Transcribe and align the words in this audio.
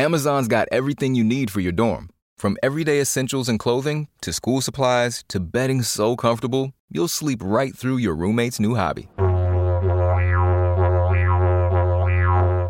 Amazon's 0.00 0.48
got 0.48 0.66
everything 0.72 1.14
you 1.14 1.22
need 1.22 1.50
for 1.50 1.60
your 1.60 1.72
dorm, 1.72 2.08
from 2.38 2.56
everyday 2.62 3.00
essentials 3.00 3.50
and 3.50 3.58
clothing 3.58 4.08
to 4.22 4.32
school 4.32 4.62
supplies 4.62 5.22
to 5.28 5.38
bedding 5.38 5.82
so 5.82 6.16
comfortable 6.16 6.72
you'll 6.90 7.06
sleep 7.06 7.42
right 7.44 7.76
through 7.76 7.98
your 7.98 8.14
roommate's 8.14 8.58
new 8.58 8.74
hobby. 8.74 9.10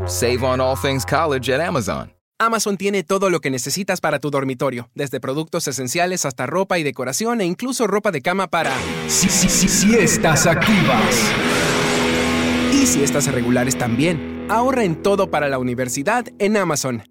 Save 0.08 0.43
on 0.43 0.61
all 0.61 0.74
things 0.74 1.04
college 1.04 1.48
at 1.48 1.61
Amazon. 1.61 2.11
Amazon 2.40 2.77
tiene 2.77 3.04
todo 3.04 3.31
lo 3.31 3.39
que 3.39 3.51
necesitas 3.51 4.01
para 4.01 4.19
tu 4.19 4.31
dormitorio, 4.33 4.89
desde 4.97 5.21
productos 5.21 5.69
esenciales 5.69 6.25
hasta 6.25 6.47
ropa 6.47 6.81
y 6.81 6.83
decoración 6.83 7.41
e 7.43 7.45
incluso 7.45 7.87
ropa 7.87 8.11
de 8.11 8.23
cama 8.23 8.49
para 8.49 8.73
si, 9.07 9.29
si, 9.29 9.49
si, 9.49 9.69
siestas 9.69 10.49
activas. 10.49 11.15
Y 12.73 12.87
siestas 12.87 13.31
regulares 13.31 13.79
también. 13.79 14.47
Ahorra 14.51 14.83
en 14.83 15.01
todo 15.01 15.31
para 15.31 15.49
la 15.49 15.61
universidad 15.61 16.27
en 16.41 16.57
Amazon. 16.57 17.05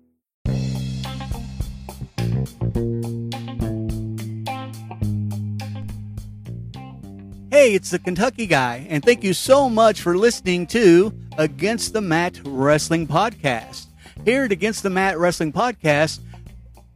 Hey, 7.60 7.74
it's 7.74 7.90
the 7.90 8.00
Kentucky 8.00 8.48
Guy, 8.48 8.88
and 8.90 9.04
thank 9.04 9.22
you 9.22 9.34
so 9.34 9.70
much 9.70 10.00
for 10.00 10.18
listening 10.18 10.66
to 10.68 11.14
Against 11.38 11.92
the 11.92 12.00
Mat 12.00 12.40
Wrestling 12.46 13.06
Podcast. 13.06 13.88
Here 14.24 14.46
at 14.46 14.54
Against 14.54 14.82
the 14.82 14.90
Mat 14.90 15.18
Wrestling 15.18 15.52
Podcast, 15.52 16.22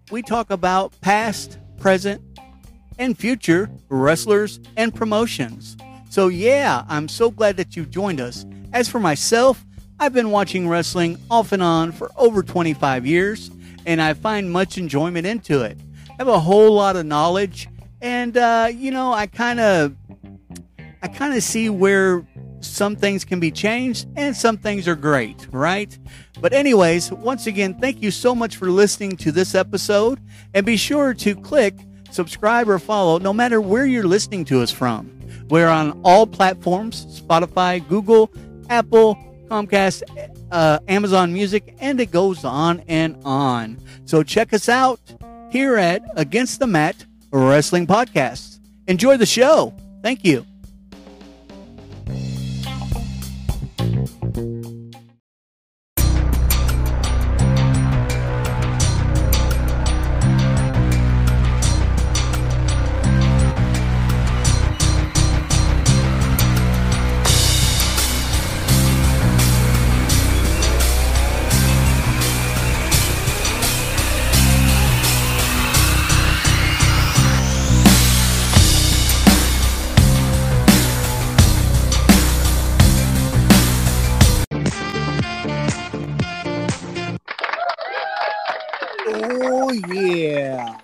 we 0.10 0.22
talk 0.22 0.50
about 0.52 0.94
past, 1.02 1.58
present, 1.82 2.22
and 2.98 3.18
future 3.18 3.70
wrestlers 3.90 4.62
and 4.78 4.96
promotions. 4.96 5.76
So, 6.10 6.30
yeah, 6.30 6.86
I'm 6.88 7.10
so 7.10 7.30
glad 7.30 7.58
that 7.58 7.76
you 7.76 7.86
joined 7.86 8.22
us. 8.22 8.46
As 8.72 8.88
for 8.88 9.02
myself, 9.02 9.66
I've 10.00 10.14
been 10.14 10.32
watching 10.32 10.70
wrestling 10.70 11.18
off 11.30 11.52
and 11.52 11.62
on 11.62 11.92
for 11.92 12.10
over 12.16 12.42
25 12.42 13.06
years, 13.06 13.52
and 13.86 14.02
I 14.02 14.14
find 14.14 14.50
much 14.50 14.78
enjoyment 14.78 15.28
into 15.28 15.62
it. 15.62 15.78
I 16.10 16.14
have 16.20 16.30
a 16.30 16.40
whole 16.40 16.72
lot 16.72 16.96
of 16.96 17.06
knowledge, 17.06 17.68
and, 18.02 18.38
uh, 18.38 18.70
you 18.74 18.92
know, 18.92 19.12
I 19.12 19.28
kind 19.28 19.60
of 19.60 19.96
I 21.04 21.10
kind 21.10 21.36
of 21.36 21.44
see 21.44 21.70
where 21.70 22.26
some 22.62 22.96
things 22.96 23.26
can 23.26 23.42
be 23.42 23.52
changed 23.52 24.08
and 24.16 24.34
some 24.34 24.58
things 24.58 24.88
are 24.88 24.96
great, 24.96 25.48
right? 25.52 25.96
But, 26.40 26.54
anyways, 26.54 27.12
once 27.12 27.46
again, 27.46 27.74
thank 27.76 28.02
you 28.02 28.10
so 28.10 28.34
much 28.34 28.56
for 28.56 28.72
listening 28.72 29.18
to 29.18 29.34
this 29.34 29.54
episode. 29.54 30.22
And 30.54 30.66
be 30.66 30.78
sure 30.78 31.14
to 31.14 31.36
click 31.36 31.76
subscribe 32.10 32.70
or 32.70 32.80
follow 32.80 33.18
no 33.18 33.34
matter 33.34 33.60
where 33.60 33.86
you're 33.86 34.08
listening 34.08 34.46
to 34.46 34.62
us 34.62 34.72
from. 34.72 35.12
We're 35.50 35.68
on 35.68 36.00
all 36.04 36.26
platforms 36.26 37.22
Spotify, 37.22 37.86
Google, 37.88 38.32
Apple, 38.70 39.18
Comcast, 39.50 40.04
uh, 40.52 40.80
Amazon 40.88 41.34
Music, 41.34 41.76
and 41.80 42.00
it 42.00 42.12
goes 42.12 42.46
on 42.46 42.80
and 42.88 43.20
on. 43.26 43.78
So, 44.06 44.24
check 44.24 44.54
us 44.54 44.70
out 44.70 45.02
here 45.52 45.76
at 45.76 46.02
Against 46.16 46.60
the 46.60 46.68
Mat 46.68 47.06
Wrestling 47.32 47.88
Podcast. 47.88 48.60
Enjoy 48.88 49.18
the 49.18 49.26
show. 49.26 49.74
Thank 50.02 50.24
you. 50.24 50.46
Yeah. 90.44 90.78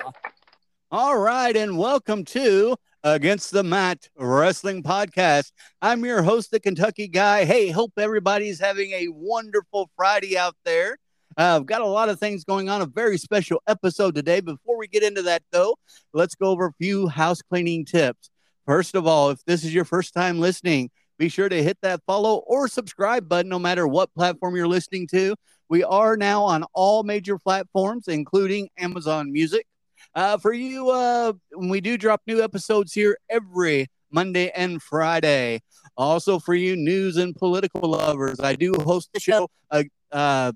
All 0.90 1.18
right. 1.18 1.54
And 1.54 1.78
welcome 1.78 2.24
to 2.26 2.78
Against 3.04 3.52
the 3.52 3.62
Mat 3.62 4.08
Wrestling 4.18 4.84
Podcast. 4.84 5.52
I'm 5.82 6.06
your 6.06 6.22
host, 6.22 6.52
the 6.52 6.62
Kentucky 6.62 7.10
Guy. 7.10 7.44
Hey, 7.44 7.70
hope 7.70 7.92
everybody's 7.98 8.62
having 8.62 8.92
a 8.92 9.10
wonderful 9.10 9.90
Friday 9.98 10.38
out 10.38 10.56
there. 10.64 10.98
Uh, 11.38 11.58
I've 11.58 11.66
got 11.66 11.82
a 11.82 11.86
lot 11.86 12.08
of 12.08 12.22
things 12.22 12.46
going 12.46 12.70
on, 12.70 12.82
a 12.82 12.86
very 12.86 13.18
special 13.18 13.62
episode 13.68 14.16
today. 14.16 14.40
Before 14.40 14.78
we 14.78 14.88
get 14.88 15.04
into 15.04 15.24
that, 15.24 15.44
though, 15.52 15.76
let's 16.14 16.36
go 16.36 16.52
over 16.52 16.68
a 16.68 16.74
few 16.82 17.10
house 17.10 17.42
cleaning 17.42 17.84
tips. 17.84 18.30
First 18.66 18.96
of 18.96 19.06
all, 19.06 19.30
if 19.30 19.44
this 19.44 19.66
is 19.66 19.74
your 19.74 19.84
first 19.84 20.14
time 20.14 20.40
listening, 20.40 20.90
be 21.18 21.28
sure 21.28 21.50
to 21.50 21.62
hit 21.62 21.78
that 21.82 22.00
follow 22.08 22.44
or 22.48 22.70
subscribe 22.70 23.28
button 23.28 23.50
no 23.50 23.60
matter 23.60 23.86
what 23.86 24.14
platform 24.14 24.56
you're 24.56 24.70
listening 24.70 25.06
to. 25.08 25.36
We 25.70 25.84
are 25.84 26.18
now 26.18 26.44
on 26.44 26.66
all 26.74 27.04
major 27.04 27.38
platforms, 27.38 28.08
including 28.08 28.70
Amazon 28.78 29.32
Music. 29.32 29.68
Uh, 30.16 30.38
for 30.38 30.52
you, 30.52 30.90
uh, 30.90 31.34
we 31.56 31.80
do 31.80 31.96
drop 31.96 32.22
new 32.26 32.42
episodes 32.42 32.92
here 32.92 33.18
every 33.30 33.88
Monday 34.12 34.50
and 34.50 34.82
Friday. 34.82 35.62
Also, 35.96 36.40
for 36.40 36.56
you 36.56 36.76
news 36.76 37.18
and 37.18 37.36
political 37.36 37.92
lovers, 37.92 38.40
I 38.40 38.56
do 38.56 38.74
host 38.80 39.10
the 39.14 39.20
show, 39.20 39.48
uh, 39.70 39.84
uh, 40.12 40.54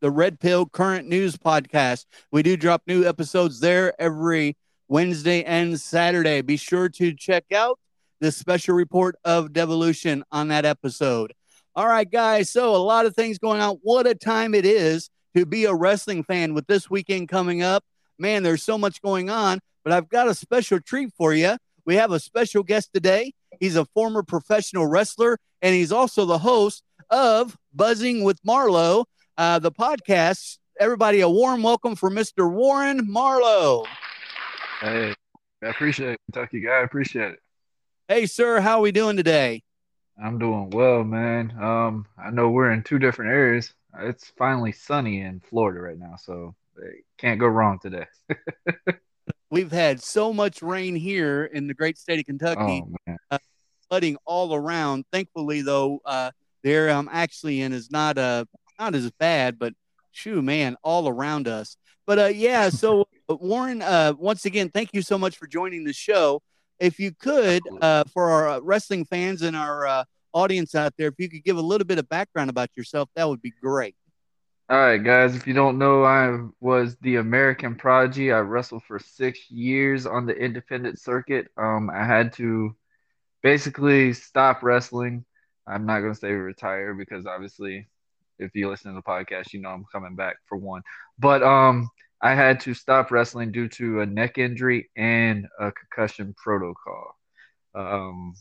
the 0.00 0.10
Red 0.10 0.40
Pill 0.40 0.64
Current 0.66 1.06
News 1.06 1.36
Podcast. 1.36 2.06
We 2.30 2.42
do 2.42 2.56
drop 2.56 2.82
new 2.86 3.04
episodes 3.04 3.60
there 3.60 3.92
every 4.00 4.56
Wednesday 4.88 5.44
and 5.44 5.78
Saturday. 5.78 6.40
Be 6.40 6.56
sure 6.56 6.88
to 6.88 7.12
check 7.12 7.44
out 7.52 7.78
the 8.20 8.32
special 8.32 8.74
report 8.74 9.16
of 9.24 9.52
Devolution 9.52 10.22
on 10.32 10.48
that 10.48 10.64
episode. 10.64 11.34
All 11.74 11.86
right, 11.86 12.10
guys. 12.10 12.50
So, 12.50 12.76
a 12.76 12.76
lot 12.76 13.06
of 13.06 13.14
things 13.14 13.38
going 13.38 13.60
on. 13.62 13.78
What 13.82 14.06
a 14.06 14.14
time 14.14 14.54
it 14.54 14.66
is 14.66 15.08
to 15.34 15.46
be 15.46 15.64
a 15.64 15.74
wrestling 15.74 16.22
fan 16.22 16.52
with 16.52 16.66
this 16.66 16.90
weekend 16.90 17.30
coming 17.30 17.62
up. 17.62 17.82
Man, 18.18 18.42
there's 18.42 18.62
so 18.62 18.76
much 18.76 19.00
going 19.00 19.30
on, 19.30 19.58
but 19.82 19.94
I've 19.94 20.10
got 20.10 20.28
a 20.28 20.34
special 20.34 20.80
treat 20.80 21.14
for 21.16 21.32
you. 21.32 21.56
We 21.86 21.96
have 21.96 22.12
a 22.12 22.20
special 22.20 22.62
guest 22.62 22.90
today. 22.92 23.32
He's 23.58 23.76
a 23.76 23.86
former 23.86 24.22
professional 24.22 24.86
wrestler, 24.86 25.38
and 25.62 25.74
he's 25.74 25.92
also 25.92 26.26
the 26.26 26.38
host 26.38 26.82
of 27.08 27.56
Buzzing 27.72 28.22
with 28.22 28.38
Marlowe, 28.44 29.06
uh, 29.38 29.58
the 29.58 29.72
podcast. 29.72 30.58
Everybody, 30.78 31.20
a 31.20 31.28
warm 31.28 31.62
welcome 31.62 31.96
for 31.96 32.10
Mr. 32.10 32.50
Warren 32.50 33.10
Marlowe. 33.10 33.86
Hey, 34.80 35.14
I 35.62 35.66
appreciate 35.66 36.12
it, 36.12 36.20
Kentucky 36.30 36.60
guy. 36.60 36.80
I 36.80 36.82
appreciate 36.82 37.32
it. 37.32 37.38
Hey, 38.08 38.26
sir, 38.26 38.60
how 38.60 38.78
are 38.78 38.82
we 38.82 38.92
doing 38.92 39.16
today? 39.16 39.62
I'm 40.22 40.38
doing 40.38 40.70
well, 40.70 41.02
man. 41.02 41.52
Um, 41.60 42.06
I 42.16 42.30
know 42.30 42.50
we're 42.50 42.70
in 42.70 42.84
two 42.84 43.00
different 43.00 43.32
areas. 43.32 43.74
It's 43.98 44.32
finally 44.38 44.70
sunny 44.70 45.20
in 45.20 45.40
Florida 45.40 45.80
right 45.80 45.98
now, 45.98 46.14
so 46.16 46.54
can't 47.18 47.40
go 47.40 47.46
wrong 47.46 47.80
today. 47.80 48.06
We've 49.50 49.72
had 49.72 50.00
so 50.00 50.32
much 50.32 50.62
rain 50.62 50.94
here 50.94 51.44
in 51.44 51.66
the 51.66 51.74
great 51.74 51.98
state 51.98 52.20
of 52.20 52.26
Kentucky, 52.26 52.84
oh, 53.08 53.16
uh, 53.32 53.38
flooding 53.88 54.16
all 54.24 54.54
around. 54.54 55.04
Thankfully, 55.12 55.60
though, 55.60 56.00
uh, 56.04 56.30
there 56.62 56.88
I'm 56.88 57.08
actually 57.10 57.60
in 57.60 57.72
is 57.72 57.90
not 57.90 58.16
uh 58.16 58.44
not 58.78 58.94
as 58.94 59.10
bad, 59.10 59.58
but 59.58 59.74
shoo, 60.12 60.40
man, 60.40 60.76
all 60.82 61.08
around 61.08 61.48
us. 61.48 61.76
But 62.06 62.18
uh, 62.18 62.26
yeah, 62.26 62.68
so 62.70 63.08
Warren, 63.28 63.82
uh, 63.82 64.14
once 64.16 64.44
again, 64.44 64.70
thank 64.70 64.90
you 64.92 65.02
so 65.02 65.18
much 65.18 65.36
for 65.36 65.46
joining 65.48 65.84
the 65.84 65.92
show. 65.92 66.42
If 66.82 66.98
you 66.98 67.12
could, 67.12 67.62
uh, 67.80 68.02
for 68.12 68.28
our 68.30 68.48
uh, 68.48 68.60
wrestling 68.60 69.04
fans 69.04 69.42
and 69.42 69.56
our 69.56 69.86
uh, 69.86 70.04
audience 70.34 70.74
out 70.74 70.94
there, 70.98 71.08
if 71.08 71.14
you 71.16 71.28
could 71.28 71.44
give 71.44 71.56
a 71.56 71.62
little 71.62 71.86
bit 71.86 71.98
of 71.98 72.08
background 72.08 72.50
about 72.50 72.70
yourself, 72.76 73.08
that 73.14 73.28
would 73.28 73.40
be 73.40 73.52
great. 73.62 73.94
All 74.68 74.78
right, 74.78 74.98
guys. 74.98 75.36
If 75.36 75.46
you 75.46 75.54
don't 75.54 75.78
know, 75.78 76.02
I 76.02 76.38
was 76.60 76.96
the 77.02 77.16
American 77.16 77.76
Prodigy. 77.76 78.32
I 78.32 78.38
wrestled 78.38 78.82
for 78.82 78.98
six 78.98 79.48
years 79.48 80.06
on 80.06 80.26
the 80.26 80.34
independent 80.34 80.98
circuit. 80.98 81.48
Um, 81.56 81.88
I 81.88 82.04
had 82.04 82.32
to 82.34 82.74
basically 83.44 84.12
stop 84.12 84.64
wrestling. 84.64 85.24
I'm 85.68 85.86
not 85.86 86.00
going 86.00 86.14
to 86.14 86.18
say 86.18 86.32
retire 86.32 86.94
because 86.94 87.26
obviously, 87.26 87.86
if 88.40 88.56
you 88.56 88.68
listen 88.68 88.92
to 88.92 88.96
the 88.96 89.02
podcast, 89.02 89.52
you 89.52 89.60
know 89.60 89.68
I'm 89.68 89.84
coming 89.92 90.16
back 90.16 90.36
for 90.46 90.56
one. 90.56 90.82
But 91.18 91.44
um, 91.44 91.88
I 92.22 92.34
had 92.34 92.60
to 92.60 92.74
stop 92.74 93.10
wrestling 93.10 93.50
due 93.50 93.68
to 93.68 94.00
a 94.00 94.06
neck 94.06 94.38
injury 94.38 94.90
and 94.96 95.48
a 95.58 95.72
concussion 95.72 96.34
protocol. 96.38 97.16
Um, 97.74 98.34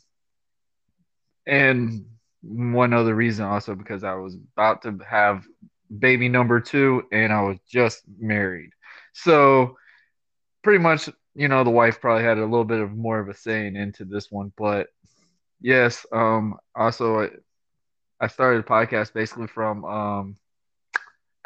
and 1.47 2.05
one 2.43 2.93
other 2.93 3.15
reason 3.15 3.45
also 3.45 3.73
because 3.73 4.03
I 4.03 4.13
was 4.13 4.37
about 4.55 4.83
to 4.83 4.99
have 5.07 5.45
baby 5.97 6.29
number 6.29 6.59
two 6.59 7.03
and 7.11 7.33
I 7.33 7.41
was 7.41 7.57
just 7.67 8.03
married. 8.19 8.69
So 9.13 9.77
pretty 10.63 10.79
much, 10.79 11.09
you 11.33 11.47
know, 11.47 11.63
the 11.63 11.71
wife 11.71 11.99
probably 11.99 12.23
had 12.23 12.37
a 12.37 12.45
little 12.45 12.65
bit 12.65 12.81
of 12.81 12.95
more 12.95 13.19
of 13.19 13.29
a 13.29 13.33
saying 13.33 13.75
into 13.75 14.05
this 14.05 14.31
one, 14.31 14.53
but 14.57 14.89
yes, 15.59 16.05
um 16.11 16.57
also 16.75 17.21
I, 17.21 17.29
I 18.19 18.27
started 18.27 18.59
a 18.59 18.67
podcast 18.67 19.13
basically 19.13 19.47
from 19.47 19.83
um 19.85 20.37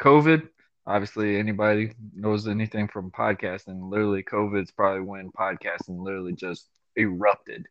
COVID 0.00 0.48
obviously 0.86 1.38
anybody 1.38 1.92
knows 2.14 2.46
anything 2.46 2.88
from 2.88 3.10
podcasting, 3.10 3.90
literally 3.90 4.22
COVID's 4.22 4.70
probably 4.70 5.02
when 5.02 5.30
podcasting 5.32 6.02
literally 6.02 6.32
just 6.32 6.68
erupted. 6.96 7.66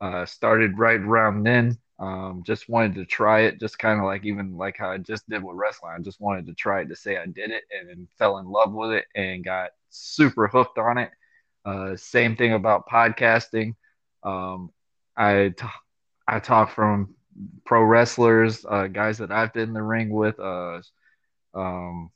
Uh, 0.00 0.26
started 0.26 0.78
right 0.78 1.00
around 1.00 1.44
then. 1.44 1.78
Um, 1.98 2.42
just 2.44 2.68
wanted 2.68 2.96
to 2.96 3.04
try 3.04 3.42
it, 3.42 3.60
just 3.60 3.78
kind 3.78 4.00
of 4.00 4.06
like 4.06 4.24
even 4.24 4.56
like 4.56 4.76
how 4.76 4.90
I 4.90 4.98
just 4.98 5.28
did 5.28 5.44
with 5.44 5.56
wrestling. 5.56 5.92
I 5.96 6.02
just 6.02 6.20
wanted 6.20 6.46
to 6.46 6.54
try 6.54 6.80
it 6.80 6.88
to 6.88 6.96
say 6.96 7.16
I 7.16 7.26
did 7.26 7.50
it 7.50 7.62
and, 7.70 7.88
and 7.88 8.08
fell 8.18 8.38
in 8.38 8.46
love 8.46 8.72
with 8.72 8.90
it 8.90 9.04
and 9.14 9.44
got 9.44 9.70
super 9.90 10.48
hooked 10.48 10.78
on 10.78 10.98
it. 10.98 11.10
Uh, 11.64 11.96
same 11.96 12.34
thing 12.36 12.52
about 12.52 12.88
podcasting. 12.88 13.76
Um, 14.24 14.70
I, 15.16 15.54
t- 15.56 15.66
I 16.26 16.40
talk 16.40 16.74
from 16.74 17.14
pro 17.64 17.82
wrestlers, 17.82 18.64
uh, 18.68 18.88
guys 18.88 19.18
that 19.18 19.30
I've 19.30 19.52
been 19.52 19.68
in 19.68 19.74
the 19.74 19.82
ring 19.82 20.10
with, 20.10 20.38
uh, 20.40 20.80
um, 21.54 22.10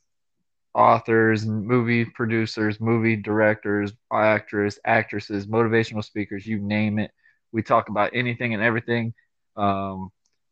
authors, 0.79 1.45
movie 1.45 2.05
producers, 2.05 2.81
movie 2.81 3.17
directors, 3.17 3.93
actors, 4.13 4.79
actresses, 4.85 5.49
motivational 5.49 6.05
speakers, 6.05 6.47
you 6.47 6.61
name 6.61 7.01
it. 7.01 7.11
We 7.51 7.63
talk 7.63 7.89
about 7.89 8.13
anything 8.15 8.55
and 8.55 8.63
everything. 8.63 9.13
Um, 9.57 10.11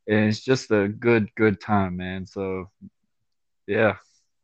and 0.08 0.28
it's 0.28 0.40
just 0.40 0.72
a 0.72 0.88
good, 0.88 1.32
good 1.36 1.60
time, 1.60 1.96
man. 1.96 2.26
So, 2.26 2.70
yeah. 3.68 3.96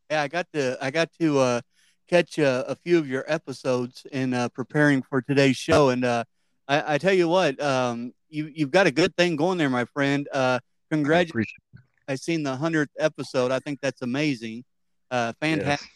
Yeah, 0.09 0.23
I 0.23 0.29
got 0.29 0.47
to, 0.53 0.79
I 0.81 0.93
got 0.93 1.11
to 1.21 1.39
uh, 1.41 1.61
catch 2.09 2.39
uh, 2.39 2.63
a 2.69 2.77
few 2.77 2.99
of 2.99 3.09
your 3.09 3.25
episodes 3.27 4.07
in 4.13 4.35
uh, 4.35 4.51
preparing 4.51 5.03
for 5.03 5.21
today's 5.21 5.57
show, 5.57 5.89
and 5.89 6.05
uh, 6.05 6.23
I, 6.69 6.95
I 6.95 6.99
tell 6.99 7.13
you 7.13 7.27
what, 7.27 7.61
um, 7.61 8.13
you 8.29 8.51
you've 8.55 8.71
got 8.71 8.87
a 8.87 8.91
good 8.91 9.17
thing 9.17 9.35
going 9.35 9.59
there, 9.59 9.71
my 9.71 9.87
friend. 9.87 10.29
Uh, 10.33 10.59
congratulations! 10.91 11.57
I, 12.07 12.13
I 12.13 12.15
seen 12.17 12.43
the 12.43 12.55
hundredth 12.55 12.93
episode. 12.99 13.51
I 13.51 13.61
think 13.61 13.81
that's 13.81 14.03
amazing. 14.03 14.65
Uh, 15.13 15.33
fantastic. 15.39 15.91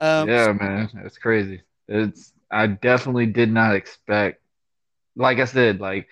Yeah. 0.00 0.20
Um, 0.20 0.28
yeah, 0.28 0.52
man, 0.52 0.90
it's 1.04 1.16
crazy. 1.16 1.62
It's 1.88 2.32
I 2.50 2.66
definitely 2.66 3.26
did 3.26 3.50
not 3.50 3.76
expect. 3.76 4.42
Like 5.14 5.38
I 5.38 5.44
said, 5.44 5.80
like 5.80 6.08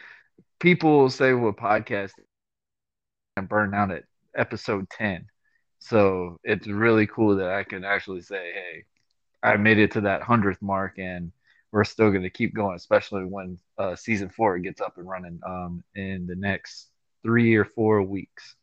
people 0.61 1.11
say 1.11 1.33
with 1.33 1.57
podcasts, 1.57 2.13
and 3.37 3.49
burn 3.49 3.75
out 3.75 3.91
at 3.91 4.05
episode 4.37 4.89
ten. 4.91 5.27
So 5.81 6.39
it's 6.45 6.69
really 6.69 7.07
cool 7.07 7.37
that 7.37 7.51
I 7.51 7.65
can 7.65 7.85
actually 7.85 8.23
say, 8.23 8.53
hey, 8.53 8.85
I 9.43 9.57
made 9.57 9.79
it 9.79 9.91
to 9.93 10.03
that 10.03 10.23
hundredth 10.23 10.63
mark, 10.63 10.99
and 10.99 11.33
we're 11.73 11.85
still 11.85 12.11
going 12.11 12.23
to 12.23 12.31
keep 12.31 12.55
going, 12.55 12.77
especially 12.77 13.25
when 13.25 13.59
uh, 13.77 13.97
season 13.97 14.31
four 14.31 14.57
gets 14.59 14.81
up 14.81 14.97
and 14.99 15.09
running 15.09 15.41
um, 15.45 15.83
in 15.97 16.27
the 16.29 16.37
next 16.37 16.91
three 17.25 17.57
or 17.57 17.65
four 17.65 18.03
weeks. 18.03 18.55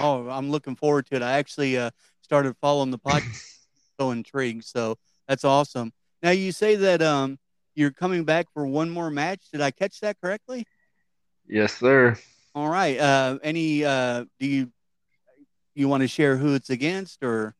Oh, 0.00 0.28
I'm 0.28 0.50
looking 0.50 0.74
forward 0.74 1.06
to 1.06 1.16
it. 1.16 1.22
I 1.22 1.38
actually 1.38 1.78
uh, 1.78 1.90
started 2.28 2.54
following 2.60 2.90
the 2.90 2.98
podcast, 2.98 3.64
so 3.98 4.10
intrigued. 4.10 4.64
So 4.64 4.98
that's 5.26 5.44
awesome. 5.44 5.92
Now 6.22 6.30
you 6.30 6.52
say 6.52 6.76
that 6.76 7.00
um, 7.00 7.38
you're 7.74 7.90
coming 7.90 8.24
back 8.24 8.48
for 8.52 8.66
one 8.66 8.90
more 8.90 9.10
match. 9.10 9.40
Did 9.50 9.62
I 9.62 9.70
catch 9.70 10.00
that 10.00 10.20
correctly? 10.20 10.66
Yes, 11.48 11.72
sir. 11.78 12.18
All 12.54 12.68
right. 12.68 12.98
Uh, 12.98 13.38
any? 13.42 13.82
Uh, 13.82 14.26
do 14.38 14.46
you 14.46 14.70
you 15.74 15.88
want 15.88 16.02
to 16.02 16.08
share 16.08 16.36
who 16.36 16.54
it's 16.54 16.68
against, 16.68 17.22
or? 17.22 17.54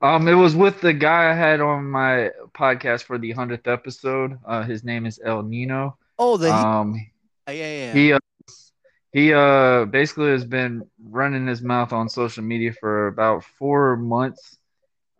Um, 0.00 0.28
it 0.28 0.34
was 0.34 0.54
with 0.54 0.80
the 0.80 0.92
guy 0.92 1.28
I 1.28 1.34
had 1.34 1.60
on 1.60 1.90
my 1.90 2.30
podcast 2.54 3.02
for 3.02 3.18
the 3.18 3.32
hundredth 3.32 3.66
episode. 3.66 4.38
Uh, 4.46 4.62
his 4.62 4.84
name 4.84 5.06
is 5.06 5.18
El 5.24 5.42
Nino. 5.42 5.98
Oh, 6.20 6.36
the 6.36 6.54
um, 6.54 6.94
yeah, 7.48 7.52
yeah. 7.52 7.92
He 7.94 8.12
uh, 8.12 8.18
he 9.12 9.32
uh 9.32 9.84
basically 9.86 10.30
has 10.30 10.44
been 10.44 10.82
running 11.02 11.46
his 11.46 11.62
mouth 11.62 11.92
on 11.92 12.08
social 12.08 12.42
media 12.44 12.72
for 12.72 13.08
about 13.08 13.44
four 13.44 13.96
months. 13.96 14.58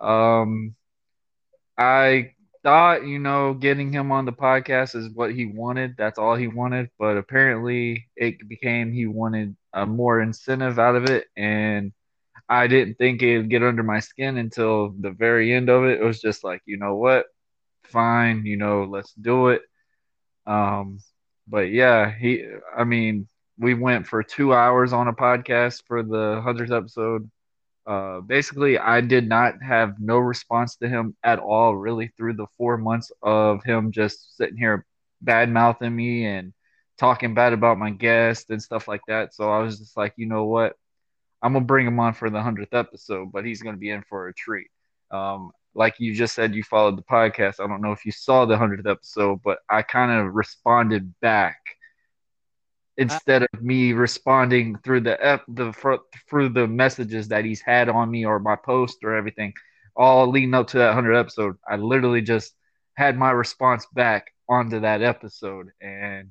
Um, 0.00 0.75
I 1.79 2.32
thought 2.62 3.06
you 3.06 3.19
know 3.19 3.55
getting 3.55 3.93
him 3.93 4.11
on 4.12 4.25
the 4.25 4.32
podcast 4.32 4.94
is 4.94 5.11
what 5.14 5.32
he 5.32 5.46
wanted. 5.46 5.94
That's 5.96 6.19
all 6.19 6.35
he 6.37 6.49
wanted, 6.49 6.90
but 6.99 7.17
apparently 7.17 8.08
it 8.17 8.49
became 8.49 8.93
he 8.93 9.06
wanted 9.06 9.56
a 9.73 9.87
more 9.87 10.20
incentive 10.20 10.79
out 10.79 10.96
of 10.96 11.05
it 11.08 11.26
and 11.37 11.93
I 12.49 12.67
didn't 12.67 12.94
think 12.96 13.23
it 13.23 13.38
would 13.38 13.50
get 13.50 13.62
under 13.62 13.82
my 13.82 14.00
skin 14.00 14.37
until 14.37 14.91
the 15.00 15.11
very 15.11 15.52
end 15.52 15.69
of 15.70 15.84
it. 15.84 16.00
It 16.00 16.05
was 16.05 16.20
just 16.20 16.44
like, 16.44 16.62
you 16.67 16.76
know 16.79 16.96
what? 16.96 17.26
Fine, 17.84 18.44
you 18.46 18.56
know, 18.56 18.84
let's 18.84 19.12
do 19.14 19.49
it. 19.49 19.62
Um, 20.46 20.99
but 21.49 21.70
yeah, 21.70 22.11
he, 22.11 22.44
I 22.76 22.84
mean, 22.84 23.29
we 23.58 23.75
went 23.75 24.06
for 24.06 24.22
two 24.22 24.55
hours 24.55 24.93
on 24.93 25.08
a 25.08 25.12
podcast 25.12 25.82
for 25.87 26.02
the 26.02 26.40
100th 26.44 26.70
episode. 26.70 27.31
Uh, 27.87 28.20
basically, 28.20 28.78
I 28.78 29.00
did 29.00 29.28
not 29.28 29.62
have 29.62 29.99
no 29.99 30.19
response 30.19 30.76
to 30.76 30.88
him 30.88 31.16
at 31.25 31.38
all, 31.38 31.75
really, 31.75 32.08
through 32.16 32.34
the 32.34 32.46
four 32.56 32.76
months 32.76 33.10
of 33.22 33.64
him 33.64 33.93
just 33.93 34.37
sitting 34.37 34.58
here 34.58 34.84
bad 35.22 35.50
mouthing 35.50 35.94
me 35.94 36.26
and 36.26 36.52
talking 36.99 37.34
bad 37.34 37.52
about 37.52 37.78
my 37.78 37.90
guest 37.90 38.50
and 38.50 38.62
stuff 38.62 38.88
like 38.88 39.00
that. 39.08 39.34
So 39.34 39.50
I 39.50 39.60
was 39.60 39.78
just 39.78 39.96
like, 39.96 40.14
you 40.16 40.26
know 40.26 40.44
what? 40.44 40.76
I'm 41.43 41.52
gonna 41.52 41.64
bring 41.64 41.87
him 41.87 42.00
on 42.00 42.14
for 42.14 42.31
the 42.31 42.43
hundredth 42.43 42.75
episode, 42.75 43.32
but 43.32 43.44
he's 43.44 43.62
gonna 43.62 43.76
be 43.76 43.90
in 43.90 44.02
for 44.02 44.28
a 44.28 44.34
treat. 44.34 44.69
Um, 45.10 45.52
like 45.75 45.94
you 45.99 46.14
just 46.14 46.34
said, 46.34 46.55
you 46.55 46.62
followed 46.62 46.99
the 46.99 47.02
podcast. 47.02 47.60
I 47.60 47.66
don't 47.69 47.81
know 47.81 47.93
if 47.93 48.05
you 48.05 48.12
saw 48.12 48.44
the 48.44 48.58
hundredth 48.58 48.87
episode, 48.87 49.40
but 49.44 49.60
I 49.70 49.82
kind 49.82 50.10
of 50.12 50.34
responded 50.34 51.14
back 51.20 51.58
instead 52.99 53.45
of 53.45 53.62
me 53.62 53.93
responding 53.93 54.77
through 54.85 55.00
the 55.00 55.41
the 55.49 55.73
through 56.29 56.50
the 56.50 56.67
messages 56.67 57.29
that 57.29 57.45
he's 57.45 57.62
had 57.62 57.89
on 57.89 58.11
me 58.11 58.27
or 58.27 58.39
my 58.39 58.56
post 58.56 58.99
or 59.03 59.15
everything, 59.15 59.55
all 59.97 60.29
leading 60.29 60.53
up 60.55 60.67
to 60.69 60.79
that 60.79 60.95
hundred 60.95 61.15
episode. 61.15 61.56
I 61.67 61.77
literally 61.77 62.21
just 62.21 62.55
had 62.95 63.17
my 63.17 63.31
response 63.31 63.87
back 63.95 64.27
onto 64.49 64.81
that 64.81 65.03
episode, 65.03 65.71
and 65.81 66.31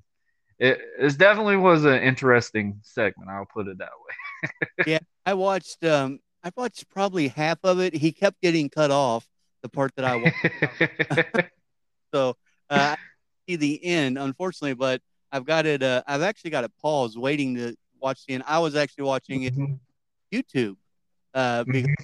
it, 0.60 0.80
it 1.00 1.18
definitely 1.18 1.58
was 1.58 1.86
an 1.86 2.02
interesting 2.02 2.80
segment. 2.84 3.30
I'll 3.30 3.46
put 3.46 3.68
it 3.68 3.78
that 3.78 3.90
way 3.90 4.14
yeah, 4.86 5.00
I 5.26 5.34
watched. 5.34 5.84
Um, 5.84 6.20
I 6.44 6.52
watched 6.56 6.90
probably 6.90 7.30
half 7.30 7.60
of 7.64 7.80
it. 7.80 7.94
He 7.94 8.12
kept 8.12 8.42
getting 8.42 8.70
cut 8.70 8.92
off. 8.92 9.28
The 9.64 9.70
part 9.70 9.92
that 9.96 10.06
I 10.06 10.16
watched. 10.18 11.42
so 12.14 12.38
uh, 12.70 12.96
I 12.96 12.98
see 13.50 13.56
the 13.56 13.84
end, 13.84 14.18
unfortunately, 14.18 14.76
but 14.76 15.02
I've 15.38 15.46
got 15.46 15.68
it. 15.68 15.84
Uh, 15.84 16.02
I've 16.08 16.24
actually 16.24 16.50
got 16.50 16.64
it 16.64 16.72
paused, 16.82 17.16
waiting 17.16 17.54
to 17.56 17.76
watch 18.02 18.26
the 18.26 18.34
end. 18.34 18.44
I 18.48 18.58
was 18.58 18.76
actually 18.76 19.04
watching 19.04 19.44
it 19.44 19.56
mm-hmm. 19.56 19.76
YouTube 20.36 20.78
uh, 21.36 21.64
because 21.64 21.84
mm-hmm. 21.84 22.04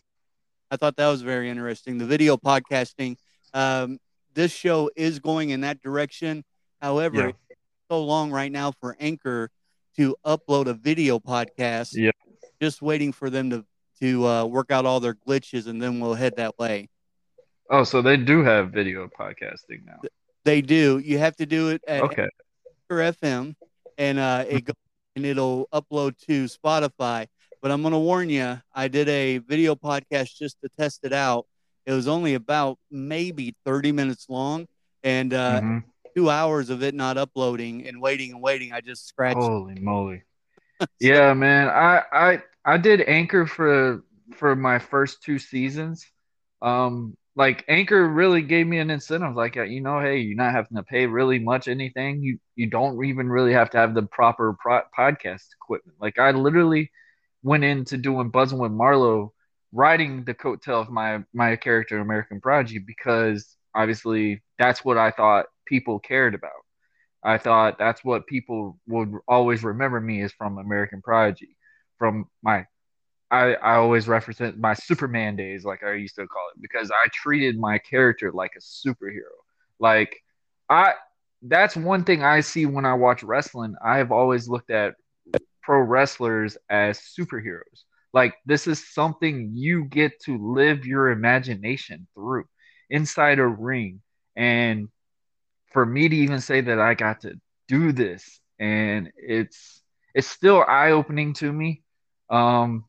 I 0.70 0.78
thought 0.78 0.96
that 0.98 1.08
was 1.08 1.24
very 1.24 1.50
interesting. 1.50 1.98
The 1.98 2.06
video 2.06 2.38
podcasting. 2.38 3.18
Um, 3.56 3.98
this 4.36 4.52
show 4.52 4.92
is 4.96 5.18
going 5.18 5.50
in 5.50 5.62
that 5.62 5.82
direction. 5.82 6.44
However, 6.80 7.18
yeah. 7.18 7.28
it's 7.50 7.60
so 7.90 8.04
long 8.04 8.30
right 8.30 8.52
now 8.52 8.72
for 8.80 8.96
Anchor 9.00 9.50
to 9.98 10.16
upload 10.24 10.68
a 10.68 10.76
video 10.76 11.18
podcast. 11.18 11.94
Yeah. 11.94 12.12
Just 12.62 12.84
waiting 12.84 13.12
for 13.12 13.32
them 13.32 13.50
to 13.50 13.66
to 14.00 14.28
uh, 14.28 14.46
work 14.46 14.70
out 14.70 14.86
all 14.86 15.00
their 15.00 15.16
glitches, 15.16 15.66
and 15.66 15.82
then 15.82 16.00
we'll 16.00 16.14
head 16.14 16.36
that 16.38 16.60
way. 16.60 16.90
Oh, 17.72 17.84
so 17.84 18.04
they 18.04 18.18
do 18.18 18.44
have 18.44 18.70
video 18.72 19.08
podcasting 19.08 19.86
now. 19.86 20.00
They 20.46 20.62
do. 20.62 21.00
You 21.00 21.18
have 21.18 21.36
to 21.38 21.48
do 21.48 21.70
it 21.70 21.82
at 21.88 22.04
okay. 22.04 22.28
FM, 22.96 23.56
and 23.98 24.20
uh, 24.20 24.46
it 24.48 24.66
goes, 24.66 24.76
and 25.16 25.26
it'll 25.26 25.68
upload 25.74 26.18
to 26.26 26.46
Spotify. 26.46 27.28
But 27.62 27.72
I'm 27.72 27.82
going 27.82 27.94
to 27.94 28.00
warn 28.00 28.30
you, 28.30 28.62
I 28.74 28.88
did 28.88 29.08
a 29.08 29.38
video 29.38 29.76
podcast 29.76 30.36
just 30.36 30.58
to 30.62 30.70
test 30.78 31.02
it 31.04 31.14
out. 31.14 31.46
It 31.86 31.94
was 31.94 32.08
only 32.08 32.34
about 32.34 32.78
maybe 32.92 33.56
30 33.66 33.92
minutes 33.92 34.28
long, 34.30 34.68
and 35.04 35.34
uh, 35.34 35.62
mm-hmm 35.62 35.78
two 36.16 36.30
hours 36.30 36.70
of 36.70 36.84
it 36.84 36.94
not 36.94 37.18
uploading 37.18 37.88
and 37.88 38.02
waiting 38.02 38.32
and 38.32 38.42
waiting. 38.42 38.72
I 38.72 38.82
just 38.82 39.08
scratched. 39.08 39.38
Holy 39.38 39.76
moly! 39.76 40.24
so, 40.80 40.88
yeah, 41.00 41.34
man. 41.34 41.68
I 41.70 42.04
I 42.12 42.44
I 42.66 42.78
did 42.78 43.02
Anchor 43.02 43.46
for 43.46 44.04
for 44.36 44.56
my 44.56 44.80
first 44.80 45.24
two 45.24 45.40
seasons. 45.40 46.06
Um, 46.62 47.18
like 47.36 47.66
Anchor 47.68 48.08
really 48.08 48.42
gave 48.44 48.68
me 48.68 48.80
an 48.80 48.92
incentive. 48.92 49.36
Like 49.36 49.58
uh, 49.58 49.64
you 49.64 49.82
know, 49.82 50.00
hey, 50.00 50.20
you're 50.20 50.38
not 50.38 50.54
having 50.54 50.78
to 50.78 50.84
pay 50.84 51.06
really 51.08 51.40
much 51.40 51.68
anything. 51.68 52.22
You 52.22 52.40
you 52.56 52.68
don't 52.70 53.04
even 53.06 53.30
really 53.30 53.54
have 53.54 53.70
to 53.72 53.78
have 53.78 53.96
the 53.96 54.04
proper 54.04 54.56
pro- 54.60 54.84
podcast 54.98 55.46
equipment. 55.62 55.98
Like 56.02 56.20
I 56.20 56.32
literally 56.32 56.92
went 57.44 57.64
into 57.64 57.98
doing 57.98 58.30
buzzing 58.30 58.60
with 58.60 58.72
Marlo, 58.72 59.32
riding 59.72 60.24
the 60.26 60.34
coattail 60.34 60.82
of 60.82 60.90
my 60.90 61.24
my 61.34 61.56
character 61.56 62.00
American 62.00 62.40
Prodigy 62.42 62.80
because 62.80 63.56
obviously 63.76 64.44
that's 64.60 64.86
what 64.86 64.98
I 64.98 65.12
thought 65.12 65.48
people 65.66 66.00
cared 66.00 66.36
about. 66.36 66.52
I 67.24 67.38
thought 67.38 67.80
that's 67.80 68.04
what 68.04 68.28
people 68.28 68.80
would 68.88 69.14
always 69.28 69.64
remember 69.64 70.00
me 70.00 70.22
is 70.22 70.34
from 70.34 70.58
American 70.58 71.02
Prodigy, 71.02 71.56
from 71.98 72.28
my 72.44 72.66
I, 73.34 73.54
I 73.56 73.76
always 73.78 74.08
represent 74.08 74.60
my 74.60 74.76
Superman 74.76 75.36
days, 75.36 75.66
like 75.66 75.84
I 75.84 75.94
used 75.96 76.16
to 76.16 76.28
call 76.28 76.44
it, 76.56 76.62
because 76.62 76.92
I 76.92 77.08
treated 77.12 77.60
my 77.60 77.80
character 77.80 78.32
like 78.32 78.52
a 78.56 78.60
superhero. 78.62 79.34
Like 79.80 80.16
I 80.70 80.94
that's 81.42 81.76
one 81.76 82.04
thing 82.04 82.24
I 82.24 82.42
see 82.42 82.68
when 82.68 82.86
I 82.86 82.94
watch 82.94 83.24
wrestling. 83.24 83.76
I 83.84 83.98
have 83.98 84.12
always 84.12 84.48
looked 84.48 84.70
at 84.70 84.94
pro 85.64 85.80
wrestlers 85.80 86.58
as 86.70 87.00
superheroes. 87.00 87.86
Like 88.14 88.36
this 88.46 88.68
is 88.68 88.94
something 88.94 89.52
you 89.56 89.86
get 89.86 90.20
to 90.26 90.38
live 90.38 90.86
your 90.86 91.10
imagination 91.10 92.08
through 92.14 92.46
inside 92.92 93.40
a 93.40 93.48
ring. 93.48 94.02
And 94.36 94.90
for 95.72 95.88
me 95.88 96.08
to 96.08 96.16
even 96.16 96.40
say 96.40 96.62
that 96.62 96.80
I 96.80 96.94
got 96.94 97.22
to 97.22 97.34
do 97.68 97.94
this 97.94 98.40
and 98.60 99.12
it's 99.18 99.82
it's 100.14 100.28
still 100.28 100.64
eye-opening 100.68 101.34
to 101.34 101.52
me. 101.52 101.82
Um 102.30 102.86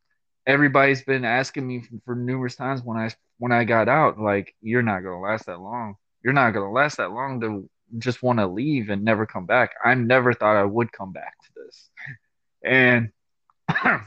everybody's 0.47 1.03
been 1.03 1.25
asking 1.25 1.67
me 1.67 1.83
for 2.05 2.15
numerous 2.15 2.57
times 2.57 2.83
when 2.83 2.99
I 2.99 3.11
when 3.39 3.53
I 3.53 3.65
got 3.65 3.89
out, 3.89 4.19
like, 4.19 4.55
you're 4.61 4.83
not 4.83 5.01
gonna 5.01 5.21
last 5.21 5.47
that 5.47 5.61
long. 5.61 5.97
You're 6.23 6.33
not 6.33 6.53
gonna 6.53 6.71
last 6.73 6.99
that 6.99 7.13
long 7.13 7.41
to 7.41 7.69
just 7.99 8.23
want 8.23 8.39
to 8.39 8.47
leave 8.47 8.91
and 8.91 9.05
never 9.05 9.27
come 9.27 9.47
back. 9.47 9.75
I 9.85 9.95
never 9.95 10.33
thought 10.33 10.57
I 10.57 10.65
would 10.65 10.93
come 10.93 11.13
back 11.13 11.35
to 11.45 11.51
this. 11.57 11.91
And 12.65 13.11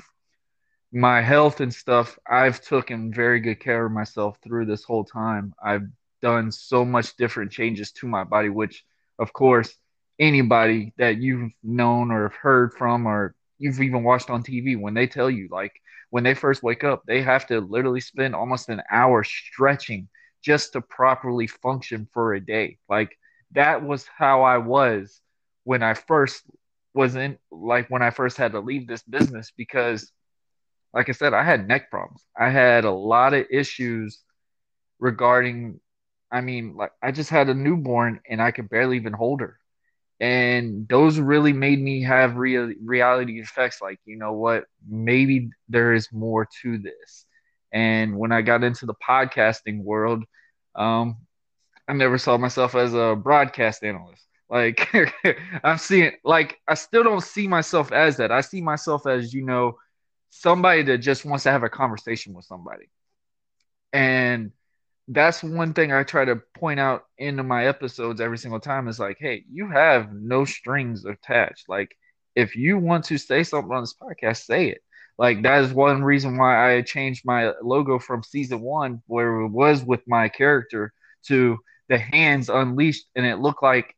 my 0.91 1.21
health 1.21 1.61
and 1.61 1.73
stuff, 1.73 2.17
I've 2.27 2.61
taken 2.61 3.13
very 3.13 3.39
good 3.39 3.59
care 3.59 3.85
of 3.85 3.91
myself 3.91 4.37
through 4.43 4.65
this 4.65 4.83
whole 4.83 5.03
time. 5.05 5.53
I've 5.63 5.87
done 6.21 6.51
so 6.51 6.83
much 6.83 7.15
different 7.17 7.51
changes 7.51 7.91
to 7.93 8.07
my 8.07 8.23
body, 8.23 8.49
which 8.49 8.83
of 9.19 9.33
course 9.33 9.73
anybody 10.19 10.93
that 10.97 11.17
you've 11.17 11.51
known 11.63 12.11
or 12.11 12.29
heard 12.29 12.73
from 12.73 13.05
or 13.05 13.35
you've 13.59 13.81
even 13.81 14.03
watched 14.03 14.29
on 14.29 14.43
TV 14.43 14.79
when 14.79 14.93
they 14.93 15.07
tell 15.07 15.29
you 15.29 15.47
like 15.51 15.73
when 16.09 16.23
they 16.23 16.33
first 16.33 16.63
wake 16.63 16.83
up, 16.83 17.03
they 17.05 17.21
have 17.21 17.47
to 17.47 17.59
literally 17.59 17.99
spend 17.99 18.35
almost 18.35 18.69
an 18.69 18.81
hour 18.91 19.23
stretching 19.23 20.07
just 20.43 20.73
to 20.73 20.81
properly 20.81 21.47
function 21.47 22.07
for 22.13 22.33
a 22.33 22.39
day. 22.39 22.77
Like 22.89 23.17
that 23.51 23.83
was 23.83 24.07
how 24.17 24.43
I 24.43 24.57
was 24.57 25.21
when 25.63 25.83
I 25.83 25.93
first 25.93 26.43
was 26.93 27.15
in 27.15 27.37
like 27.51 27.89
when 27.89 28.01
I 28.01 28.09
first 28.09 28.37
had 28.37 28.53
to 28.53 28.59
leave 28.59 28.87
this 28.87 29.03
business 29.03 29.51
because 29.55 30.11
like 30.93 31.09
I 31.09 31.11
said, 31.11 31.33
I 31.33 31.43
had 31.43 31.67
neck 31.67 31.91
problems. 31.91 32.23
I 32.35 32.49
had 32.49 32.85
a 32.85 32.91
lot 32.91 33.33
of 33.33 33.45
issues 33.51 34.19
regarding 34.99 35.79
I 36.31 36.41
mean, 36.41 36.75
like 36.75 36.91
I 37.01 37.11
just 37.11 37.29
had 37.29 37.49
a 37.49 37.53
newborn 37.53 38.19
and 38.29 38.41
I 38.41 38.51
could 38.51 38.69
barely 38.69 38.97
even 38.97 39.13
hold 39.13 39.41
her. 39.41 39.59
And 40.19 40.87
those 40.87 41.19
really 41.19 41.53
made 41.53 41.79
me 41.79 42.01
have 42.03 42.37
real 42.37 42.71
reality 42.83 43.39
effects 43.39 43.81
like, 43.81 43.99
you 44.05 44.17
know 44.17 44.33
what, 44.33 44.65
maybe 44.87 45.49
there 45.69 45.93
is 45.93 46.11
more 46.11 46.47
to 46.63 46.77
this. 46.79 47.25
And 47.71 48.17
when 48.17 48.31
I 48.31 48.41
got 48.41 48.63
into 48.63 48.85
the 48.85 48.95
podcasting 48.95 49.83
world, 49.83 50.23
um, 50.75 51.17
I 51.87 51.93
never 51.93 52.17
saw 52.17 52.37
myself 52.37 52.75
as 52.75 52.93
a 52.93 53.15
broadcast 53.15 53.83
analyst. 53.83 54.23
Like 54.49 54.89
I'm 55.63 55.77
seeing 55.77 56.13
like 56.23 56.57
I 56.67 56.73
still 56.73 57.03
don't 57.03 57.23
see 57.23 57.47
myself 57.47 57.91
as 57.91 58.17
that. 58.17 58.31
I 58.31 58.41
see 58.41 58.61
myself 58.61 59.05
as, 59.05 59.33
you 59.33 59.45
know, 59.45 59.77
somebody 60.29 60.83
that 60.83 60.99
just 60.99 61.25
wants 61.25 61.43
to 61.43 61.51
have 61.51 61.63
a 61.63 61.69
conversation 61.69 62.33
with 62.33 62.45
somebody. 62.45 62.89
And 63.93 64.51
that's 65.07 65.43
one 65.43 65.73
thing 65.73 65.91
I 65.91 66.03
try 66.03 66.25
to 66.25 66.37
point 66.55 66.79
out 66.79 67.03
into 67.17 67.43
my 67.43 67.65
episodes 67.67 68.19
every 68.21 68.37
single 68.37 68.59
time 68.59 68.87
is 68.87 68.99
like, 68.99 69.17
hey, 69.19 69.43
you 69.51 69.69
have 69.69 70.11
no 70.13 70.45
strings 70.45 71.05
attached. 71.05 71.69
Like, 71.69 71.95
if 72.35 72.55
you 72.55 72.77
want 72.77 73.05
to 73.05 73.17
say 73.17 73.43
something 73.43 73.71
on 73.71 73.83
this 73.83 73.95
podcast, 73.95 74.45
say 74.45 74.69
it. 74.69 74.81
Like, 75.17 75.43
that 75.43 75.63
is 75.63 75.73
one 75.73 76.03
reason 76.03 76.37
why 76.37 76.75
I 76.75 76.81
changed 76.81 77.23
my 77.25 77.53
logo 77.61 77.99
from 77.99 78.23
season 78.23 78.61
one, 78.61 79.01
where 79.07 79.41
it 79.41 79.49
was 79.49 79.83
with 79.83 80.01
my 80.07 80.29
character, 80.29 80.93
to 81.27 81.57
the 81.89 81.97
hands 81.97 82.49
unleashed, 82.49 83.05
and 83.15 83.25
it 83.25 83.37
looked 83.39 83.63
like 83.63 83.95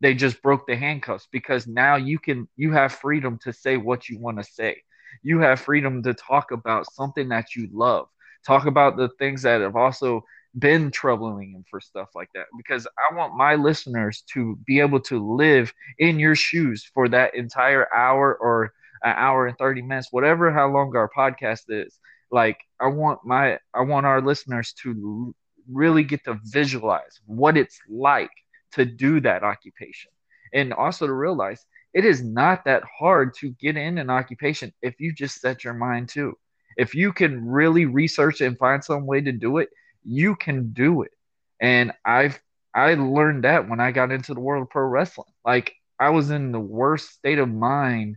they 0.00 0.14
just 0.14 0.42
broke 0.42 0.66
the 0.66 0.76
handcuffs 0.76 1.28
because 1.32 1.66
now 1.66 1.96
you 1.96 2.18
can 2.18 2.48
you 2.56 2.72
have 2.72 2.92
freedom 2.92 3.38
to 3.42 3.52
say 3.52 3.76
what 3.76 4.08
you 4.08 4.18
want 4.18 4.36
to 4.38 4.44
say 4.44 4.76
you 5.22 5.40
have 5.40 5.60
freedom 5.60 6.02
to 6.02 6.12
talk 6.14 6.50
about 6.50 6.90
something 6.92 7.28
that 7.28 7.54
you 7.56 7.68
love 7.72 8.06
talk 8.46 8.66
about 8.66 8.96
the 8.96 9.08
things 9.18 9.42
that 9.42 9.60
have 9.60 9.76
also 9.76 10.22
been 10.58 10.90
troubling 10.90 11.52
him 11.52 11.64
for 11.70 11.80
stuff 11.80 12.08
like 12.14 12.28
that 12.34 12.46
because 12.56 12.86
I 12.86 13.14
want 13.14 13.36
my 13.36 13.54
listeners 13.54 14.22
to 14.32 14.56
be 14.66 14.80
able 14.80 15.00
to 15.02 15.34
live 15.36 15.72
in 15.98 16.18
your 16.18 16.34
shoes 16.34 16.88
for 16.92 17.08
that 17.08 17.34
entire 17.34 17.86
hour 17.94 18.34
or 18.34 18.72
an 19.02 19.14
hour 19.16 19.46
and 19.46 19.56
30 19.58 19.82
minutes, 19.82 20.08
whatever 20.10 20.50
how 20.50 20.68
long 20.68 20.94
our 20.96 21.10
podcast 21.16 21.62
is. 21.68 21.98
Like 22.30 22.58
I 22.80 22.88
want 22.88 23.20
my 23.24 23.58
I 23.74 23.82
want 23.82 24.06
our 24.06 24.20
listeners 24.20 24.72
to 24.82 25.34
really 25.70 26.04
get 26.04 26.24
to 26.24 26.38
visualize 26.44 27.20
what 27.26 27.56
it's 27.56 27.78
like 27.88 28.30
to 28.72 28.84
do 28.84 29.20
that 29.20 29.42
occupation 29.42 30.10
and 30.52 30.72
also 30.72 31.06
to 31.06 31.12
realize 31.12 31.64
it 31.94 32.04
is 32.04 32.22
not 32.22 32.64
that 32.64 32.82
hard 32.98 33.34
to 33.34 33.50
get 33.60 33.76
in 33.76 33.98
an 33.98 34.10
occupation 34.10 34.72
if 34.82 34.94
you 35.00 35.12
just 35.12 35.40
set 35.40 35.64
your 35.64 35.74
mind 35.74 36.08
to. 36.10 36.36
If 36.76 36.94
you 36.94 37.12
can 37.12 37.46
really 37.46 37.86
research 37.86 38.40
and 38.40 38.56
find 38.56 38.82
some 38.82 39.06
way 39.06 39.20
to 39.20 39.32
do 39.32 39.58
it, 39.58 39.68
you 40.04 40.36
can 40.36 40.72
do 40.72 41.02
it. 41.02 41.12
And 41.60 41.92
I've 42.04 42.40
I 42.74 42.94
learned 42.94 43.44
that 43.44 43.68
when 43.68 43.80
I 43.80 43.90
got 43.90 44.12
into 44.12 44.34
the 44.34 44.40
world 44.40 44.62
of 44.62 44.70
pro 44.70 44.84
wrestling. 44.84 45.32
Like 45.44 45.74
I 45.98 46.10
was 46.10 46.30
in 46.30 46.52
the 46.52 46.60
worst 46.60 47.10
state 47.10 47.38
of 47.38 47.48
mind 47.48 48.16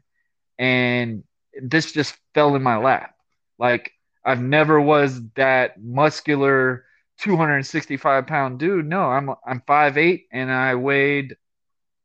and 0.59 1.23
this 1.61 1.91
just 1.91 2.15
fell 2.33 2.55
in 2.55 2.63
my 2.63 2.77
lap. 2.77 3.15
Like 3.57 3.91
I've 4.25 4.41
never 4.41 4.79
was 4.79 5.21
that 5.35 5.81
muscular 5.81 6.85
265 7.19 8.27
pound 8.27 8.59
dude. 8.59 8.85
No, 8.85 9.01
I'm 9.01 9.31
I'm 9.45 9.61
5'8 9.61 10.25
and 10.31 10.51
I 10.51 10.75
weighed 10.75 11.35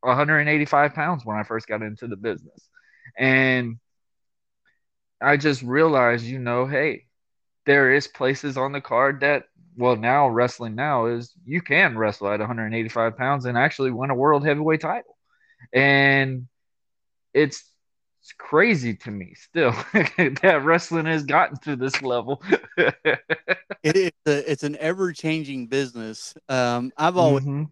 185 0.01 0.95
pounds 0.95 1.25
when 1.25 1.37
I 1.37 1.43
first 1.43 1.67
got 1.67 1.83
into 1.83 2.07
the 2.07 2.17
business. 2.17 2.69
And 3.17 3.79
I 5.21 5.37
just 5.37 5.63
realized, 5.63 6.25
you 6.25 6.39
know, 6.39 6.67
hey, 6.67 7.07
there 7.67 7.93
is 7.93 8.07
places 8.07 8.57
on 8.57 8.73
the 8.73 8.81
card 8.81 9.21
that 9.21 9.45
well 9.79 9.97
now 9.97 10.29
wrestling 10.29 10.75
now 10.75 11.07
is 11.07 11.33
you 11.47 11.63
can 11.63 11.97
wrestle 11.97 12.31
at 12.31 12.41
185 12.41 13.17
pounds 13.17 13.47
and 13.47 13.57
actually 13.57 13.91
win 13.91 14.11
a 14.11 14.15
world 14.15 14.45
heavyweight 14.45 14.81
title 14.81 15.17
and 15.73 16.47
it's 17.33 17.65
it's 18.21 18.33
crazy 18.37 18.95
to 18.95 19.11
me 19.11 19.35
still 19.37 19.71
that 20.43 20.61
wrestling 20.65 21.07
has 21.07 21.23
gotten 21.23 21.57
to 21.59 21.77
this 21.77 22.03
level 22.03 22.43
it 22.77 23.97
is 23.97 24.11
a, 24.27 24.51
it's 24.51 24.65
an 24.65 24.77
ever-changing 24.77 25.69
business 25.69 26.35
um, 26.49 26.93
i've 26.97 27.17
always 27.17 27.45
mm-hmm. 27.45 27.65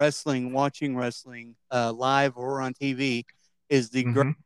wrestling 0.00 0.52
watching 0.52 0.96
wrestling 0.96 1.56
uh, 1.72 1.92
live 1.92 2.36
or 2.36 2.60
on 2.60 2.72
tv 2.74 3.24
is 3.68 3.90
the 3.90 4.04
mm-hmm. 4.04 4.12
greatest 4.12 4.38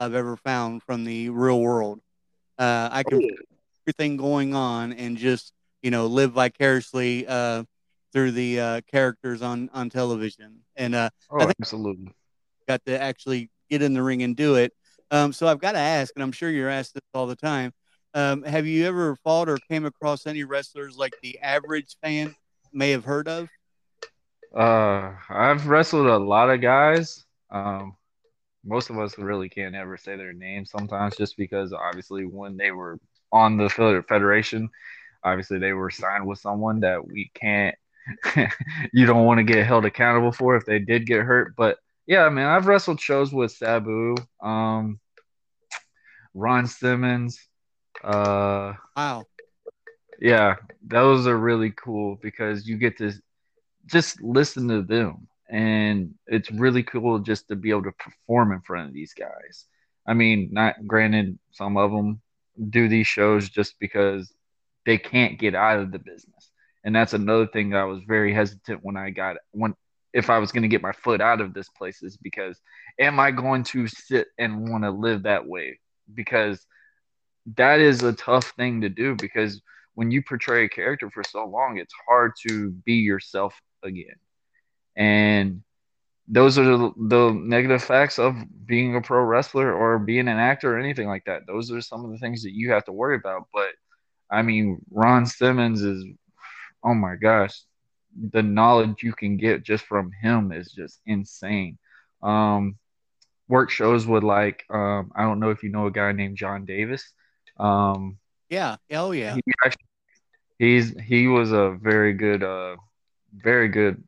i've 0.00 0.14
ever 0.14 0.36
found 0.38 0.82
from 0.82 1.04
the 1.04 1.28
real 1.28 1.60
world 1.60 2.00
uh, 2.58 2.88
i 2.90 3.02
can 3.02 3.22
oh. 3.22 3.28
everything 3.84 4.16
going 4.16 4.54
on 4.54 4.92
and 4.94 5.18
just 5.18 5.52
you 5.82 5.90
know, 5.90 6.06
live 6.06 6.32
vicariously 6.32 7.26
uh, 7.26 7.64
through 8.12 8.32
the 8.32 8.60
uh, 8.60 8.80
characters 8.90 9.42
on 9.42 9.70
on 9.72 9.90
television. 9.90 10.60
And 10.76 10.94
uh, 10.94 11.10
oh, 11.30 11.50
absolutely, 11.60 12.12
got 12.66 12.84
to 12.86 13.00
actually 13.00 13.50
get 13.70 13.82
in 13.82 13.94
the 13.94 14.02
ring 14.02 14.22
and 14.22 14.36
do 14.36 14.56
it. 14.56 14.72
Um, 15.10 15.32
so 15.32 15.46
I've 15.46 15.60
got 15.60 15.72
to 15.72 15.78
ask, 15.78 16.12
and 16.16 16.22
I'm 16.22 16.32
sure 16.32 16.50
you're 16.50 16.68
asked 16.68 16.94
this 16.94 17.02
all 17.14 17.26
the 17.26 17.36
time. 17.36 17.72
Um, 18.14 18.42
have 18.42 18.66
you 18.66 18.86
ever 18.86 19.16
fought 19.16 19.48
or 19.48 19.58
came 19.68 19.84
across 19.84 20.26
any 20.26 20.44
wrestlers 20.44 20.96
like 20.96 21.14
the 21.22 21.38
average 21.40 21.96
fan 22.02 22.34
may 22.72 22.90
have 22.90 23.04
heard 23.04 23.28
of? 23.28 23.48
Uh, 24.54 25.12
I've 25.28 25.66
wrestled 25.66 26.06
a 26.06 26.18
lot 26.18 26.50
of 26.50 26.60
guys. 26.60 27.24
Um, 27.50 27.96
most 28.64 28.90
of 28.90 28.98
us 28.98 29.18
really 29.18 29.48
can't 29.48 29.74
ever 29.74 29.96
say 29.96 30.16
their 30.16 30.32
names 30.32 30.70
sometimes, 30.70 31.16
just 31.16 31.36
because 31.36 31.72
obviously 31.72 32.24
when 32.24 32.56
they 32.56 32.70
were 32.70 32.98
on 33.30 33.56
the 33.56 33.68
federation, 34.08 34.68
obviously 35.24 35.58
they 35.58 35.72
were 35.72 35.90
signed 35.90 36.26
with 36.26 36.38
someone 36.38 36.80
that 36.80 37.06
we 37.06 37.30
can't 37.34 37.76
you 38.92 39.06
don't 39.06 39.26
want 39.26 39.38
to 39.38 39.44
get 39.44 39.66
held 39.66 39.84
accountable 39.84 40.32
for 40.32 40.56
if 40.56 40.64
they 40.64 40.78
did 40.78 41.06
get 41.06 41.20
hurt 41.20 41.54
but 41.56 41.78
yeah 42.06 42.28
man 42.28 42.46
i've 42.46 42.66
wrestled 42.66 43.00
shows 43.00 43.32
with 43.32 43.52
sabu 43.52 44.14
um 44.42 44.98
ron 46.34 46.66
simmons 46.66 47.40
uh 48.02 48.72
wow. 48.96 49.24
yeah 50.20 50.54
those 50.86 51.26
are 51.26 51.36
really 51.36 51.70
cool 51.72 52.18
because 52.22 52.66
you 52.66 52.78
get 52.78 52.96
to 52.96 53.12
just 53.86 54.22
listen 54.22 54.68
to 54.68 54.82
them 54.82 55.28
and 55.48 56.14
it's 56.26 56.50
really 56.50 56.82
cool 56.82 57.18
just 57.18 57.48
to 57.48 57.56
be 57.56 57.70
able 57.70 57.84
to 57.84 57.92
perform 57.92 58.52
in 58.52 58.60
front 58.60 58.88
of 58.88 58.94
these 58.94 59.14
guys. 59.14 59.64
I 60.06 60.14
mean 60.14 60.50
not 60.52 60.86
granted 60.86 61.38
some 61.50 61.76
of 61.76 61.90
them 61.90 62.20
do 62.70 62.88
these 62.88 63.06
shows 63.06 63.48
just 63.48 63.78
because 63.78 64.32
they 64.86 64.98
can't 64.98 65.38
get 65.38 65.54
out 65.54 65.78
of 65.78 65.92
the 65.92 65.98
business. 65.98 66.50
And 66.84 66.94
that's 66.94 67.12
another 67.12 67.46
thing 67.46 67.70
that 67.70 67.78
I 67.78 67.84
was 67.84 68.02
very 68.06 68.32
hesitant 68.32 68.80
when 68.82 68.96
I 68.96 69.10
got 69.10 69.36
when 69.52 69.74
if 70.12 70.30
I 70.30 70.38
was 70.38 70.52
going 70.52 70.62
to 70.62 70.68
get 70.68 70.82
my 70.82 70.92
foot 70.92 71.20
out 71.20 71.40
of 71.40 71.52
this 71.52 71.68
place 71.68 72.02
is 72.02 72.16
because 72.16 72.58
am 72.98 73.20
I 73.20 73.30
going 73.30 73.62
to 73.64 73.86
sit 73.86 74.28
and 74.38 74.68
want 74.68 74.84
to 74.84 74.90
live 74.90 75.24
that 75.24 75.46
way? 75.46 75.78
Because 76.12 76.64
that 77.56 77.80
is 77.80 78.02
a 78.02 78.12
tough 78.14 78.52
thing 78.56 78.80
to 78.80 78.88
do 78.88 79.14
because 79.14 79.60
when 79.94 80.10
you 80.10 80.22
portray 80.22 80.64
a 80.64 80.68
character 80.68 81.10
for 81.10 81.22
so 81.24 81.44
long, 81.44 81.78
it's 81.78 81.94
hard 82.06 82.32
to 82.48 82.70
be 82.70 82.94
yourself 82.94 83.60
again. 83.82 84.16
And 84.96 85.62
those 86.28 86.58
are 86.58 86.64
the, 86.64 86.92
the 86.96 87.32
negative 87.32 87.82
facts 87.82 88.18
of 88.18 88.36
being 88.66 88.94
a 88.96 89.00
pro 89.00 89.22
wrestler 89.22 89.72
or 89.72 89.98
being 89.98 90.28
an 90.28 90.38
actor 90.38 90.74
or 90.74 90.78
anything 90.78 91.08
like 91.08 91.24
that. 91.24 91.46
Those 91.46 91.70
are 91.72 91.80
some 91.80 92.04
of 92.04 92.10
the 92.10 92.18
things 92.18 92.42
that 92.42 92.52
you 92.52 92.70
have 92.72 92.84
to 92.84 92.92
worry 92.92 93.16
about. 93.16 93.48
But 93.52 93.70
I 94.30 94.42
mean, 94.42 94.78
Ron 94.90 95.26
Simmons 95.26 95.82
is, 95.82 96.04
oh 96.84 96.94
my 96.94 97.16
gosh, 97.16 97.60
the 98.30 98.42
knowledge 98.42 99.02
you 99.02 99.12
can 99.12 99.36
get 99.36 99.62
just 99.62 99.84
from 99.84 100.10
him 100.22 100.52
is 100.52 100.72
just 100.72 101.00
insane. 101.06 101.78
Um, 102.22 102.76
work 103.48 103.70
shows 103.70 104.06
with 104.06 104.22
like, 104.22 104.64
um, 104.70 105.12
I 105.14 105.22
don't 105.22 105.40
know 105.40 105.50
if 105.50 105.62
you 105.62 105.70
know 105.70 105.86
a 105.86 105.90
guy 105.90 106.12
named 106.12 106.36
John 106.36 106.64
Davis. 106.64 107.12
Um, 107.58 108.18
yeah. 108.48 108.76
Oh 108.92 109.12
yeah. 109.12 109.34
He 109.34 109.42
actually, 109.64 109.84
he's 110.58 110.98
he 111.00 111.26
was 111.26 111.52
a 111.52 111.78
very 111.80 112.12
good, 112.12 112.42
uh, 112.42 112.76
very 113.32 113.68
good 113.68 114.02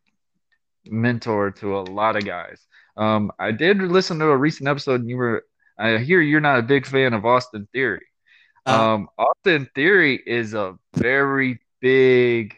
mentor 0.87 1.51
to 1.51 1.79
a 1.79 1.81
lot 1.81 2.17
of 2.17 2.25
guys. 2.25 2.67
Um, 2.97 3.31
I 3.39 3.53
did 3.53 3.79
listen 3.79 4.19
to 4.19 4.27
a 4.27 4.37
recent 4.37 4.69
episode, 4.69 5.01
and 5.01 5.11
you 5.11 5.17
were. 5.17 5.45
I 5.79 5.97
hear 5.97 6.21
you're 6.21 6.41
not 6.41 6.59
a 6.59 6.63
big 6.63 6.85
fan 6.85 7.15
of 7.15 7.25
Austin 7.25 7.67
Theory. 7.73 8.05
Uh, 8.67 8.95
um, 8.95 9.09
Austin 9.19 9.69
Theory 9.75 10.21
is 10.27 10.55
a 10.55 10.77
very 10.95 11.61
big 11.81 12.55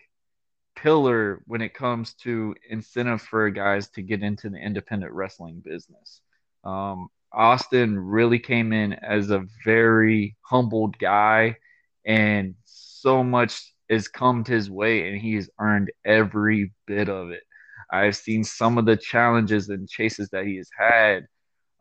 pillar 0.76 1.42
when 1.46 1.62
it 1.62 1.74
comes 1.74 2.14
to 2.14 2.54
incentive 2.68 3.22
for 3.22 3.48
guys 3.50 3.88
to 3.90 4.02
get 4.02 4.22
into 4.22 4.50
the 4.50 4.58
independent 4.58 5.12
wrestling 5.12 5.62
business. 5.64 6.20
Um, 6.64 7.08
Austin 7.32 7.98
really 7.98 8.38
came 8.38 8.72
in 8.72 8.92
as 8.92 9.30
a 9.30 9.46
very 9.64 10.36
humbled 10.42 10.98
guy, 10.98 11.56
and 12.04 12.54
so 12.64 13.22
much 13.22 13.72
has 13.88 14.08
come 14.08 14.44
his 14.44 14.70
way, 14.70 15.08
and 15.08 15.20
he 15.20 15.34
has 15.34 15.48
earned 15.58 15.90
every 16.04 16.72
bit 16.86 17.08
of 17.08 17.30
it. 17.30 17.42
I've 17.90 18.16
seen 18.16 18.42
some 18.42 18.78
of 18.78 18.86
the 18.86 18.96
challenges 18.96 19.68
and 19.68 19.88
chases 19.88 20.30
that 20.30 20.46
he 20.46 20.56
has 20.56 20.70
had. 20.76 21.26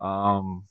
Um, 0.02 0.66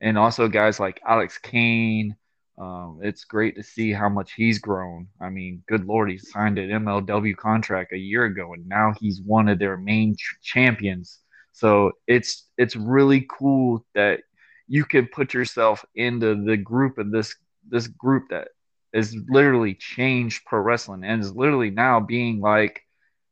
and 0.00 0.16
also 0.16 0.48
guys 0.48 0.80
like 0.80 1.00
Alex 1.06 1.38
Kane. 1.38 2.16
Um, 2.56 3.00
it's 3.02 3.24
great 3.24 3.56
to 3.56 3.62
see 3.62 3.92
how 3.92 4.08
much 4.08 4.34
he's 4.34 4.58
grown. 4.58 5.08
I 5.20 5.28
mean, 5.28 5.62
good 5.68 5.84
lord, 5.84 6.10
he 6.10 6.18
signed 6.18 6.58
an 6.58 6.70
MLW 6.70 7.36
contract 7.36 7.92
a 7.92 7.98
year 7.98 8.24
ago, 8.26 8.52
and 8.54 8.68
now 8.68 8.94
he's 9.00 9.20
one 9.20 9.48
of 9.48 9.58
their 9.58 9.76
main 9.76 10.14
ch- 10.16 10.38
champions. 10.42 11.18
So 11.52 11.92
it's 12.06 12.48
it's 12.56 12.76
really 12.76 13.26
cool 13.28 13.84
that 13.94 14.20
you 14.68 14.84
can 14.84 15.06
put 15.06 15.34
yourself 15.34 15.84
into 15.94 16.44
the 16.44 16.56
group 16.56 16.98
of 16.98 17.10
this 17.10 17.34
this 17.68 17.86
group 17.88 18.28
that 18.30 18.48
has 18.94 19.14
literally 19.28 19.74
changed 19.74 20.44
pro 20.46 20.60
wrestling 20.60 21.04
and 21.04 21.20
is 21.20 21.34
literally 21.34 21.70
now 21.70 21.98
being 21.98 22.40
like 22.40 22.80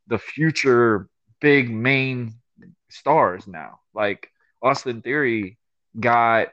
the 0.08 0.18
future 0.18 1.08
big 1.40 1.70
main 1.70 2.34
stars 2.90 3.46
now. 3.46 3.80
Like 3.94 4.28
Austin 4.62 5.02
Theory 5.02 5.58
got, 5.98 6.48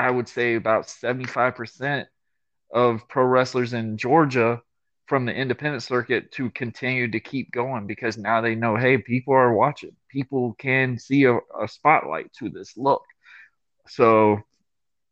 I 0.00 0.10
would 0.10 0.28
say, 0.28 0.54
about 0.54 0.86
75% 0.86 2.06
of 2.72 3.08
pro 3.08 3.24
wrestlers 3.24 3.72
in 3.72 3.96
Georgia 3.96 4.62
from 5.06 5.26
the 5.26 5.34
independent 5.34 5.82
circuit 5.82 6.30
to 6.32 6.50
continue 6.50 7.10
to 7.10 7.18
keep 7.18 7.50
going 7.50 7.86
because 7.86 8.16
now 8.16 8.40
they 8.40 8.54
know, 8.54 8.76
hey, 8.76 8.96
people 8.96 9.34
are 9.34 9.52
watching. 9.52 9.90
People 10.08 10.54
can 10.58 10.98
see 10.98 11.24
a, 11.24 11.36
a 11.36 11.66
spotlight 11.66 12.32
to 12.34 12.48
this 12.48 12.76
look. 12.76 13.02
So 13.88 14.38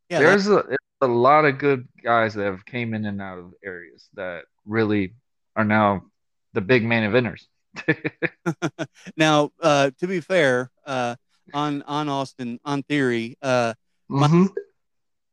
yeah, 0.09 0.21
there's 0.21 0.49
a, 0.49 0.65
a 1.01 1.07
lot 1.07 1.45
of 1.45 1.59
good 1.59 1.89
guys 2.03 2.35
that 2.35 2.45
have 2.45 2.65
came 2.65 2.95
in 2.95 3.05
and 3.07 3.21
out 3.21 3.39
of 3.39 3.53
areas 3.65 4.09
that 4.15 4.45
really 4.65 5.15
are 5.57 5.65
now 5.65 6.05
the 6.53 6.61
big 6.61 6.85
main 6.85 7.03
eventers. 7.03 7.43
now, 9.17 9.51
uh, 9.61 9.91
to 9.99 10.07
be 10.07 10.21
fair, 10.21 10.71
uh, 10.87 11.17
on 11.53 11.83
on 11.83 12.09
Austin 12.09 12.61
on 12.65 12.85
theory, 12.85 13.37
uh, 13.43 13.75
mm-hmm. 14.11 14.43
my 14.43 14.49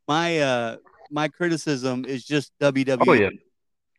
my, 0.07 0.39
uh, 0.39 0.77
my 1.11 1.27
criticism 1.27 2.05
is 2.05 2.25
just 2.25 2.51
WWE. 2.61 3.05
Oh, 3.07 3.13
yeah. 3.13 3.29
You 3.29 3.39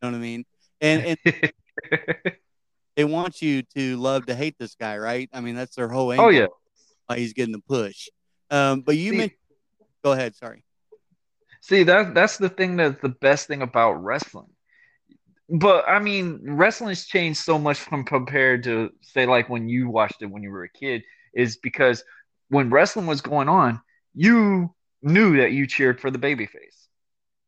know 0.03 0.11
what 0.11 0.15
I 0.15 0.19
mean? 0.19 0.45
And 0.81 1.17
and 1.25 1.53
they 2.97 3.05
want 3.05 3.41
you 3.41 3.63
to 3.75 3.97
love 3.97 4.27
to 4.27 4.35
hate 4.35 4.57
this 4.59 4.75
guy, 4.75 4.99
right? 4.99 5.31
I 5.33 5.41
mean, 5.41 5.55
that's 5.55 5.75
their 5.75 5.89
whole 5.89 6.13
aim. 6.13 6.21
Oh 6.21 6.29
yeah, 6.29 6.49
why 7.07 7.17
he's 7.17 7.33
getting 7.33 7.53
the 7.53 7.63
push. 7.67 8.09
Um, 8.51 8.83
but 8.83 8.97
you 8.97 9.13
See, 9.13 9.17
mentioned. 9.17 9.39
Go 10.05 10.13
ahead. 10.13 10.37
Sorry. 10.37 10.63
See 11.63 11.83
that 11.85 12.15
that's 12.15 12.37
the 12.37 12.51
thing 12.51 12.77
that's 12.77 13.01
the 13.01 13.09
best 13.09 13.49
thing 13.49 13.63
about 13.63 13.93
wrestling 14.05 14.51
but 15.49 15.89
I 15.89 15.99
mean, 16.01 16.41
wrestling's 16.43 17.07
changed 17.07 17.41
so 17.41 17.59
much 17.59 17.79
from 17.79 18.05
compared 18.05 18.65
to 18.65 18.91
say 19.01 19.27
like 19.27 19.49
when 19.49 19.69
you 19.69 19.89
watched 19.89 20.23
it 20.23 20.27
when 20.27 20.43
you 20.43 20.51
were 20.51 20.65
a 20.65 20.69
kid, 20.69 21.03
is 21.35 21.57
because 21.57 22.03
when 22.49 22.71
wrestling 22.71 23.07
was 23.07 23.21
going 23.21 23.49
on, 23.49 23.81
you 24.15 24.75
knew 25.03 25.37
that 25.39 25.53
you 25.53 25.67
cheered 25.67 26.01
for 26.01 26.11
the 26.11 26.19
babyface 26.19 26.87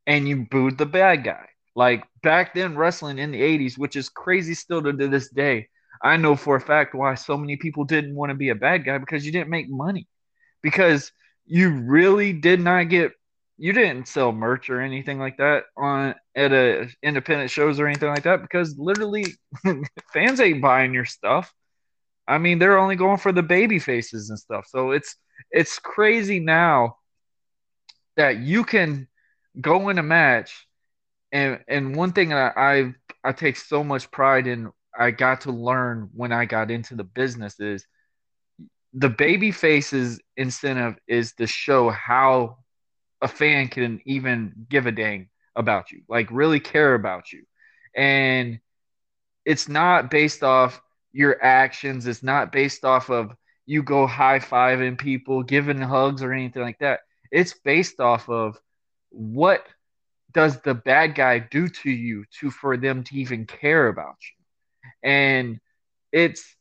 and 0.06 0.28
you 0.28 0.46
booed 0.50 0.78
the 0.78 0.86
bad 0.86 1.24
guy. 1.24 1.46
Like 1.76 2.04
back 2.22 2.54
then, 2.54 2.76
wrestling 2.76 3.18
in 3.18 3.30
the 3.30 3.40
80s, 3.40 3.78
which 3.78 3.94
is 3.94 4.08
crazy 4.08 4.54
still 4.54 4.82
to, 4.82 4.92
this 4.92 5.28
day. 5.30 5.68
I 6.02 6.16
know 6.16 6.34
for 6.34 6.56
a 6.56 6.60
fact 6.60 6.94
why 6.94 7.14
so 7.14 7.36
many 7.36 7.56
people 7.56 7.84
didn't 7.84 8.14
want 8.14 8.30
to 8.30 8.34
be 8.34 8.48
a 8.48 8.54
bad 8.54 8.84
guy 8.84 8.98
because 8.98 9.24
you 9.24 9.32
didn't 9.32 9.50
make 9.50 9.68
money. 9.68 10.08
Because 10.62 11.12
you 11.46 11.70
really 11.70 12.32
did 12.32 12.60
not 12.60 12.88
get 12.88 13.12
you 13.58 13.72
didn't 13.72 14.06
sell 14.06 14.30
merch 14.30 14.70
or 14.70 14.80
anything 14.80 15.18
like 15.18 15.36
that 15.38 15.64
on 15.76 16.14
at 16.36 16.52
a 16.52 16.88
independent 17.02 17.50
shows 17.50 17.80
or 17.80 17.88
anything 17.88 18.08
like 18.08 18.22
that 18.22 18.40
because 18.40 18.78
literally 18.78 19.26
fans 20.12 20.40
ain't 20.40 20.62
buying 20.62 20.94
your 20.94 21.04
stuff. 21.04 21.52
I 22.26 22.38
mean, 22.38 22.58
they're 22.58 22.78
only 22.78 22.94
going 22.94 23.18
for 23.18 23.32
the 23.32 23.42
baby 23.42 23.80
faces 23.80 24.30
and 24.30 24.38
stuff. 24.38 24.66
So 24.68 24.92
it's 24.92 25.16
it's 25.50 25.78
crazy 25.78 26.38
now 26.40 26.97
that 28.18 28.40
you 28.40 28.64
can 28.64 29.08
go 29.60 29.90
in 29.90 29.98
a 29.98 30.04
match 30.04 30.68
and 31.32 31.60
and 31.68 31.96
one 31.96 32.12
thing 32.12 32.34
I 32.34 32.52
I, 32.56 32.94
I 33.24 33.32
take 33.32 33.56
so 33.56 33.84
much 33.84 34.10
pride 34.12 34.48
in 34.48 34.70
I 34.98 35.12
got 35.12 35.42
to 35.42 35.52
learn 35.52 36.10
when 36.14 36.32
I 36.32 36.46
got 36.46 36.70
into 36.70 36.96
the 36.96 37.04
business 37.04 37.60
is 37.60 37.86
the 38.94 39.08
baby 39.08 39.50
faces 39.52 40.20
incentive 40.36 40.96
is 41.06 41.34
to 41.34 41.46
show 41.46 41.90
how 41.90 42.58
a 43.22 43.28
fan 43.28 43.68
can 43.68 44.00
even 44.06 44.54
give 44.70 44.86
a 44.86 44.92
dang 44.92 45.28
about 45.56 45.92
you, 45.92 46.02
like 46.08 46.28
really 46.32 46.60
care 46.60 46.94
about 46.94 47.32
you. 47.32 47.44
And 47.96 48.60
it's 49.46 49.68
not 49.68 50.10
based 50.10 50.44
off 50.44 50.80
your 51.12 51.42
actions, 51.44 52.06
it's 52.06 52.24
not 52.24 52.52
based 52.52 52.84
off 52.84 53.10
of 53.10 53.32
you 53.66 53.82
go 53.82 54.06
high 54.06 54.40
fiving 54.40 54.98
people, 54.98 55.42
giving 55.44 55.80
hugs, 55.80 56.22
or 56.22 56.32
anything 56.32 56.62
like 56.62 56.78
that. 56.80 57.00
It's 57.30 57.54
based 57.54 58.00
off 58.00 58.28
of 58.28 58.58
what 59.10 59.66
does 60.32 60.60
the 60.60 60.74
bad 60.74 61.14
guy 61.14 61.38
do 61.38 61.68
to 61.68 61.90
you 61.90 62.24
to 62.40 62.50
for 62.50 62.76
them 62.76 63.02
to 63.04 63.16
even 63.16 63.46
care 63.46 63.88
about 63.88 64.16
you. 64.20 65.10
And 65.10 65.60
it's 66.12 66.54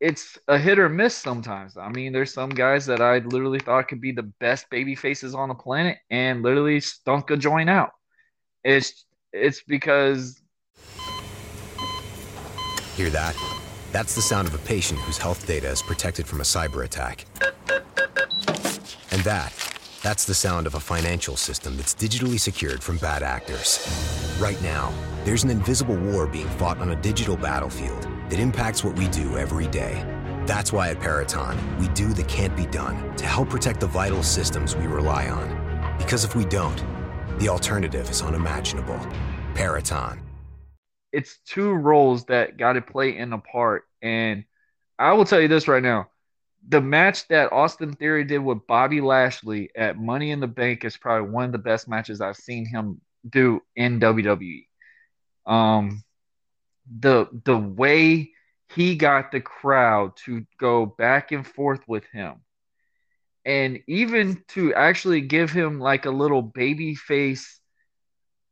it's 0.00 0.38
a 0.46 0.58
hit 0.58 0.78
or 0.78 0.90
miss 0.90 1.16
sometimes. 1.16 1.76
I 1.76 1.88
mean, 1.88 2.12
there's 2.12 2.32
some 2.32 2.50
guys 2.50 2.84
that 2.86 3.00
I 3.00 3.18
literally 3.18 3.60
thought 3.60 3.88
could 3.88 4.00
be 4.00 4.12
the 4.12 4.30
best 4.40 4.68
baby 4.68 4.94
faces 4.94 5.34
on 5.34 5.48
the 5.48 5.54
planet 5.54 5.98
and 6.10 6.42
literally 6.42 6.80
stunk 6.80 7.30
a 7.30 7.36
joint 7.36 7.70
out. 7.70 7.92
It's 8.64 9.06
it's 9.32 9.62
because 9.62 10.40
Hear 12.96 13.10
that? 13.10 13.36
That's 13.92 14.14
the 14.14 14.22
sound 14.22 14.48
of 14.48 14.54
a 14.54 14.58
patient 14.58 14.98
whose 15.00 15.18
health 15.18 15.46
data 15.46 15.68
is 15.68 15.82
protected 15.82 16.26
from 16.26 16.40
a 16.40 16.44
cyber 16.44 16.84
attack. 16.84 17.26
And 19.10 19.22
that, 19.22 19.52
that's 20.06 20.24
the 20.24 20.32
sound 20.32 20.68
of 20.68 20.76
a 20.76 20.80
financial 20.80 21.34
system 21.34 21.76
that's 21.76 21.92
digitally 21.92 22.38
secured 22.38 22.80
from 22.80 22.96
bad 22.98 23.24
actors. 23.24 23.84
Right 24.38 24.62
now, 24.62 24.94
there's 25.24 25.42
an 25.42 25.50
invisible 25.50 25.96
war 25.96 26.28
being 26.28 26.48
fought 26.50 26.78
on 26.78 26.92
a 26.92 27.02
digital 27.02 27.36
battlefield 27.36 28.04
that 28.30 28.38
impacts 28.38 28.84
what 28.84 28.96
we 28.96 29.08
do 29.08 29.36
every 29.36 29.66
day. 29.66 30.04
That's 30.46 30.72
why 30.72 30.90
at 30.90 31.00
Peraton, 31.00 31.58
we 31.80 31.88
do 31.88 32.12
the 32.12 32.22
can't 32.22 32.56
be 32.56 32.66
done 32.66 33.16
to 33.16 33.26
help 33.26 33.50
protect 33.50 33.80
the 33.80 33.88
vital 33.88 34.22
systems 34.22 34.76
we 34.76 34.86
rely 34.86 35.28
on. 35.28 35.96
Because 35.98 36.22
if 36.22 36.36
we 36.36 36.44
don't, 36.44 36.80
the 37.40 37.48
alternative 37.48 38.08
is 38.08 38.22
unimaginable. 38.22 39.04
Peraton. 39.56 40.20
It's 41.10 41.40
two 41.44 41.72
roles 41.72 42.26
that 42.26 42.58
got 42.58 42.74
to 42.74 42.80
play 42.80 43.16
in 43.16 43.32
a 43.32 43.38
part. 43.38 43.82
And 44.02 44.44
I 45.00 45.14
will 45.14 45.24
tell 45.24 45.40
you 45.40 45.48
this 45.48 45.66
right 45.66 45.82
now 45.82 46.10
the 46.68 46.80
match 46.80 47.28
that 47.28 47.52
Austin 47.52 47.92
Theory 47.94 48.24
did 48.24 48.38
with 48.38 48.66
Bobby 48.66 49.00
Lashley 49.00 49.70
at 49.76 49.98
Money 49.98 50.30
in 50.30 50.40
the 50.40 50.46
Bank 50.46 50.84
is 50.84 50.96
probably 50.96 51.30
one 51.30 51.44
of 51.44 51.52
the 51.52 51.58
best 51.58 51.88
matches 51.88 52.20
I've 52.20 52.36
seen 52.36 52.66
him 52.66 53.00
do 53.28 53.62
in 53.76 54.00
WWE. 54.00 54.66
Um, 55.46 56.02
the 56.98 57.28
the 57.44 57.56
way 57.56 58.32
he 58.74 58.96
got 58.96 59.30
the 59.30 59.40
crowd 59.40 60.16
to 60.24 60.44
go 60.58 60.86
back 60.86 61.32
and 61.32 61.46
forth 61.46 61.80
with 61.86 62.04
him 62.12 62.40
and 63.44 63.80
even 63.86 64.42
to 64.48 64.74
actually 64.74 65.20
give 65.20 65.50
him 65.50 65.78
like 65.78 66.04
a 66.04 66.10
little 66.10 66.42
baby 66.42 66.94
face 66.94 67.60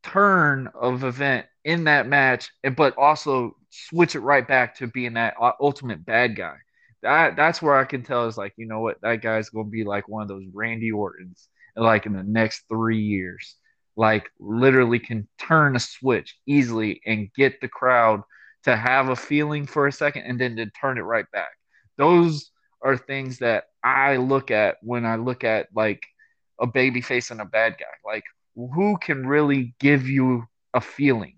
turn 0.04 0.68
of 0.74 1.02
event 1.02 1.46
in 1.64 1.84
that 1.84 2.06
match 2.06 2.50
and 2.62 2.76
but 2.76 2.96
also 2.96 3.56
switch 3.70 4.14
it 4.14 4.20
right 4.20 4.46
back 4.46 4.76
to 4.76 4.86
being 4.86 5.14
that 5.14 5.34
ultimate 5.60 6.04
bad 6.04 6.36
guy 6.36 6.56
that 7.04 7.36
that's 7.36 7.62
where 7.62 7.76
I 7.76 7.84
can 7.84 8.02
tell 8.02 8.26
is 8.26 8.36
like, 8.36 8.54
you 8.56 8.66
know 8.66 8.80
what, 8.80 9.00
that 9.02 9.22
guy's 9.22 9.50
gonna 9.50 9.68
be 9.68 9.84
like 9.84 10.08
one 10.08 10.22
of 10.22 10.28
those 10.28 10.44
Randy 10.52 10.90
Ortons, 10.90 11.48
like 11.76 12.06
in 12.06 12.12
the 12.14 12.22
next 12.22 12.64
three 12.68 13.00
years. 13.00 13.56
Like 13.96 14.28
literally 14.40 14.98
can 14.98 15.28
turn 15.38 15.76
a 15.76 15.80
switch 15.80 16.36
easily 16.46 17.00
and 17.06 17.32
get 17.36 17.60
the 17.60 17.68
crowd 17.68 18.22
to 18.64 18.74
have 18.76 19.08
a 19.10 19.16
feeling 19.16 19.66
for 19.66 19.86
a 19.86 19.92
second 19.92 20.22
and 20.22 20.40
then 20.40 20.56
to 20.56 20.66
turn 20.70 20.98
it 20.98 21.02
right 21.02 21.30
back. 21.32 21.52
Those 21.96 22.50
are 22.82 22.96
things 22.96 23.38
that 23.38 23.64
I 23.84 24.16
look 24.16 24.50
at 24.50 24.78
when 24.82 25.04
I 25.06 25.16
look 25.16 25.44
at 25.44 25.68
like 25.74 26.02
a 26.60 26.66
baby 26.66 27.02
face 27.02 27.30
and 27.30 27.40
a 27.40 27.44
bad 27.44 27.76
guy. 27.78 27.84
Like 28.04 28.24
who 28.56 28.96
can 29.00 29.26
really 29.26 29.74
give 29.78 30.08
you 30.08 30.44
a 30.72 30.80
feeling? 30.80 31.36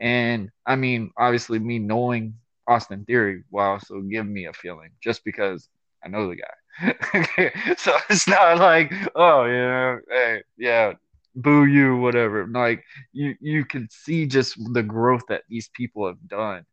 And 0.00 0.50
I 0.64 0.76
mean, 0.76 1.10
obviously, 1.18 1.58
me 1.58 1.78
knowing 1.78 2.34
Austin 2.68 3.04
Theory 3.04 3.44
will 3.50 3.64
also 3.64 4.00
give 4.02 4.26
me 4.26 4.46
a 4.46 4.52
feeling 4.52 4.90
just 5.02 5.24
because 5.24 5.68
I 6.04 6.08
know 6.08 6.28
the 6.28 6.36
guy. 6.36 7.74
so 7.78 7.96
it's 8.10 8.28
not 8.28 8.58
like, 8.58 8.92
oh 9.16 9.44
yeah, 9.46 9.96
hey, 10.10 10.42
yeah, 10.58 10.92
boo 11.34 11.64
you, 11.66 11.96
whatever. 11.96 12.46
Like 12.46 12.84
you, 13.12 13.34
you 13.40 13.64
can 13.64 13.88
see 13.90 14.26
just 14.26 14.56
the 14.74 14.82
growth 14.82 15.22
that 15.28 15.42
these 15.48 15.70
people 15.74 16.06
have 16.06 16.28
done. 16.28 16.64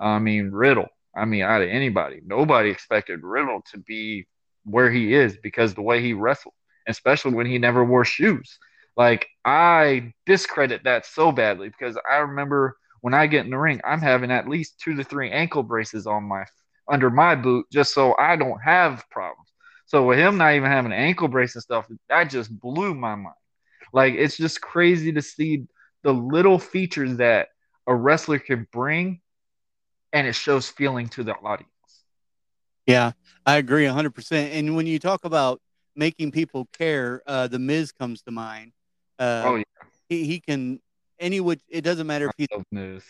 I 0.00 0.18
mean, 0.18 0.50
Riddle. 0.50 0.88
I 1.16 1.24
mean, 1.24 1.42
out 1.42 1.62
of 1.62 1.68
anybody, 1.68 2.20
nobody 2.24 2.70
expected 2.70 3.22
Riddle 3.22 3.62
to 3.72 3.78
be 3.78 4.26
where 4.64 4.90
he 4.90 5.14
is 5.14 5.36
because 5.42 5.74
the 5.74 5.82
way 5.82 6.00
he 6.02 6.12
wrestled, 6.12 6.54
especially 6.88 7.34
when 7.34 7.46
he 7.46 7.58
never 7.58 7.84
wore 7.84 8.04
shoes. 8.04 8.58
Like 8.96 9.26
I 9.44 10.12
discredit 10.26 10.84
that 10.84 11.06
so 11.06 11.32
badly 11.32 11.68
because 11.68 11.98
I 12.10 12.16
remember 12.18 12.76
when 13.00 13.14
I 13.14 13.26
get 13.26 13.44
in 13.44 13.50
the 13.50 13.58
ring, 13.58 13.80
I'm 13.84 14.00
having 14.00 14.30
at 14.30 14.48
least 14.48 14.80
two 14.80 14.94
to 14.96 15.04
three 15.04 15.30
ankle 15.30 15.62
braces 15.62 16.06
on 16.06 16.24
my 16.24 16.44
under 16.90 17.10
my 17.10 17.34
boot 17.34 17.66
just 17.70 17.94
so 17.94 18.14
I 18.18 18.36
don't 18.36 18.60
have 18.60 19.04
problems. 19.10 19.48
So 19.86 20.06
with 20.06 20.18
him 20.18 20.38
not 20.38 20.54
even 20.54 20.70
having 20.70 20.92
ankle 20.92 21.28
brace 21.28 21.54
and 21.54 21.62
stuff, 21.62 21.86
that 22.08 22.30
just 22.30 22.56
blew 22.58 22.94
my 22.94 23.14
mind. 23.14 23.34
Like 23.92 24.14
it's 24.14 24.36
just 24.36 24.60
crazy 24.60 25.12
to 25.12 25.22
see 25.22 25.64
the 26.02 26.12
little 26.12 26.58
features 26.58 27.16
that 27.16 27.48
a 27.86 27.94
wrestler 27.94 28.38
can 28.38 28.66
bring 28.72 29.20
and 30.12 30.26
it 30.26 30.34
shows 30.34 30.68
feeling 30.68 31.08
to 31.10 31.22
the 31.24 31.34
audience. 31.34 31.70
Yeah, 32.86 33.12
I 33.46 33.56
agree 33.56 33.84
100%. 33.84 34.52
And 34.52 34.76
when 34.76 34.86
you 34.86 34.98
talk 34.98 35.24
about 35.24 35.60
making 35.94 36.32
people 36.32 36.68
care, 36.76 37.22
uh, 37.26 37.48
The 37.48 37.58
Miz 37.58 37.92
comes 37.92 38.22
to 38.22 38.30
mind. 38.30 38.72
Uh, 39.18 39.42
oh, 39.44 39.56
yeah. 39.56 39.64
He, 40.08 40.24
he 40.24 40.40
can, 40.40 40.80
any 41.20 41.40
which, 41.40 41.60
it 41.68 41.82
doesn't 41.82 42.06
matter 42.06 42.26
if 42.26 42.32
he's. 42.36 42.48
I 42.52 42.56
love 42.56 42.66
Miz. 42.72 43.04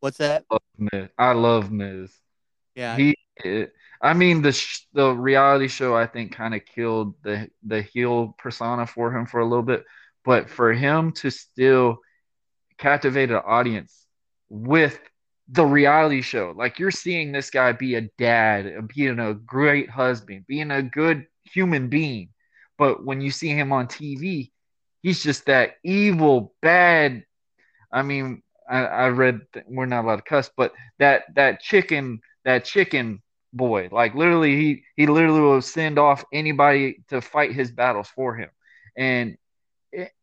What's 0.00 0.18
that? 0.18 0.44
I 0.50 0.54
love 0.54 0.62
Miz. 0.92 1.08
I 1.18 1.32
love 1.32 1.70
Miz. 1.70 2.12
Yeah. 2.74 2.96
He, 2.96 3.16
it, 3.44 3.74
I 4.00 4.14
mean, 4.14 4.40
the 4.40 4.52
sh- 4.52 4.86
the 4.94 5.10
reality 5.10 5.68
show 5.68 5.94
I 5.94 6.06
think 6.06 6.32
kind 6.32 6.54
of 6.54 6.64
killed 6.64 7.14
the 7.22 7.50
the 7.64 7.82
heel 7.82 8.34
persona 8.38 8.86
for 8.86 9.14
him 9.14 9.26
for 9.26 9.40
a 9.40 9.46
little 9.46 9.62
bit, 9.62 9.84
but 10.24 10.48
for 10.48 10.72
him 10.72 11.12
to 11.12 11.30
still 11.30 11.98
captivate 12.78 13.30
an 13.30 13.42
audience 13.44 14.06
with 14.48 14.98
the 15.48 15.64
reality 15.64 16.22
show. 16.22 16.54
Like 16.56 16.78
you're 16.78 16.90
seeing 16.90 17.32
this 17.32 17.50
guy 17.50 17.72
be 17.72 17.96
a 17.96 18.02
dad, 18.18 18.88
being 18.88 19.18
a 19.18 19.34
great 19.34 19.90
husband, 19.90 20.46
being 20.46 20.70
a 20.70 20.82
good 20.82 21.26
human 21.44 21.88
being. 21.88 22.30
But 22.78 23.04
when 23.04 23.20
you 23.20 23.30
see 23.30 23.48
him 23.48 23.72
on 23.72 23.86
TV, 23.86 24.52
he's 25.02 25.22
just 25.22 25.46
that 25.46 25.74
evil, 25.84 26.54
bad. 26.62 27.24
I 27.92 28.02
mean, 28.02 28.42
I, 28.68 28.84
I 28.84 29.08
read 29.08 29.40
we're 29.66 29.86
not 29.86 30.04
allowed 30.04 30.16
to 30.16 30.22
cuss, 30.22 30.50
but 30.56 30.72
that 30.98 31.24
that 31.34 31.60
chicken, 31.60 32.20
that 32.44 32.64
chicken 32.64 33.22
boy, 33.52 33.88
like 33.90 34.14
literally, 34.14 34.56
he 34.56 34.84
he 34.96 35.06
literally 35.06 35.40
will 35.40 35.62
send 35.62 35.98
off 35.98 36.24
anybody 36.32 37.02
to 37.08 37.20
fight 37.20 37.52
his 37.52 37.70
battles 37.70 38.08
for 38.08 38.36
him, 38.36 38.50
and 38.96 39.36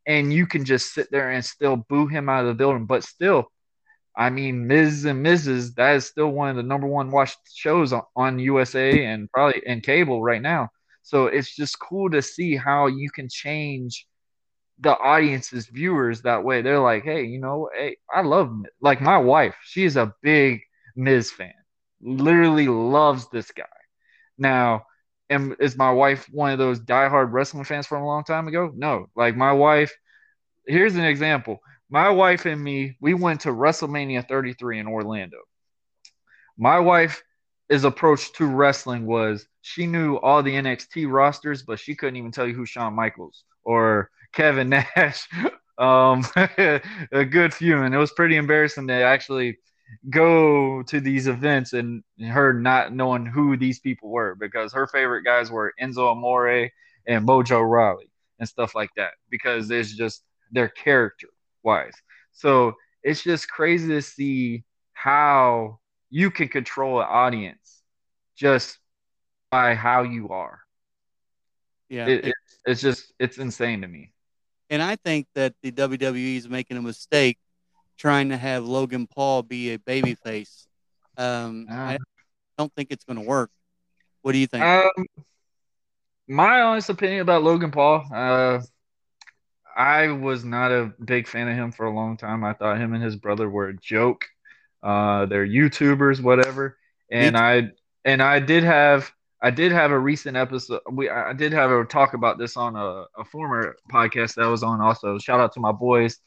and 0.06 0.34
you 0.34 0.48
can 0.48 0.64
just 0.64 0.94
sit 0.94 1.12
there 1.12 1.32
and 1.32 1.44
still 1.44 1.76
boo 1.76 2.08
him 2.08 2.30
out 2.30 2.42
of 2.42 2.48
the 2.48 2.54
building, 2.54 2.86
but 2.86 3.04
still 3.04 3.52
I 4.18 4.32
mean, 4.32 4.66
Miz 4.66 5.06
and 5.06 5.24
Mrs. 5.24 5.76
That 5.76 5.96
is 5.98 6.08
still 6.08 6.30
one 6.30 6.50
of 6.50 6.56
the 6.56 6.64
number 6.64 6.88
one 6.88 7.12
watched 7.12 7.38
shows 7.54 7.94
on, 7.94 8.02
on 8.16 8.40
USA 8.40 9.06
and 9.06 9.32
probably 9.32 9.62
in 9.64 9.82
cable 9.82 10.24
right 10.24 10.42
now. 10.42 10.70
So 11.04 11.28
it's 11.28 11.56
just 11.56 11.80
cool 11.80 12.10
to 12.10 12.24
see 12.24 12.56
how 12.56 12.88
you 12.88 13.12
can 13.12 13.30
change 13.30 14.08
the 14.80 14.98
audience's 14.98 15.68
viewers 15.68 16.22
that 16.22 16.44
way. 16.44 16.62
They're 16.62 16.80
like, 16.80 17.04
hey, 17.04 17.24
you 17.24 17.40
know, 17.40 17.70
hey, 17.74 17.98
I 18.13 18.22
love 18.22 18.54
like 18.82 19.02
my 19.02 19.18
wife. 19.18 19.56
She 19.63 19.86
is 19.86 19.98
a 19.98 20.13
big 20.22 20.62
Miz 20.96 21.32
fan. 21.32 21.54
Literally 22.02 22.68
loves 22.68 23.30
this 23.30 23.52
guy. 23.52 23.66
Now, 24.38 24.86
and 25.30 25.56
is 25.60 25.76
my 25.76 25.92
wife 25.92 26.28
one 26.32 26.52
of 26.52 26.60
those 26.60 26.80
diehard 26.80 27.32
wrestling 27.32 27.63
fans 27.63 27.88
from 27.88 28.04
a 28.04 28.06
long 28.06 28.24
time 28.24 28.48
ago? 28.48 28.72
No. 28.76 29.08
Like 29.16 29.36
my 29.36 29.52
wife. 29.52 29.96
Here's 30.66 30.96
an 30.96 31.06
example 31.06 31.60
my 31.90 32.10
wife 32.10 32.46
and 32.46 32.62
me, 32.62 32.98
we 33.00 33.13
went 33.13 33.42
to 33.42 33.50
WrestleMania 33.50 34.28
33 34.28 34.80
in 34.80 34.88
Orlando. 34.88 35.38
My 36.58 36.80
wife 36.80 37.24
is 37.70 37.84
approach 37.84 38.34
to 38.34 38.46
wrestling 38.46 39.06
was 39.06 39.48
she 39.62 39.86
knew 39.86 40.16
all 40.18 40.44
the 40.44 40.54
NXT 40.54 41.12
rosters, 41.12 41.63
but 41.63 41.80
she 41.80 41.96
couldn't 41.96 42.16
even 42.16 42.32
tell 42.32 42.48
you 42.48 42.54
who 42.54 42.66
Shawn 42.66 42.94
Michaels 42.94 43.44
or 43.68 44.10
Kevin 44.34 44.70
Nash. 44.96 45.28
um, 45.78 46.26
a 46.58 47.26
good 47.30 47.54
few, 47.54 47.78
and 47.84 47.94
it 47.94 47.98
was 47.98 48.14
pretty 48.14 48.38
embarrassing 48.38 48.88
to 48.88 48.94
actually 48.94 49.58
go 50.10 50.84
to 50.84 51.00
these 51.00 51.28
events 51.28 51.74
and 51.74 52.04
her 52.20 52.54
not 52.54 52.94
knowing 52.94 53.26
who 53.26 53.56
these 53.58 53.80
people 53.80 54.10
were 54.10 54.36
because 54.36 54.74
her 54.74 54.88
favorite 54.88 55.24
guys 55.24 55.52
were 55.52 55.74
Enzo 55.82 56.12
Amore 56.12 56.70
and 57.08 57.28
Mojo 57.28 57.62
Rawley 57.70 58.10
and 58.40 58.48
stuff 58.50 58.76
like 58.76 58.90
that 58.98 59.12
because 59.30 59.70
it's 59.70 59.96
just 59.96 60.24
their 60.52 60.70
character 60.70 61.28
wise. 61.64 61.94
So 62.34 62.74
it's 63.04 63.24
just 63.24 63.50
crazy 63.50 63.90
to 63.90 64.02
see 64.02 64.64
how 64.94 65.80
you 66.10 66.32
can 66.32 66.48
control 66.48 67.00
an 67.00 67.08
audience 67.10 67.82
just 68.36 68.78
by 69.52 69.74
how 69.76 70.04
you 70.04 70.30
are. 70.30 70.60
Yeah. 71.89 72.08
It, 72.08 72.26
it, 72.26 72.34
it's 72.65 72.82
just, 72.82 73.13
it's 73.19 73.38
insane 73.38 73.82
to 73.82 73.88
me. 73.88 74.12
And 74.69 74.82
I 74.82 74.97
think 74.97 75.28
that 75.36 75.54
the 75.62 75.71
WWE 75.71 76.38
is 76.38 76.50
making 76.50 76.78
a 76.78 76.82
mistake 76.82 77.38
trying 77.97 78.30
to 78.30 78.38
have 78.38 78.65
Logan 78.65 79.08
Paul 79.08 79.43
be 79.43 79.73
a 79.73 79.78
babyface. 79.78 80.67
Um, 81.17 81.67
uh, 81.69 81.73
I 81.73 81.97
don't 82.58 82.73
think 82.76 82.91
it's 82.91 83.04
going 83.06 83.17
to 83.17 83.26
work. 83.26 83.50
What 84.21 84.34
do 84.34 84.38
you 84.38 84.47
think? 84.47 84.63
Um, 84.63 85.06
my 86.28 86.62
honest 86.62 86.89
opinion 86.89 87.21
about 87.21 87.43
Logan 87.43 87.71
Paul, 87.71 88.06
uh, 88.13 88.60
I 89.76 90.08
was 90.10 90.43
not 90.43 90.71
a 90.71 90.91
big 91.04 91.28
fan 91.28 91.47
of 91.47 91.56
him 91.56 91.71
for 91.71 91.86
a 91.86 91.93
long 91.93 92.17
time. 92.17 92.43
I 92.43 92.54
thought 92.54 92.78
him 92.78 92.93
and 92.93 93.04
his 93.04 93.15
brother 93.15 93.50
were 93.50 93.69
a 93.69 93.78
joke. 93.78 94.26
Uh, 94.84 95.26
they're 95.28 95.47
YouTubers, 95.47 96.21
whatever. 96.21 96.78
And 97.10 97.38
I 97.38 97.71
and 98.04 98.21
I 98.21 98.39
did 98.39 98.63
have 98.63 99.12
I 99.41 99.52
did 99.52 99.71
have 99.71 99.91
a 99.91 100.00
recent 100.00 100.36
episode. 100.36 100.82
We 100.91 101.10
I 101.10 101.34
did 101.34 101.54
have 101.54 101.69
a 101.71 101.86
talk 101.86 102.13
about 102.13 102.38
this 102.38 102.58
on 102.58 102.76
a, 102.76 103.06
a 103.17 103.26
former 103.32 103.76
podcast 103.91 104.36
that 104.36 104.45
I 104.45 104.47
was 104.47 104.63
on. 104.63 104.82
Also, 104.82 105.17
shout 105.19 105.39
out 105.39 105.54
to 105.54 105.60
my 105.60 105.71
boys 105.71 106.17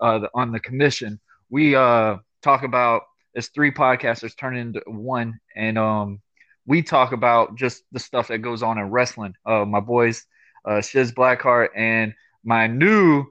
uh, 0.00 0.20
on 0.34 0.52
the 0.52 0.60
commission. 0.60 1.18
We 1.50 1.74
uh, 1.74 2.16
talk 2.42 2.62
about 2.62 3.02
it's 3.34 3.48
three 3.48 3.72
podcasters 3.72 4.36
turn 4.36 4.56
into 4.56 4.82
one, 4.86 5.40
and 5.56 5.78
um, 5.78 6.20
we 6.66 6.82
talk 6.82 7.12
about 7.12 7.56
just 7.56 7.82
the 7.90 7.98
stuff 7.98 8.28
that 8.28 8.38
goes 8.38 8.62
on 8.62 8.78
in 8.78 8.90
wrestling. 8.90 9.34
Uh, 9.44 9.64
my 9.64 9.80
boys, 9.80 10.24
uh, 10.64 10.80
Shiz 10.80 11.12
Blackheart 11.12 11.70
and 11.74 12.14
my 12.44 12.66
new 12.68 13.26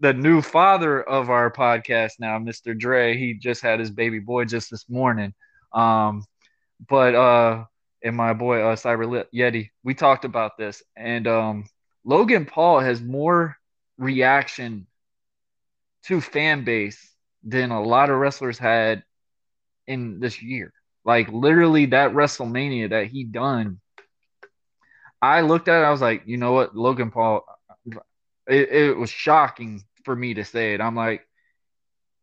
the 0.00 0.12
new 0.12 0.42
father 0.42 1.02
of 1.02 1.30
our 1.30 1.50
podcast 1.50 2.12
now, 2.18 2.38
Mr. 2.38 2.78
Dre. 2.78 3.16
He 3.16 3.34
just 3.34 3.62
had 3.62 3.80
his 3.80 3.90
baby 3.90 4.18
boy 4.18 4.44
just 4.44 4.70
this 4.70 4.88
morning. 4.88 5.34
Um, 5.72 6.24
but 6.88 7.14
uh, 7.14 7.64
and 8.06 8.16
my 8.16 8.32
boy 8.32 8.60
uh, 8.60 8.76
Cyber 8.76 9.26
Yeti, 9.34 9.70
we 9.82 9.94
talked 9.94 10.24
about 10.24 10.56
this, 10.56 10.82
and 10.96 11.26
um, 11.26 11.64
Logan 12.04 12.46
Paul 12.46 12.80
has 12.80 13.02
more 13.02 13.56
reaction 13.98 14.86
to 16.04 16.20
fan 16.20 16.64
base 16.64 17.12
than 17.42 17.70
a 17.70 17.82
lot 17.82 18.10
of 18.10 18.16
wrestlers 18.16 18.58
had 18.58 19.02
in 19.86 20.20
this 20.20 20.40
year. 20.40 20.72
Like 21.04 21.28
literally 21.28 21.86
that 21.86 22.12
WrestleMania 22.12 22.90
that 22.90 23.06
he 23.06 23.24
done. 23.24 23.80
I 25.20 25.40
looked 25.40 25.68
at 25.68 25.80
it, 25.82 25.84
I 25.84 25.90
was 25.90 26.00
like, 26.00 26.22
you 26.26 26.36
know 26.36 26.52
what, 26.52 26.76
Logan 26.76 27.10
Paul, 27.10 27.44
it, 28.48 28.70
it 28.70 28.96
was 28.96 29.10
shocking 29.10 29.82
for 30.04 30.14
me 30.14 30.34
to 30.34 30.44
say 30.44 30.74
it. 30.74 30.80
I'm 30.80 30.94
like, 30.94 31.26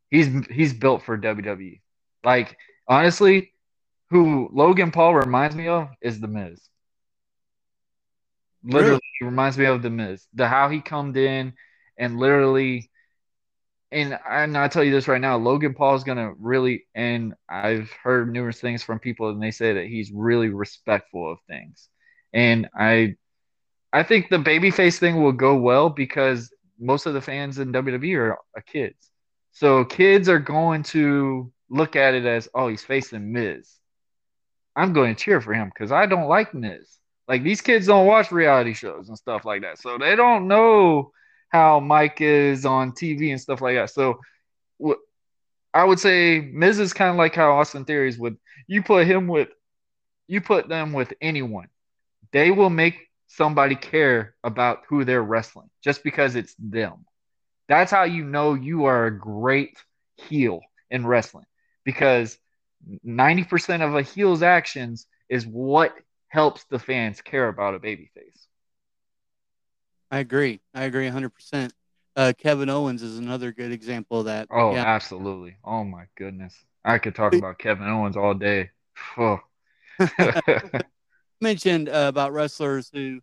he's 0.10 0.28
he's 0.48 0.74
built 0.74 1.04
for 1.04 1.18
WWE. 1.18 1.82
Like 2.24 2.58
honestly, 2.88 3.53
who 4.14 4.50
Logan 4.54 4.92
Paul 4.92 5.16
reminds 5.16 5.56
me 5.56 5.68
of 5.68 5.90
is 6.02 6.20
the 6.20 6.28
Miz. 6.28 6.62
Literally, 8.64 9.02
really? 9.20 9.32
reminds 9.32 9.58
me 9.58 9.66
of 9.66 9.82
the 9.82 9.90
Miz. 9.90 10.28
The 10.36 10.48
how 10.48 10.70
he 10.70 10.82
come 10.82 11.16
in 11.16 11.54
and 11.98 12.18
literally 12.18 12.92
and 13.92 14.20
and 14.30 14.56
I 14.56 14.68
tell 14.68 14.84
you 14.84 14.92
this 14.92 15.08
right 15.08 15.20
now, 15.20 15.38
Logan 15.38 15.74
Paul 15.74 15.96
is 15.96 16.04
gonna 16.04 16.34
really, 16.40 16.86
and 16.94 17.34
I've 17.50 17.92
heard 18.04 18.32
numerous 18.32 18.60
things 18.60 18.84
from 18.84 19.00
people, 19.00 19.30
and 19.30 19.42
they 19.42 19.52
say 19.52 19.74
that 19.74 19.86
he's 19.86 20.12
really 20.12 20.50
respectful 20.50 21.32
of 21.32 21.40
things, 21.48 21.90
and 22.34 22.70
I, 22.78 23.16
I 23.92 24.04
think 24.04 24.30
the 24.30 24.38
babyface 24.38 25.00
thing 25.00 25.22
will 25.22 25.32
go 25.32 25.56
well 25.56 25.90
because 25.90 26.54
most 26.80 27.06
of 27.06 27.14
the 27.16 27.22
fans 27.22 27.60
in 27.60 27.74
WWE 27.74 28.18
are, 28.18 28.38
are 28.56 28.62
kids, 28.66 29.10
so 29.52 29.86
kids 29.86 30.30
are 30.30 30.40
going 30.40 30.84
to 30.84 31.52
look 31.70 31.96
at 31.96 32.14
it 32.14 32.26
as, 32.26 32.50
oh, 32.54 32.68
he's 32.68 32.84
facing 32.84 33.32
Miz. 33.34 33.80
I'm 34.76 34.94
going 34.94 35.16
to 35.16 35.22
cheer 35.22 35.42
for 35.42 35.54
him 35.54 35.70
because 35.70 35.92
I 35.92 36.06
don't 36.06 36.28
like 36.28 36.54
Miz. 36.54 36.98
Like 37.28 37.44
these 37.44 37.62
kids 37.62 37.88
don't 37.88 38.08
watch 38.08 38.32
reality 38.32 38.74
shows 38.74 39.08
and 39.08 39.18
stuff 39.18 39.46
like 39.46 39.62
that, 39.62 39.80
so 39.80 39.98
they 39.98 40.16
don't 40.16 40.48
know 40.48 41.12
how 41.50 41.80
Mike 41.80 42.20
is 42.20 42.66
on 42.66 42.92
TV 42.92 43.32
and 43.32 43.40
stuff 43.40 43.62
like 43.62 43.76
that. 43.76 43.92
So 43.92 44.20
I 45.74 45.84
would 45.84 46.00
say 46.00 46.42
Miz 46.42 46.80
is 46.80 46.94
kind 46.94 47.12
of 47.12 47.16
like 47.16 47.36
how 47.36 47.54
Austin 47.54 47.86
Theories 47.86 48.18
would. 48.18 48.38
You 48.68 48.84
put 48.84 49.08
him 49.08 49.28
with, 49.28 49.50
you 50.28 50.42
put 50.42 50.68
them 50.68 50.94
with 50.94 51.14
anyone, 51.22 51.68
they 52.32 52.52
will 52.52 52.70
make 52.70 52.98
somebody 53.28 53.76
care 53.76 54.36
about 54.44 54.84
who 54.90 55.06
they're 55.06 55.24
wrestling 55.24 55.70
just 55.84 56.04
because 56.04 56.36
it's 56.36 56.56
them. 56.60 57.06
That's 57.68 57.92
how 57.92 58.04
you 58.04 58.24
know 58.24 58.54
you 58.54 58.86
are 58.86 59.06
a 59.06 59.18
great 59.18 59.78
heel 60.18 60.62
in 60.92 61.06
wrestling 61.06 61.46
because 61.84 62.38
90% 63.06 63.82
of 63.82 63.96
a 63.96 64.02
heel's 64.02 64.44
actions 64.44 65.08
is 65.30 65.46
what 65.46 65.94
helps 66.28 66.66
the 66.66 66.80
fans 66.80 67.22
care 67.22 67.48
about 67.48 67.76
a 67.76 67.80
babyface. 67.80 68.48
I 70.12 70.20
agree. 70.20 70.62
I 70.74 70.84
agree 70.84 71.08
100%. 71.08 71.72
Uh, 72.16 72.34
Kevin 72.38 72.70
Owens 72.70 73.02
is 73.02 73.18
another 73.18 73.52
good 73.52 73.72
example 73.72 74.20
of 74.20 74.26
that. 74.26 74.48
Oh, 74.52 74.74
yeah. 74.74 74.84
absolutely. 74.86 75.58
Oh, 75.64 75.84
my 75.84 76.06
goodness. 76.16 76.56
I 76.86 77.00
could 77.00 77.16
talk 77.16 77.34
about 77.34 77.58
Kevin 77.58 77.88
Owens 77.88 78.18
all 78.18 78.34
day. 78.34 78.72
Oh. 79.18 79.40
mentioned 81.42 81.90
uh, 81.90 82.06
about 82.08 82.34
wrestlers 82.34 82.90
who 82.92 83.20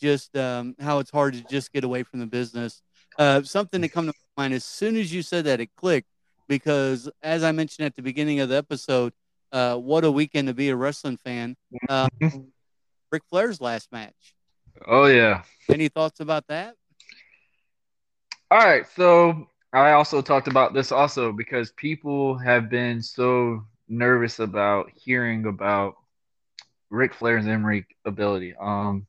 just 0.00 0.36
um, 0.36 0.76
how 0.80 1.00
it's 1.00 1.10
hard 1.10 1.34
to 1.34 1.44
just 1.48 1.72
get 1.72 1.82
away 1.82 2.04
from 2.04 2.20
the 2.20 2.26
business. 2.26 2.82
Uh, 3.18 3.42
something 3.42 3.82
to 3.82 3.88
come 3.88 4.06
to 4.06 4.12
mind 4.36 4.54
as 4.54 4.64
soon 4.64 4.96
as 4.96 5.12
you 5.12 5.22
said 5.22 5.44
that 5.44 5.60
it 5.60 5.70
clicked 5.76 6.08
because 6.52 7.08
as 7.22 7.42
I 7.42 7.50
mentioned 7.50 7.86
at 7.86 7.96
the 7.96 8.02
beginning 8.02 8.40
of 8.40 8.50
the 8.50 8.56
episode, 8.56 9.14
uh, 9.52 9.74
what 9.76 10.04
a 10.04 10.10
weekend 10.10 10.48
to 10.48 10.54
be 10.54 10.68
a 10.68 10.76
wrestling 10.76 11.16
fan. 11.16 11.56
Uh, 11.88 12.10
Ric 13.10 13.22
Flair's 13.30 13.58
last 13.58 13.90
match. 13.90 14.34
Oh 14.86 15.06
yeah. 15.06 15.44
Any 15.70 15.88
thoughts 15.88 16.20
about 16.20 16.46
that? 16.48 16.74
All 18.50 18.58
right, 18.58 18.84
so 18.94 19.48
I 19.72 19.92
also 19.92 20.20
talked 20.20 20.46
about 20.46 20.74
this 20.74 20.92
also 20.92 21.32
because 21.32 21.72
people 21.72 22.36
have 22.36 22.68
been 22.68 23.00
so 23.00 23.64
nervous 23.88 24.38
about 24.38 24.90
hearing 24.94 25.46
about 25.46 25.94
Ric 26.90 27.14
Flair's 27.14 27.46
in-ring 27.46 27.86
ability. 28.04 28.54
Um, 28.60 29.06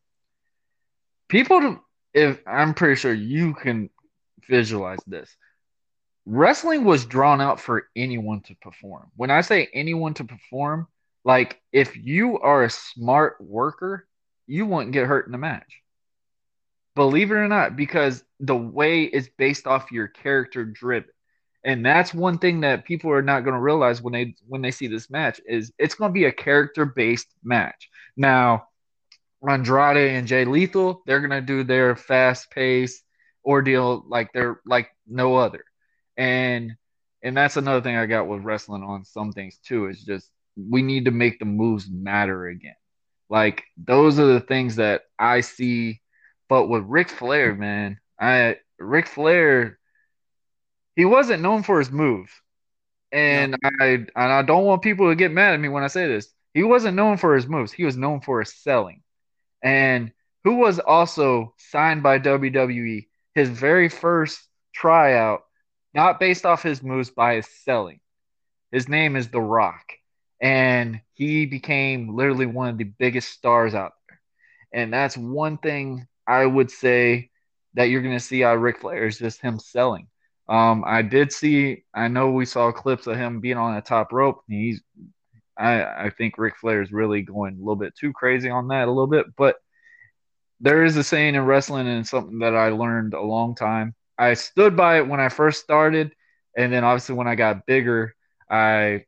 people, 1.27 1.83
if 2.13 2.39
I'm 2.47 2.73
pretty 2.73 2.95
sure 2.95 3.13
you 3.13 3.53
can 3.53 3.89
visualize 4.47 4.99
this, 5.05 5.35
wrestling 6.25 6.83
was 6.83 7.05
drawn 7.05 7.41
out 7.41 7.59
for 7.59 7.87
anyone 7.95 8.41
to 8.41 8.55
perform. 8.55 9.11
When 9.15 9.31
I 9.31 9.41
say 9.41 9.69
anyone 9.73 10.13
to 10.15 10.23
perform, 10.23 10.87
like 11.23 11.61
if 11.71 11.95
you 11.95 12.39
are 12.39 12.63
a 12.63 12.69
smart 12.69 13.37
worker, 13.39 14.07
you 14.47 14.65
won't 14.65 14.91
get 14.91 15.07
hurt 15.07 15.27
in 15.27 15.33
a 15.33 15.37
match. 15.37 15.81
Believe 16.95 17.31
it 17.31 17.35
or 17.35 17.47
not, 17.47 17.75
because 17.75 18.23
the 18.39 18.55
way 18.55 19.03
it's 19.03 19.29
based 19.37 19.65
off 19.65 19.91
your 19.91 20.07
character 20.07 20.63
driven. 20.63 21.09
And 21.63 21.85
that's 21.85 22.13
one 22.13 22.37
thing 22.37 22.61
that 22.61 22.85
people 22.85 23.09
are 23.11 23.21
not 23.21 23.41
going 23.41 23.55
to 23.55 23.59
realize 23.59 24.01
when 24.01 24.13
they 24.13 24.35
when 24.47 24.61
they 24.61 24.71
see 24.71 24.87
this 24.87 25.09
match 25.09 25.39
is 25.47 25.71
it's 25.79 25.95
going 25.95 26.09
to 26.09 26.13
be 26.13 26.25
a 26.25 26.31
character 26.31 26.85
based 26.85 27.33
match. 27.41 27.89
Now, 28.17 28.67
Andrade 29.47 30.11
and 30.15 30.27
Jay 30.27 30.45
Lethal, 30.45 31.01
they're 31.05 31.19
going 31.19 31.31
to 31.31 31.41
do 31.41 31.63
their 31.63 31.95
fast 31.95 32.51
pace 32.51 33.01
ordeal 33.45 34.03
like 34.07 34.31
they're 34.33 34.59
like 34.65 34.89
no 35.07 35.35
other. 35.35 35.63
And 36.17 36.75
and 37.23 37.37
that's 37.37 37.57
another 37.57 37.81
thing 37.81 37.95
I 37.95 38.05
got 38.05 38.27
with 38.27 38.43
wrestling 38.43 38.83
on 38.83 39.05
some 39.05 39.31
things 39.31 39.57
too 39.65 39.87
is 39.87 40.03
just 40.03 40.29
we 40.57 40.81
need 40.81 41.05
to 41.05 41.11
make 41.11 41.39
the 41.39 41.45
moves 41.45 41.89
matter 41.89 42.47
again. 42.47 42.75
Like 43.29 43.63
those 43.77 44.19
are 44.19 44.25
the 44.27 44.39
things 44.41 44.75
that 44.77 45.03
I 45.17 45.41
see. 45.41 46.01
But 46.49 46.67
with 46.67 46.83
Ric 46.85 47.09
Flair, 47.09 47.55
man, 47.55 47.99
I 48.19 48.57
Ric 48.79 49.07
Flair, 49.07 49.79
he 50.95 51.05
wasn't 51.05 51.41
known 51.41 51.63
for 51.63 51.79
his 51.79 51.91
moves, 51.91 52.31
and. 53.11 53.55
I 53.81 53.85
and 53.85 54.11
I 54.15 54.41
don't 54.43 54.65
want 54.65 54.81
people 54.81 55.09
to 55.09 55.15
get 55.15 55.31
mad 55.31 55.53
at 55.53 55.59
me 55.59 55.69
when 55.69 55.83
I 55.83 55.87
say 55.87 56.07
this. 56.07 56.29
He 56.53 56.63
wasn't 56.63 56.95
known 56.95 57.17
for 57.17 57.35
his 57.35 57.47
moves. 57.47 57.71
He 57.71 57.83
was 57.85 57.97
known 57.97 58.21
for 58.21 58.39
his 58.39 58.53
selling, 58.55 59.01
and 59.63 60.11
who 60.43 60.55
was 60.55 60.79
also 60.79 61.53
signed 61.57 62.03
by 62.03 62.19
WWE. 62.19 63.07
His 63.35 63.49
very 63.49 63.89
first 63.89 64.39
tryout, 64.73 65.43
not 65.93 66.19
based 66.19 66.45
off 66.45 66.63
his 66.63 66.81
moves, 66.81 67.09
by 67.09 67.35
his 67.35 67.47
selling. 67.63 67.99
His 68.71 68.89
name 68.89 69.15
is 69.15 69.29
The 69.29 69.41
Rock 69.41 69.93
and 70.43 70.99
he 71.13 71.45
became 71.45 72.17
literally 72.17 72.45
one 72.45 72.67
of 72.67 72.77
the 72.77 72.83
biggest 72.83 73.29
stars 73.29 73.73
out 73.73 73.93
there. 74.09 74.19
And 74.73 74.93
that's 74.93 75.15
one 75.15 75.57
thing 75.57 76.05
I 76.27 76.45
would 76.45 76.69
say 76.69 77.29
that 77.75 77.85
you're 77.85 78.01
going 78.01 78.17
to 78.17 78.23
see 78.23 78.43
out 78.43 78.57
of 78.57 78.61
Ric 78.61 78.81
Flair 78.81 79.07
is 79.07 79.17
just 79.17 79.39
him 79.39 79.57
selling. 79.57 80.07
Um, 80.49 80.83
I 80.85 81.01
did 81.01 81.31
see, 81.31 81.85
I 81.93 82.09
know 82.09 82.31
we 82.31 82.45
saw 82.45 82.73
clips 82.73 83.07
of 83.07 83.15
him 83.15 83.39
being 83.39 83.55
on 83.55 83.75
the 83.75 83.81
top 83.81 84.11
rope. 84.11 84.43
He's, 84.49 84.81
I, 85.57 85.83
I 85.83 86.09
think 86.09 86.37
Ric 86.37 86.57
Flair 86.57 86.81
is 86.81 86.91
really 86.91 87.21
going 87.21 87.55
a 87.55 87.59
little 87.59 87.77
bit 87.77 87.95
too 87.95 88.11
crazy 88.11 88.49
on 88.49 88.67
that 88.67 88.89
a 88.89 88.91
little 88.91 89.07
bit, 89.07 89.27
but 89.37 89.55
there 90.59 90.83
is 90.83 90.97
a 90.97 91.05
saying 91.05 91.35
in 91.35 91.45
wrestling 91.45 91.87
and 91.87 92.05
something 92.05 92.39
that 92.39 92.53
I 92.53 92.69
learned 92.69 93.13
a 93.13 93.21
long 93.21 93.55
time. 93.55 93.95
I 94.17 94.33
stood 94.35 94.75
by 94.75 94.97
it 94.97 95.07
when 95.07 95.19
I 95.19 95.29
first 95.29 95.63
started, 95.63 96.13
and 96.57 96.71
then 96.71 96.83
obviously 96.83 97.15
when 97.15 97.27
I 97.27 97.35
got 97.35 97.65
bigger, 97.65 98.15
I 98.49 99.05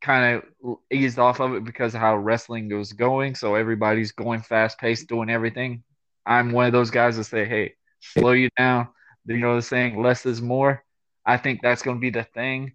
kind 0.00 0.42
of 0.64 0.76
eased 0.90 1.18
off 1.18 1.40
of 1.40 1.54
it 1.54 1.64
because 1.64 1.94
of 1.94 2.00
how 2.00 2.16
wrestling 2.16 2.74
was 2.74 2.92
going. 2.92 3.34
So 3.34 3.54
everybody's 3.54 4.12
going 4.12 4.40
fast 4.40 4.78
paced, 4.78 5.08
doing 5.08 5.30
everything. 5.30 5.82
I'm 6.26 6.52
one 6.52 6.66
of 6.66 6.72
those 6.72 6.90
guys 6.90 7.16
that 7.16 7.24
say, 7.24 7.44
hey, 7.44 7.74
slow 8.00 8.32
you 8.32 8.48
down. 8.56 8.88
You 9.26 9.38
know 9.38 9.56
the 9.56 9.62
saying, 9.62 10.02
less 10.02 10.26
is 10.26 10.40
more. 10.40 10.82
I 11.24 11.36
think 11.36 11.60
that's 11.62 11.82
going 11.82 11.98
to 11.98 12.00
be 12.00 12.10
the 12.10 12.24
thing. 12.24 12.72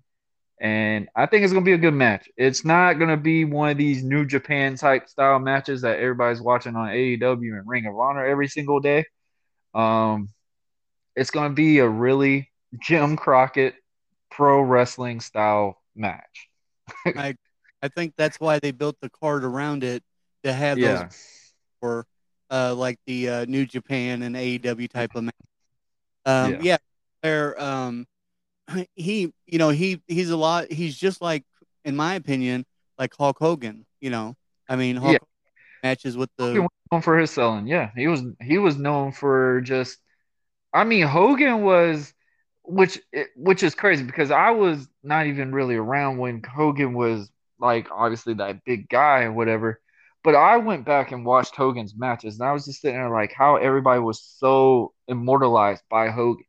And 0.61 1.09
I 1.15 1.25
think 1.25 1.43
it's 1.43 1.51
going 1.51 1.65
to 1.65 1.69
be 1.69 1.73
a 1.73 1.77
good 1.77 1.93
match. 1.93 2.29
It's 2.37 2.63
not 2.63 2.93
going 2.93 3.09
to 3.09 3.17
be 3.17 3.43
one 3.43 3.71
of 3.71 3.77
these 3.77 4.03
New 4.03 4.25
Japan 4.25 4.75
type 4.75 5.09
style 5.09 5.39
matches 5.39 5.81
that 5.81 5.99
everybody's 5.99 6.41
watching 6.41 6.75
on 6.75 6.89
AEW 6.89 7.57
and 7.57 7.67
Ring 7.67 7.87
of 7.87 7.97
Honor 7.99 8.25
every 8.25 8.47
single 8.47 8.79
day. 8.79 9.05
Um, 9.73 10.29
it's 11.15 11.31
going 11.31 11.49
to 11.49 11.55
be 11.55 11.79
a 11.79 11.87
really 11.87 12.49
Jim 12.79 13.15
Crockett 13.15 13.75
pro 14.29 14.61
wrestling 14.61 15.19
style 15.21 15.81
match. 15.95 16.49
I 17.05 17.35
I 17.81 17.87
think 17.87 18.13
that's 18.17 18.39
why 18.39 18.59
they 18.59 18.71
built 18.71 18.97
the 19.01 19.09
card 19.09 19.43
around 19.43 19.83
it 19.83 20.03
to 20.43 20.53
have 20.53 20.77
yeah. 20.77 21.03
those 21.03 21.53
for 21.79 22.07
uh, 22.49 22.73
like 22.75 22.99
the 23.05 23.29
uh, 23.29 23.45
New 23.45 23.65
Japan 23.65 24.23
and 24.23 24.35
AEW 24.35 24.89
type 24.89 25.15
of 25.15 25.23
match. 25.23 25.33
Um, 26.25 26.53
yeah, 26.53 26.59
yeah 26.61 26.77
where 27.21 27.61
um, 27.61 28.05
he 28.95 29.33
you 29.45 29.57
know 29.57 29.69
he 29.69 30.01
he's 30.07 30.29
a 30.29 30.37
lot 30.37 30.71
he's 30.71 30.97
just 30.97 31.21
like 31.21 31.43
in 31.83 31.95
my 31.95 32.15
opinion 32.15 32.65
like 32.97 33.13
Hulk 33.17 33.37
Hogan. 33.39 33.85
You 33.99 34.09
know, 34.09 34.35
I 34.69 34.75
mean 34.75 34.95
Hulk 34.95 35.13
yeah. 35.13 35.17
matches 35.83 36.15
with 36.15 36.29
the 36.37 36.53
he 36.53 36.59
was 36.59 36.69
known 36.91 37.01
for 37.01 37.17
his 37.17 37.31
selling. 37.31 37.67
Yeah, 37.67 37.91
he 37.95 38.07
was 38.07 38.23
he 38.41 38.57
was 38.57 38.77
known 38.77 39.11
for 39.11 39.61
just. 39.61 39.99
I 40.75 40.83
mean, 40.83 41.07
Hogan 41.07 41.63
was 41.63 42.13
which 42.63 42.99
which 43.35 43.63
is 43.63 43.75
crazy 43.75 44.03
because 44.03 44.29
I 44.29 44.51
was 44.51 44.87
not 45.03 45.27
even 45.27 45.53
really 45.53 45.75
around 45.75 46.17
when 46.17 46.43
Hogan 46.43 46.93
was 46.93 47.29
like 47.59 47.87
obviously 47.91 48.33
that 48.35 48.65
big 48.65 48.89
guy 48.89 49.23
or 49.23 49.31
whatever. 49.31 49.79
But 50.23 50.35
I 50.35 50.57
went 50.57 50.85
back 50.85 51.11
and 51.11 51.25
watched 51.25 51.55
Hogan's 51.55 51.95
matches, 51.95 52.39
and 52.39 52.49
I 52.49 52.51
was 52.51 52.65
just 52.65 52.81
sitting 52.81 52.97
there 52.97 53.09
like 53.09 53.31
how 53.31 53.55
everybody 53.57 54.01
was 54.01 54.21
so 54.21 54.93
immortalized 55.07 55.83
by 55.89 56.09
Hogan, 56.09 56.45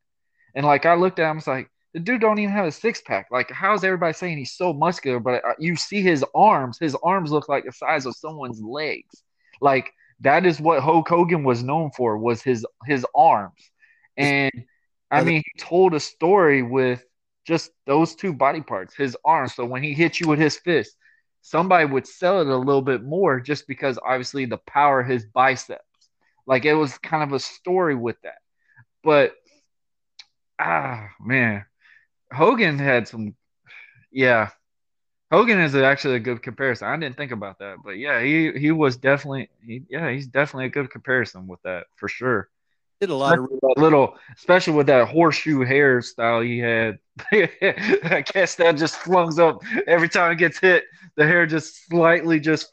and 0.55 0.67
like 0.67 0.87
I 0.87 0.95
looked 0.95 1.21
at 1.21 1.31
him, 1.31 1.33
I 1.33 1.35
was 1.37 1.47
like, 1.47 1.71
the 1.95 2.01
dude 2.01 2.21
don't 2.21 2.39
even 2.39 2.55
have 2.55 2.67
a 2.67 2.73
six 2.73 3.01
pack. 3.03 3.29
Like, 3.31 3.51
how's 3.51 3.85
everybody 3.85 4.13
saying 4.13 4.39
he's 4.39 4.53
so 4.53 4.73
muscular? 4.73 5.21
But 5.21 5.45
uh, 5.45 5.55
you 5.59 5.77
see 5.77 6.03
his 6.03 6.25
arms; 6.35 6.79
his 6.81 6.97
arms 7.03 7.31
look 7.31 7.49
like 7.49 7.65
the 7.65 7.73
size 7.73 8.07
of 8.07 8.17
someone's 8.17 8.61
legs. 8.61 9.23
Like 9.61 9.93
that 10.21 10.47
is 10.47 10.61
what 10.61 10.83
Hulk 10.83 11.09
Hogan 11.09 11.45
was 11.45 11.63
known 11.63 11.91
for 11.93 12.19
was 12.19 12.43
his 12.43 12.67
his 12.87 13.07
arms, 13.15 13.71
and 14.17 14.53
I 15.11 15.23
mean, 15.23 15.43
he 15.45 15.61
told 15.61 15.95
a 15.95 16.01
story 16.01 16.63
with 16.63 17.05
just 17.47 17.71
those 17.87 18.15
two 18.15 18.33
body 18.33 18.61
parts, 18.61 18.95
his 18.95 19.17
arms. 19.25 19.55
So 19.55 19.65
when 19.65 19.83
he 19.83 19.95
hit 19.95 20.21
you 20.21 20.29
with 20.29 20.39
his 20.39 20.57
fist, 20.57 20.97
somebody 21.43 21.85
would 21.87 22.07
sell 22.07 22.41
it 22.41 22.49
a 22.49 22.57
little 22.57 22.83
bit 22.83 23.05
more 23.05 23.41
just 23.41 23.69
because 23.69 23.99
obviously 24.05 24.47
the 24.47 24.59
power 24.59 25.01
of 25.01 25.07
his 25.09 25.25
biceps. 25.27 25.83
Like 26.47 26.65
it 26.65 26.75
was 26.75 26.99
kind 26.99 27.23
of 27.23 27.33
a 27.33 27.41
story 27.41 27.95
with 27.95 28.17
that. 28.23 28.39
But 29.05 29.35
ah 30.61 31.09
man, 31.21 31.65
Hogan 32.33 32.79
had 32.79 33.09
some. 33.09 33.35
Yeah, 34.11 34.51
Hogan 35.31 35.61
is 35.61 35.75
actually 35.75 36.17
a 36.17 36.21
good 36.21 36.43
comparison. 36.43 36.89
I 36.89 36.97
didn't 36.97 37.17
think 37.17 37.33
about 37.33 37.59
that, 37.59 37.79
but 37.85 37.93
yeah, 37.93 38.23
he 38.23 38.53
he 38.53 38.71
was 38.73 38.97
definitely 38.97 39.51
he, 39.65 39.83
yeah 39.89 40.11
he's 40.11 40.27
definitely 40.29 40.67
a 40.67 40.71
good 40.71 40.91
comparison 40.91 41.47
with 41.47 41.61
that 41.63 41.87
for 41.97 42.09
sure. 42.09 42.49
Did 43.01 43.11
a 43.11 43.15
lot 43.15 43.39
of 43.39 43.47
little, 43.77 44.17
especially 44.37 44.73
with 44.73 44.87
that 44.87 45.09
horseshoe 45.09 45.65
hairstyle 45.65 46.43
he 46.45 46.59
had. 46.59 46.99
I 48.11 48.23
guess 48.33 48.55
that 48.57 48.77
just 48.79 48.97
flungs 48.97 49.39
up 49.39 49.63
every 49.87 50.09
time 50.09 50.33
it 50.33 50.37
gets 50.37 50.59
hit. 50.59 50.85
The 51.17 51.27
hair 51.27 51.47
just 51.47 51.89
slightly 51.89 52.41
just 52.41 52.71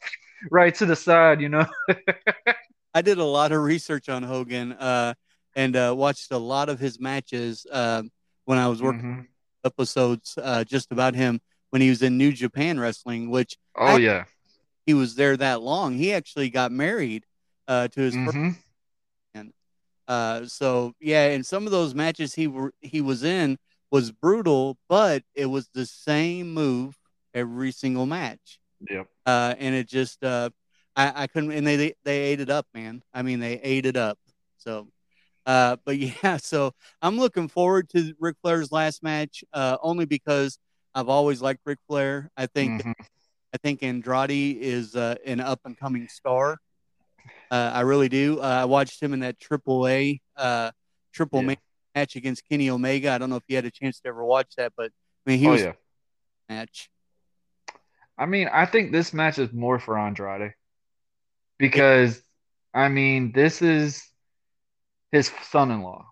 right 0.50 0.74
to 0.76 0.86
the 0.86 0.96
side, 0.96 1.40
you 1.42 1.50
know. 1.50 1.66
I 2.94 3.02
did 3.02 3.18
a 3.18 3.24
lot 3.24 3.52
of 3.52 3.60
research 3.62 4.08
on 4.08 4.22
Hogan 4.22 4.72
uh, 4.72 5.12
and 5.56 5.76
uh, 5.76 5.94
watched 5.96 6.30
a 6.30 6.38
lot 6.38 6.68
of 6.70 6.78
his 6.78 6.98
matches 6.98 7.66
uh, 7.70 8.02
when 8.46 8.56
I 8.58 8.68
was 8.68 8.80
working 8.82 9.00
Mm-hmm. 9.02 9.20
episodes 9.64 10.38
uh, 10.40 10.64
just 10.64 10.90
about 10.92 11.14
him 11.14 11.40
when 11.70 11.82
he 11.82 11.88
was 11.90 12.02
in 12.02 12.16
New 12.16 12.32
Japan 12.32 12.78
Wrestling, 12.80 13.30
which 13.30 13.56
Oh 13.76 13.96
I- 13.96 13.98
yeah. 13.98 14.24
he 14.86 14.94
was 14.94 15.16
there 15.16 15.36
that 15.36 15.60
long. 15.60 15.94
He 15.96 16.12
actually 16.14 16.48
got 16.50 16.70
married 16.72 17.24
uh, 17.68 17.88
to 17.88 18.00
his 18.00 18.14
Mhm. 18.14 18.56
Uh, 20.06 20.44
so 20.46 20.92
yeah, 21.00 21.28
and 21.28 21.44
some 21.44 21.66
of 21.66 21.72
those 21.72 21.94
matches 21.94 22.34
he 22.34 22.46
were 22.46 22.72
he 22.80 23.00
was 23.00 23.24
in 23.24 23.58
was 23.90 24.10
brutal, 24.10 24.76
but 24.88 25.22
it 25.34 25.46
was 25.46 25.68
the 25.72 25.86
same 25.86 26.52
move 26.52 26.96
every 27.32 27.72
single 27.72 28.06
match. 28.06 28.58
Yep. 28.88 29.06
Uh, 29.26 29.54
and 29.58 29.74
it 29.74 29.88
just 29.88 30.22
uh, 30.22 30.50
I, 30.96 31.22
I 31.22 31.26
couldn't, 31.26 31.52
and 31.52 31.66
they, 31.66 31.76
they 31.76 31.94
they 32.04 32.20
ate 32.20 32.40
it 32.40 32.50
up, 32.50 32.66
man. 32.74 33.02
I 33.12 33.22
mean, 33.22 33.40
they 33.40 33.60
ate 33.62 33.86
it 33.86 33.96
up. 33.96 34.18
So, 34.58 34.88
uh, 35.46 35.76
but 35.84 35.96
yeah, 36.22 36.36
so 36.36 36.72
I'm 37.00 37.18
looking 37.18 37.48
forward 37.48 37.88
to 37.90 38.14
Ric 38.18 38.36
Flair's 38.42 38.72
last 38.72 39.02
match, 39.02 39.44
uh, 39.52 39.78
only 39.82 40.04
because 40.04 40.58
I've 40.94 41.08
always 41.08 41.40
liked 41.40 41.60
Ric 41.64 41.78
Flair. 41.88 42.30
I 42.36 42.46
think 42.46 42.82
Mhm. 42.82 42.94
I 43.54 43.56
think 43.58 43.84
Andrade 43.84 44.56
is 44.60 44.96
uh, 44.96 45.14
an 45.24 45.40
up 45.40 45.60
and 45.64 45.78
coming 45.78 46.08
star. 46.08 46.58
Uh, 47.54 47.70
I 47.74 47.80
really 47.82 48.08
do. 48.08 48.40
Uh, 48.40 48.62
I 48.62 48.64
watched 48.64 49.02
him 49.02 49.12
in 49.14 49.20
that 49.20 49.38
Triple 49.40 49.86
A 49.88 50.20
uh, 50.36 50.70
Triple 51.12 51.42
Yeah. 51.42 51.54
Match 51.94 52.16
against 52.16 52.48
Kenny 52.48 52.70
Omega. 52.70 53.10
I 53.12 53.18
don't 53.18 53.30
know 53.30 53.36
if 53.36 53.44
you 53.48 53.56
had 53.56 53.64
a 53.66 53.70
chance 53.70 54.00
to 54.00 54.08
ever 54.08 54.24
watch 54.24 54.54
that, 54.56 54.72
but 54.76 54.92
I 55.26 55.30
mean, 55.30 55.38
he 55.38 55.48
Oh 55.48 55.52
was 55.52 55.64
yeah. 55.64 55.72
match. 56.48 56.90
I 58.18 58.26
mean, 58.26 58.48
I 58.52 58.66
think 58.66 58.92
this 58.92 59.12
match 59.14 59.38
is 59.38 59.52
more 59.52 59.78
for 59.78 59.98
Andrade 59.98 60.54
because 61.58 62.22
I 62.74 62.88
mean, 62.88 63.32
this 63.32 63.62
is 63.62 64.08
his 65.12 65.30
son-in-law. 65.50 66.06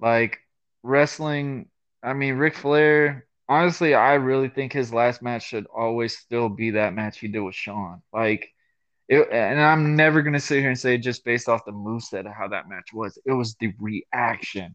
Like 0.00 0.38
wrestling, 0.82 1.68
I 2.02 2.14
mean, 2.14 2.34
Ric 2.36 2.54
Flair, 2.54 3.26
honestly, 3.48 3.94
I 3.94 4.14
really 4.14 4.48
think 4.48 4.72
his 4.72 4.92
last 4.92 5.22
match 5.22 5.44
should 5.46 5.66
always 5.66 6.16
still 6.18 6.48
be 6.48 6.72
that 6.72 6.94
match 6.94 7.18
he 7.18 7.28
did 7.28 7.40
with 7.40 7.54
Shawn. 7.54 8.02
Like 8.12 8.52
it, 9.08 9.28
and 9.30 9.60
I'm 9.60 9.96
never 9.96 10.22
gonna 10.22 10.40
sit 10.40 10.60
here 10.60 10.68
and 10.68 10.78
say 10.78 10.98
just 10.98 11.24
based 11.24 11.48
off 11.48 11.64
the 11.64 11.72
moveset 11.72 12.26
of 12.26 12.32
how 12.32 12.48
that 12.48 12.68
match 12.68 12.90
was. 12.92 13.18
It 13.24 13.32
was 13.32 13.54
the 13.56 13.72
reaction 13.78 14.74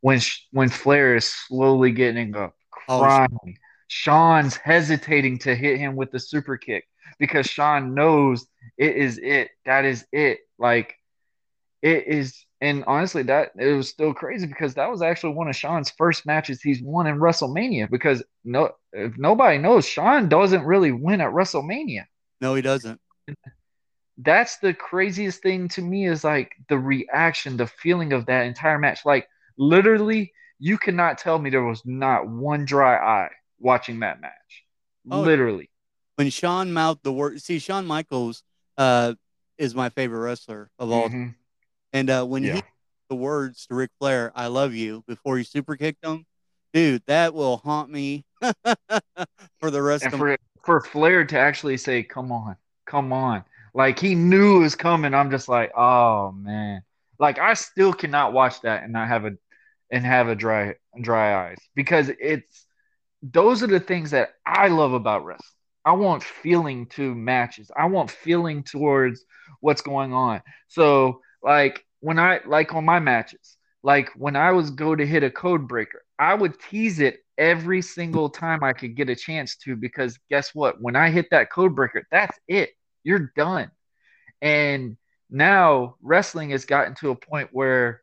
when 0.00 0.20
when 0.52 0.68
Flair 0.68 1.16
is 1.16 1.26
slowly 1.26 1.92
getting 1.92 2.36
up, 2.36 2.54
Oh, 2.88 2.98
crying. 3.00 3.58
Shawn's 3.88 4.56
hesitating 4.56 5.38
to 5.40 5.54
hit 5.54 5.78
him 5.78 5.96
with 5.96 6.10
the 6.10 6.20
super 6.20 6.56
kick 6.56 6.84
because 7.18 7.46
Shawn 7.46 7.94
knows 7.94 8.46
it 8.76 8.96
is 8.96 9.18
it. 9.18 9.50
That 9.64 9.84
is 9.84 10.06
it. 10.12 10.40
Like 10.58 10.94
it 11.82 12.06
is. 12.06 12.44
And 12.60 12.84
honestly, 12.86 13.22
that 13.24 13.50
it 13.56 13.72
was 13.72 13.88
still 13.88 14.12
crazy 14.12 14.46
because 14.46 14.74
that 14.74 14.90
was 14.90 15.00
actually 15.00 15.34
one 15.34 15.48
of 15.48 15.54
Shawn's 15.54 15.90
first 15.90 16.26
matches 16.26 16.60
he's 16.60 16.82
won 16.82 17.06
in 17.06 17.18
WrestleMania. 17.18 17.88
Because 17.88 18.22
no, 18.44 18.70
if 18.92 19.16
nobody 19.16 19.58
knows, 19.58 19.86
Shawn 19.86 20.28
doesn't 20.28 20.64
really 20.64 20.92
win 20.92 21.20
at 21.20 21.30
WrestleMania 21.30 22.04
No, 22.40 22.54
he 22.54 22.62
doesn't. 22.62 23.00
That's 24.18 24.58
the 24.58 24.74
craziest 24.74 25.42
thing 25.42 25.68
to 25.68 25.82
me 25.82 26.06
is 26.08 26.24
like 26.24 26.52
the 26.68 26.78
reaction, 26.78 27.56
the 27.56 27.66
feeling 27.66 28.12
of 28.12 28.26
that 28.26 28.46
entire 28.46 28.78
match. 28.78 29.00
Like 29.04 29.28
literally, 29.56 30.32
you 30.58 30.76
cannot 30.76 31.18
tell 31.18 31.38
me 31.38 31.50
there 31.50 31.64
was 31.64 31.82
not 31.84 32.28
one 32.28 32.64
dry 32.64 32.96
eye 32.96 33.30
watching 33.60 34.00
that 34.00 34.20
match. 34.20 34.64
Oh, 35.10 35.20
literally. 35.20 35.70
When 36.16 36.30
Shawn 36.30 36.72
mouthed 36.72 37.04
the 37.04 37.12
word, 37.12 37.40
see, 37.40 37.60
Shawn 37.60 37.86
Michaels 37.86 38.42
uh, 38.76 39.14
is 39.56 39.74
my 39.74 39.88
favorite 39.88 40.20
wrestler 40.20 40.70
of 40.78 40.90
all. 40.90 41.08
Mhm. 41.08 41.34
And 41.92 42.10
uh, 42.10 42.24
when 42.24 42.42
Yeah. 42.42 42.56
he 42.56 42.62
the 43.08 43.16
words 43.16 43.66
to 43.66 43.74
Ric 43.74 43.90
Flair, 43.98 44.32
"I 44.34 44.48
love 44.48 44.74
you," 44.74 45.02
before 45.06 45.38
he 45.38 45.44
super 45.44 45.76
kicked 45.76 46.04
him, 46.04 46.26
dude, 46.74 47.02
that 47.06 47.32
will 47.32 47.56
haunt 47.58 47.90
me 47.90 48.26
for 49.60 49.70
the 49.70 49.80
rest 49.80 50.04
And 50.04 50.12
of 50.12 50.18
for 50.18 50.36
for 50.64 50.80
Flair 50.82 51.24
to 51.24 51.38
actually 51.38 51.78
say, 51.78 52.02
"Come 52.02 52.30
on, 52.32 52.56
come 52.84 53.12
on," 53.12 53.44
like 53.74 53.98
he 53.98 54.14
knew 54.14 54.56
it 54.56 54.60
was 54.60 54.74
coming. 54.74 55.14
I'm 55.14 55.30
just 55.30 55.48
like, 55.48 55.72
oh 55.76 56.32
man, 56.32 56.82
like 57.18 57.38
I 57.38 57.54
still 57.54 57.92
cannot 57.92 58.32
watch 58.32 58.60
that 58.62 58.82
and 58.82 58.92
not 58.92 59.08
have 59.08 59.24
a 59.24 59.32
and 59.90 60.04
have 60.04 60.28
a 60.28 60.34
dry 60.34 60.74
dry 61.00 61.50
eyes 61.50 61.58
because 61.74 62.10
it's 62.20 62.66
those 63.22 63.62
are 63.62 63.68
the 63.68 63.80
things 63.80 64.10
that 64.12 64.30
I 64.46 64.68
love 64.68 64.92
about 64.92 65.24
wrestling. 65.24 65.44
I 65.84 65.92
want 65.92 66.22
feeling 66.22 66.86
to 66.88 67.14
matches. 67.14 67.70
I 67.76 67.86
want 67.86 68.10
feeling 68.10 68.62
towards 68.62 69.24
what's 69.60 69.82
going 69.82 70.12
on. 70.12 70.42
So 70.68 71.20
like 71.42 71.84
when 72.00 72.18
I 72.18 72.40
like 72.46 72.74
on 72.74 72.84
my 72.84 73.00
matches, 73.00 73.56
like 73.82 74.10
when 74.16 74.36
I 74.36 74.52
was 74.52 74.70
go 74.70 74.94
to 74.94 75.06
hit 75.06 75.22
a 75.22 75.30
code 75.30 75.66
breaker, 75.66 76.02
I 76.18 76.34
would 76.34 76.60
tease 76.60 77.00
it 77.00 77.20
every 77.38 77.80
single 77.80 78.28
time 78.28 78.62
I 78.62 78.72
could 78.72 78.96
get 78.96 79.08
a 79.08 79.16
chance 79.16 79.56
to 79.58 79.76
because 79.76 80.18
guess 80.28 80.54
what? 80.54 80.80
When 80.80 80.96
I 80.96 81.10
hit 81.10 81.28
that 81.30 81.50
code 81.50 81.74
breaker, 81.74 82.06
that's 82.10 82.38
it. 82.48 82.70
You're 83.08 83.32
done. 83.34 83.70
And 84.42 84.98
now 85.30 85.96
wrestling 86.02 86.50
has 86.50 86.66
gotten 86.66 86.94
to 86.96 87.08
a 87.08 87.16
point 87.16 87.48
where 87.52 88.02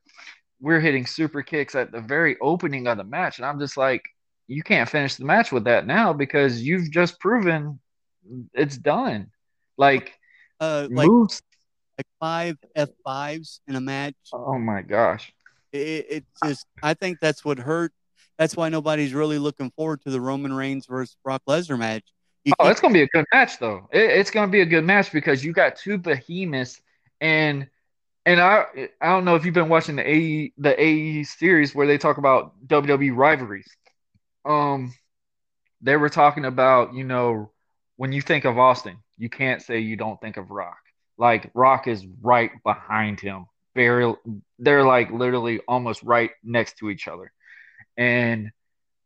we're 0.60 0.80
hitting 0.80 1.06
super 1.06 1.44
kicks 1.44 1.76
at 1.76 1.92
the 1.92 2.02
very 2.02 2.38
opening 2.42 2.88
of 2.88 2.98
the 2.98 3.04
match. 3.04 3.38
And 3.38 3.46
I'm 3.46 3.60
just 3.60 3.78
like, 3.78 4.02
you 4.48 4.64
can't 4.64 4.90
finish 4.90 5.14
the 5.14 5.26
match 5.26 5.52
with 5.52 5.66
that 5.66 5.86
now 5.86 6.12
because 6.12 6.60
you've 6.60 6.90
just 6.90 7.20
proven 7.20 7.80
it's 8.56 8.78
done. 8.78 9.30
Like, 9.78 10.12
uh, 10.60 10.88
like 10.90 11.08
moves. 11.08 11.40
like 12.00 12.08
five 12.20 12.58
F 12.76 12.90
fives 13.04 13.62
in 13.68 13.76
a 13.76 13.82
match. 13.82 14.16
Oh 14.34 14.58
my 14.58 14.82
gosh. 14.82 15.32
It, 15.72 16.08
it's 16.10 16.40
just, 16.44 16.66
I 16.82 16.96
think 16.96 17.20
that's 17.22 17.46
what 17.46 17.60
hurt. 17.60 17.92
That's 18.40 18.56
why 18.58 18.70
nobody's 18.70 19.14
really 19.14 19.38
looking 19.38 19.70
forward 19.76 20.02
to 20.02 20.10
the 20.10 20.20
Roman 20.20 20.52
Reigns 20.52 20.88
versus 20.88 21.16
Brock 21.24 21.44
Lesnar 21.48 21.78
match. 21.78 22.06
Oh, 22.60 22.70
it's 22.70 22.80
gonna 22.80 22.94
be 22.94 23.02
a 23.02 23.08
good 23.08 23.26
match 23.34 23.60
though. 23.60 23.88
It, 23.92 24.04
it's 24.12 24.32
gonna 24.32 24.52
be 24.52 24.62
a 24.62 24.66
good 24.66 24.84
match 24.84 25.12
because 25.12 25.44
you 25.44 25.54
got 25.54 25.78
two 25.78 25.98
behemoths 25.98 26.80
and 27.22 27.68
and 28.26 28.40
I 28.40 28.66
I 29.02 29.08
don't 29.08 29.26
know 29.26 29.36
if 29.36 29.46
you've 29.46 29.54
been 29.54 29.70
watching 29.70 29.96
the 29.98 30.08
A&E 30.08 30.54
the 30.58 30.80
A&E 30.80 31.24
series 31.24 31.74
where 31.76 31.88
they 31.88 31.98
talk 31.98 32.18
about 32.18 32.54
WWE 32.68 33.16
rivalries. 33.16 33.68
Um, 34.46 34.94
they 35.82 35.98
were 35.98 36.10
talking 36.10 36.46
about 36.46 36.94
you 36.94 37.04
know 37.04 37.52
when 37.98 38.12
you 38.12 38.22
think 38.22 38.46
of 38.46 38.58
Austin, 38.60 38.98
you 39.18 39.30
can't 39.30 39.62
say 39.62 39.80
you 39.80 39.96
don't 39.98 40.20
think 40.22 40.38
of 40.38 40.52
Rock. 40.52 40.78
Like 41.18 41.52
Rock 41.54 41.88
is 41.88 42.06
right 42.22 42.52
behind 42.64 43.20
him. 43.20 43.46
Very, 43.76 44.14
they're 44.60 44.86
like 44.86 45.12
literally 45.12 45.62
almost 45.68 46.04
right 46.04 46.32
next 46.44 46.78
to 46.80 46.90
each 46.90 47.08
other, 47.08 47.32
and 47.98 48.52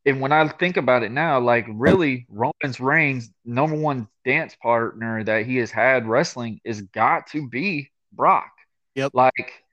and 0.06 0.22
when 0.22 0.32
I 0.32 0.48
think 0.48 0.78
about 0.78 1.04
it 1.04 1.12
now, 1.12 1.40
like 1.40 1.66
really, 1.70 2.26
Roman's 2.30 2.80
Reigns' 2.80 3.30
number 3.44 3.76
one 3.76 4.08
dance 4.26 4.56
partner 4.62 5.24
that 5.24 5.46
he 5.46 5.58
has 5.58 5.72
had 5.72 6.08
wrestling 6.08 6.62
is 6.64 6.82
got 6.82 7.28
to 7.28 7.48
be 7.50 7.92
Brock. 8.14 8.52
Yep. 8.96 9.12
Like, 9.14 9.64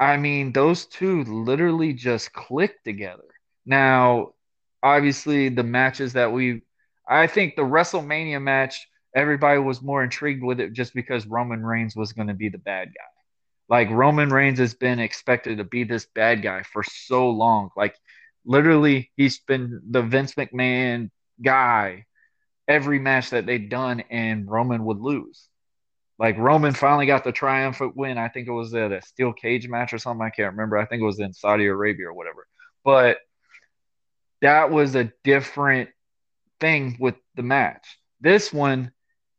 I 0.00 0.16
mean, 0.16 0.52
those 0.52 0.86
two 0.86 1.24
literally 1.24 1.92
just 1.92 2.32
click 2.32 2.82
together. 2.84 3.24
Now, 3.64 4.32
obviously, 4.82 5.48
the 5.48 5.62
matches 5.62 6.14
that 6.14 6.32
we, 6.32 6.62
I 7.08 7.26
think 7.26 7.54
the 7.54 7.62
WrestleMania 7.62 8.42
match, 8.42 8.88
everybody 9.14 9.58
was 9.60 9.82
more 9.82 10.02
intrigued 10.02 10.42
with 10.42 10.60
it 10.60 10.72
just 10.72 10.92
because 10.94 11.26
Roman 11.26 11.64
Reigns 11.64 11.96
was 11.96 12.12
going 12.12 12.28
to 12.28 12.34
be 12.34 12.48
the 12.48 12.58
bad 12.58 12.88
guy. 12.88 13.04
Like, 13.68 13.90
Roman 13.90 14.30
Reigns 14.30 14.58
has 14.58 14.74
been 14.74 14.98
expected 14.98 15.58
to 15.58 15.64
be 15.64 15.84
this 15.84 16.06
bad 16.14 16.42
guy 16.42 16.62
for 16.62 16.82
so 16.82 17.30
long. 17.30 17.70
Like, 17.76 17.96
literally 18.44 19.10
he's 19.16 19.40
been 19.40 19.80
the 19.90 20.02
Vince 20.02 20.34
McMahon 20.34 21.10
guy 21.42 22.06
every 22.66 22.98
match 22.98 23.30
that 23.30 23.46
they've 23.46 23.68
done 23.68 24.00
and 24.10 24.48
Roman 24.48 24.84
would 24.84 25.00
lose. 25.00 25.48
Like 26.18 26.36
Roman 26.36 26.74
finally 26.74 27.06
got 27.06 27.24
the 27.24 27.32
triumphant 27.32 27.96
win. 27.96 28.18
I 28.18 28.28
think 28.28 28.48
it 28.48 28.52
was 28.52 28.74
at 28.74 28.92
a 28.92 29.00
steel 29.02 29.32
cage 29.32 29.68
match 29.68 29.92
or 29.92 29.98
something. 29.98 30.26
I 30.26 30.30
can't 30.30 30.52
remember. 30.52 30.76
I 30.76 30.84
think 30.84 31.00
it 31.00 31.06
was 31.06 31.20
in 31.20 31.32
Saudi 31.32 31.66
Arabia 31.66 32.08
or 32.08 32.14
whatever. 32.14 32.46
But 32.84 33.18
that 34.42 34.70
was 34.70 34.94
a 34.94 35.12
different 35.24 35.90
thing 36.60 36.96
with 37.00 37.14
the 37.36 37.42
match. 37.42 37.98
This 38.20 38.52
one, 38.52 38.92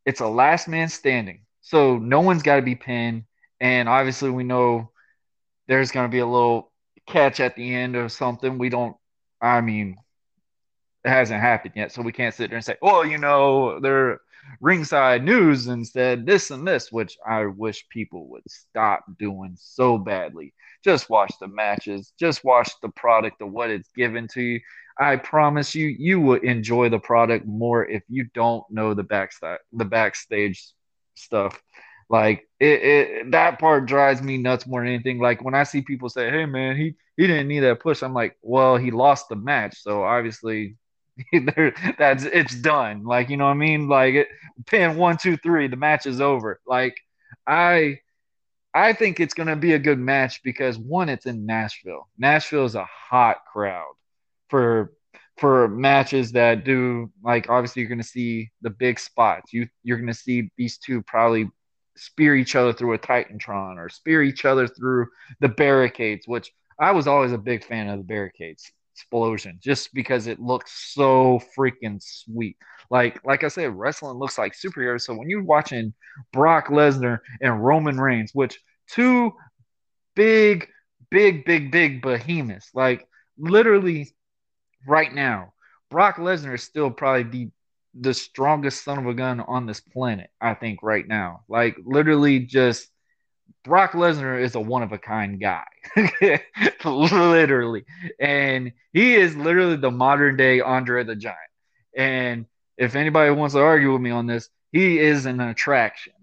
it's 0.05 0.21
a 0.21 0.27
last 0.27 0.67
man 0.67 0.89
standing. 0.89 1.41
So 1.61 1.97
no 1.97 2.21
one's 2.21 2.43
got 2.43 2.55
to 2.55 2.61
be 2.61 2.75
pinned. 2.75 3.25
And 3.59 3.89
obviously, 3.89 4.29
we 4.29 4.43
know 4.43 4.91
there's 5.67 5.91
going 5.91 6.05
to 6.05 6.11
be 6.11 6.19
a 6.19 6.25
little 6.25 6.71
catch 7.09 7.39
at 7.39 7.55
the 7.55 7.75
end 7.75 7.95
or 7.95 8.09
something. 8.09 8.57
We 8.57 8.69
don't. 8.69 8.95
I 9.41 9.61
mean, 9.61 9.97
it 11.03 11.09
hasn't 11.09 11.41
happened 11.41 11.73
yet, 11.75 11.91
so 11.91 12.01
we 12.01 12.11
can't 12.11 12.33
sit 12.33 12.49
there 12.49 12.57
and 12.57 12.65
say, 12.65 12.77
"Well, 12.81 13.05
you 13.05 13.17
know, 13.17 13.79
they're 13.79 14.19
ringside 14.61 15.23
news 15.23 15.67
instead 15.67 16.25
this 16.25 16.51
and 16.51 16.67
this," 16.67 16.91
which 16.91 17.17
I 17.25 17.45
wish 17.45 17.87
people 17.89 18.27
would 18.29 18.43
stop 18.49 19.05
doing 19.17 19.55
so 19.57 19.97
badly. 19.97 20.53
Just 20.83 21.09
watch 21.09 21.33
the 21.39 21.47
matches. 21.47 22.13
Just 22.19 22.43
watch 22.43 22.71
the 22.81 22.89
product 22.89 23.41
of 23.41 23.51
what 23.51 23.69
it's 23.69 23.89
given 23.95 24.27
to 24.29 24.41
you. 24.41 24.61
I 24.99 25.15
promise 25.15 25.75
you, 25.75 25.87
you 25.87 26.19
will 26.19 26.41
enjoy 26.41 26.89
the 26.89 26.99
product 26.99 27.45
more 27.45 27.85
if 27.85 28.03
you 28.09 28.25
don't 28.33 28.69
know 28.69 28.93
the 28.93 29.03
backstage, 29.03 29.59
the 29.71 29.85
backstage 29.85 30.73
stuff. 31.15 31.61
Like 32.09 32.47
it, 32.59 32.81
it, 32.83 33.31
that 33.31 33.59
part 33.59 33.85
drives 33.85 34.21
me 34.21 34.37
nuts 34.37 34.65
more 34.65 34.81
than 34.81 34.93
anything. 34.93 35.19
Like 35.19 35.43
when 35.43 35.53
I 35.53 35.63
see 35.63 35.81
people 35.81 36.09
say, 36.09 36.29
"Hey, 36.29 36.45
man, 36.45 36.75
he 36.75 36.95
he 37.17 37.27
didn't 37.27 37.47
need 37.47 37.59
that 37.61 37.79
push," 37.79 38.01
I'm 38.01 38.13
like, 38.13 38.37
"Well, 38.41 38.77
he 38.77 38.91
lost 38.91 39.29
the 39.29 39.35
match, 39.35 39.81
so 39.81 40.03
obviously." 40.03 40.75
that's 41.97 42.23
it's 42.23 42.55
done 42.61 43.03
like 43.03 43.29
you 43.29 43.35
know 43.35 43.43
what 43.43 43.51
i 43.51 43.53
mean 43.53 43.89
like 43.89 44.15
it, 44.15 44.29
pin 44.65 44.95
one 44.95 45.17
two 45.17 45.35
three 45.35 45.67
the 45.67 45.75
match 45.75 46.05
is 46.05 46.21
over 46.21 46.61
like 46.65 46.95
i 47.45 47.99
I 48.73 48.93
think 48.93 49.19
it's 49.19 49.33
going 49.33 49.47
to 49.47 49.55
be 49.55 49.73
a 49.73 49.79
good 49.79 49.99
match 49.99 50.41
because 50.43 50.77
one, 50.77 51.09
it's 51.09 51.25
in 51.25 51.45
Nashville. 51.45 52.07
Nashville 52.17 52.65
is 52.65 52.75
a 52.75 52.85
hot 52.85 53.37
crowd 53.51 53.93
for 54.49 54.93
for 55.37 55.69
matches 55.69 56.33
that 56.33 56.65
do 56.65 57.09
like 57.23 57.49
obviously 57.49 57.81
you're 57.81 57.89
going 57.89 58.01
to 58.01 58.03
see 58.03 58.51
the 58.61 58.69
big 58.69 58.99
spots. 58.99 59.53
You 59.53 59.67
you're 59.83 59.97
going 59.97 60.07
to 60.07 60.13
see 60.13 60.51
these 60.57 60.77
two 60.77 61.01
probably 61.01 61.49
spear 61.99 62.35
each 62.35 62.55
other 62.55 62.73
through 62.73 62.93
a 62.93 62.99
Titantron 62.99 63.77
or 63.77 63.89
spear 63.89 64.23
each 64.23 64.45
other 64.45 64.67
through 64.67 65.07
the 65.39 65.49
barricades, 65.49 66.27
which 66.27 66.51
I 66.79 66.91
was 66.91 67.07
always 67.07 67.31
a 67.31 67.37
big 67.37 67.63
fan 67.63 67.89
of 67.89 67.97
the 67.97 68.03
barricades 68.03 68.71
explosion 68.99 69.59
just 69.61 69.93
because 69.93 70.27
it 70.27 70.39
looks 70.39 70.93
so 70.93 71.41
freaking 71.57 72.01
sweet. 72.01 72.57
Like 72.89 73.23
like 73.23 73.43
I 73.43 73.47
said, 73.47 73.75
wrestling 73.75 74.17
looks 74.17 74.37
like 74.37 74.53
superheroes. 74.53 75.01
So 75.01 75.13
when 75.13 75.29
you're 75.29 75.43
watching 75.43 75.93
Brock 76.33 76.67
Lesnar 76.67 77.19
and 77.41 77.63
Roman 77.63 77.99
Reigns, 77.99 78.31
which 78.33 78.59
two 78.87 79.33
big, 80.15 80.67
big, 81.09 81.45
big, 81.45 81.71
big 81.71 82.01
behemoths, 82.01 82.69
like 82.73 83.07
literally 83.37 84.13
right 84.87 85.13
now, 85.13 85.53
Brock 85.89 86.17
Lesnar 86.17 86.55
is 86.55 86.63
still 86.63 86.91
probably 86.91 87.23
the 87.23 87.51
the 87.93 88.13
strongest 88.13 88.83
son 88.83 88.99
of 88.99 89.07
a 89.07 89.13
gun 89.13 89.39
on 89.39 89.65
this 89.65 89.79
planet, 89.79 90.29
I 90.39 90.53
think, 90.53 90.83
right 90.83 91.07
now. 91.07 91.41
Like 91.47 91.77
literally 91.83 92.39
just 92.39 92.87
Brock 93.63 93.91
Lesnar 93.91 94.41
is 94.41 94.55
a 94.55 94.59
one 94.59 94.83
of 94.83 94.91
a 94.91 94.97
kind 94.97 95.39
guy. 95.39 95.65
literally. 96.85 97.85
And 98.19 98.73
he 98.93 99.15
is 99.15 99.35
literally 99.35 99.75
the 99.75 99.91
modern 99.91 100.37
day 100.37 100.61
Andre 100.61 101.03
the 101.03 101.15
Giant. 101.15 101.37
And 101.95 102.45
if 102.77 102.95
anybody 102.95 103.31
wants 103.31 103.55
to 103.55 103.61
argue 103.61 103.91
with 103.91 104.01
me 104.01 104.11
on 104.11 104.27
this, 104.27 104.49
he 104.71 104.99
is 104.99 105.25
an 105.25 105.39
attraction. 105.39 106.13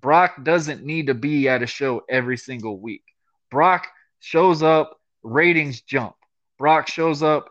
Brock 0.00 0.42
doesn't 0.42 0.84
need 0.84 1.08
to 1.08 1.14
be 1.14 1.48
at 1.48 1.62
a 1.62 1.66
show 1.66 2.02
every 2.08 2.36
single 2.36 2.78
week. 2.78 3.04
Brock 3.50 3.86
shows 4.20 4.62
up, 4.62 4.98
ratings 5.22 5.82
jump. 5.82 6.14
Brock 6.58 6.88
shows 6.88 7.22
up, 7.22 7.50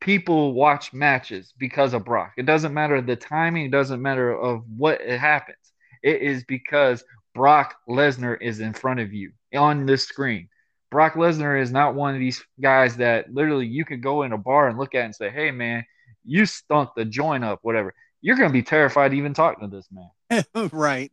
people 0.00 0.54
watch 0.54 0.92
matches 0.92 1.52
because 1.58 1.94
of 1.94 2.04
Brock. 2.04 2.32
It 2.36 2.46
doesn't 2.46 2.74
matter 2.74 3.00
the 3.00 3.16
timing, 3.16 3.66
it 3.66 3.70
doesn't 3.70 4.02
matter 4.02 4.32
of 4.32 4.64
what 4.76 5.00
it 5.00 5.18
happens. 5.18 5.56
It 6.02 6.22
is 6.22 6.44
because 6.44 7.04
Brock 7.34 7.76
Lesnar 7.88 8.40
is 8.40 8.60
in 8.60 8.72
front 8.72 9.00
of 9.00 9.12
you 9.12 9.32
on 9.54 9.86
this 9.86 10.04
screen. 10.04 10.48
Brock 10.90 11.14
Lesnar 11.14 11.60
is 11.60 11.70
not 11.70 11.94
one 11.94 12.14
of 12.14 12.20
these 12.20 12.42
guys 12.60 12.96
that 12.96 13.32
literally 13.32 13.66
you 13.66 13.84
could 13.84 14.02
go 14.02 14.22
in 14.22 14.32
a 14.32 14.38
bar 14.38 14.68
and 14.68 14.78
look 14.78 14.94
at 14.94 15.04
and 15.04 15.14
say, 15.14 15.30
"Hey 15.30 15.50
man, 15.50 15.84
you 16.24 16.46
stunk 16.46 16.90
the 16.96 17.04
joint 17.04 17.44
up, 17.44 17.60
whatever." 17.62 17.94
You're 18.22 18.36
going 18.36 18.48
to 18.48 18.52
be 18.52 18.62
terrified 18.62 19.14
even 19.14 19.32
talking 19.32 19.70
to 19.70 19.74
this 19.74 19.88
man. 19.90 20.44
right. 20.72 21.10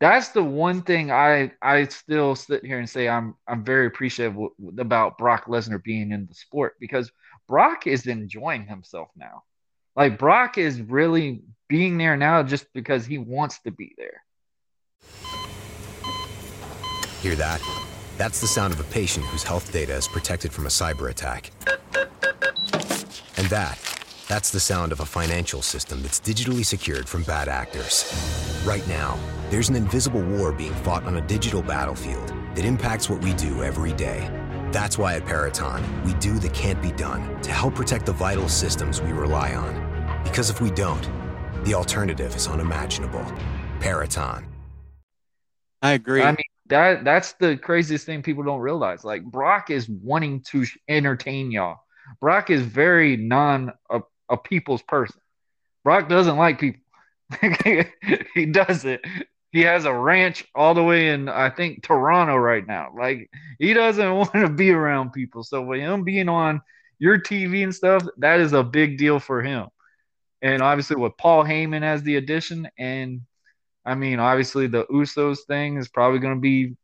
That's 0.00 0.30
the 0.30 0.42
one 0.42 0.82
thing 0.82 1.12
I 1.12 1.52
I 1.62 1.84
still 1.84 2.34
sit 2.34 2.64
here 2.64 2.78
and 2.78 2.88
say 2.88 3.08
I'm 3.08 3.36
I'm 3.46 3.64
very 3.64 3.86
appreciative 3.86 4.32
w- 4.32 4.52
about 4.78 5.18
Brock 5.18 5.46
Lesnar 5.46 5.82
being 5.82 6.10
in 6.10 6.26
the 6.26 6.34
sport 6.34 6.74
because 6.80 7.12
Brock 7.48 7.86
is 7.86 8.06
enjoying 8.06 8.66
himself 8.66 9.08
now. 9.16 9.42
Like 9.96 10.18
Brock 10.18 10.58
is 10.58 10.80
really 10.80 11.42
being 11.68 11.98
there 11.98 12.16
now 12.16 12.42
just 12.42 12.66
because 12.72 13.04
he 13.06 13.18
wants 13.18 13.60
to 13.60 13.70
be 13.70 13.94
there. 13.96 14.22
Hear 17.20 17.34
that? 17.36 17.60
That's 18.18 18.40
the 18.40 18.46
sound 18.46 18.72
of 18.72 18.80
a 18.80 18.84
patient 18.84 19.26
whose 19.26 19.42
health 19.42 19.72
data 19.72 19.94
is 19.94 20.08
protected 20.08 20.52
from 20.52 20.66
a 20.66 20.70
cyber 20.70 21.10
attack. 21.10 21.50
And 23.36 23.46
that, 23.48 23.78
that's 24.28 24.50
the 24.50 24.60
sound 24.60 24.92
of 24.92 25.00
a 25.00 25.06
financial 25.06 25.62
system 25.62 26.02
that's 26.02 26.20
digitally 26.20 26.64
secured 26.64 27.08
from 27.08 27.22
bad 27.22 27.48
actors. 27.48 28.12
Right 28.64 28.86
now, 28.88 29.18
there's 29.50 29.68
an 29.68 29.76
invisible 29.76 30.22
war 30.22 30.52
being 30.52 30.74
fought 30.76 31.04
on 31.04 31.16
a 31.16 31.20
digital 31.20 31.62
battlefield 31.62 32.28
that 32.54 32.64
impacts 32.64 33.08
what 33.08 33.22
we 33.22 33.34
do 33.34 33.62
every 33.62 33.92
day. 33.92 34.41
That's 34.72 34.96
why 34.96 35.16
at 35.16 35.26
Peraton, 35.26 35.82
we 36.02 36.14
do 36.14 36.38
the 36.38 36.48
can't 36.48 36.80
be 36.80 36.92
done 36.92 37.40
to 37.42 37.52
help 37.52 37.74
protect 37.74 38.06
the 38.06 38.12
vital 38.14 38.48
systems 38.48 39.02
we 39.02 39.12
rely 39.12 39.54
on. 39.54 40.22
Because 40.24 40.48
if 40.48 40.62
we 40.62 40.70
don't, 40.70 41.10
the 41.64 41.74
alternative 41.74 42.34
is 42.34 42.48
unimaginable. 42.48 43.24
Peraton. 43.80 44.46
I 45.82 45.92
agree. 45.92 46.22
I 46.22 46.30
mean, 46.30 46.38
that 46.68 47.04
that's 47.04 47.34
the 47.34 47.58
craziest 47.58 48.06
thing 48.06 48.22
people 48.22 48.44
don't 48.44 48.60
realize. 48.60 49.04
Like 49.04 49.22
Brock 49.24 49.68
is 49.68 49.90
wanting 49.90 50.40
to 50.52 50.64
entertain 50.88 51.50
y'all. 51.50 51.80
Brock 52.18 52.48
is 52.48 52.62
very 52.62 53.18
non 53.18 53.72
a, 53.90 54.00
a 54.30 54.38
people's 54.38 54.82
person. 54.82 55.20
Brock 55.84 56.08
doesn't 56.08 56.38
like 56.38 56.58
people. 56.58 56.80
he 58.34 58.46
doesn't. 58.46 59.02
He 59.52 59.60
has 59.60 59.84
a 59.84 59.92
ranch 59.92 60.44
all 60.54 60.74
the 60.74 60.82
way 60.82 61.10
in 61.10 61.28
I 61.28 61.50
think 61.50 61.82
Toronto 61.82 62.36
right 62.36 62.66
now. 62.66 62.90
Like 62.98 63.30
he 63.58 63.74
doesn't 63.74 64.14
want 64.16 64.32
to 64.32 64.48
be 64.48 64.70
around 64.70 65.12
people. 65.12 65.44
So 65.44 65.62
with 65.62 65.80
him 65.80 66.04
being 66.04 66.28
on 66.28 66.62
your 66.98 67.18
TV 67.18 67.62
and 67.62 67.74
stuff, 67.74 68.02
that 68.18 68.40
is 68.40 68.52
a 68.52 68.62
big 68.62 68.98
deal 68.98 69.18
for 69.18 69.42
him. 69.42 69.68
And 70.40 70.62
obviously 70.62 70.96
with 70.96 71.16
Paul 71.18 71.44
Heyman 71.44 71.82
as 71.82 72.02
the 72.02 72.16
addition 72.16 72.68
and 72.78 73.22
I 73.84 73.94
mean, 73.94 74.20
obviously 74.20 74.68
the 74.68 74.86
Usos 74.86 75.40
thing 75.46 75.76
is 75.76 75.88
probably 75.88 76.20
going 76.20 76.34
to 76.34 76.40
be 76.40 76.76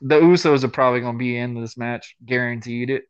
the 0.00 0.18
Usos 0.20 0.64
are 0.64 0.68
probably 0.68 1.00
going 1.00 1.14
to 1.14 1.18
be 1.18 1.36
in 1.36 1.54
this 1.54 1.76
match, 1.76 2.16
guaranteed 2.24 2.90
it. 2.90 3.04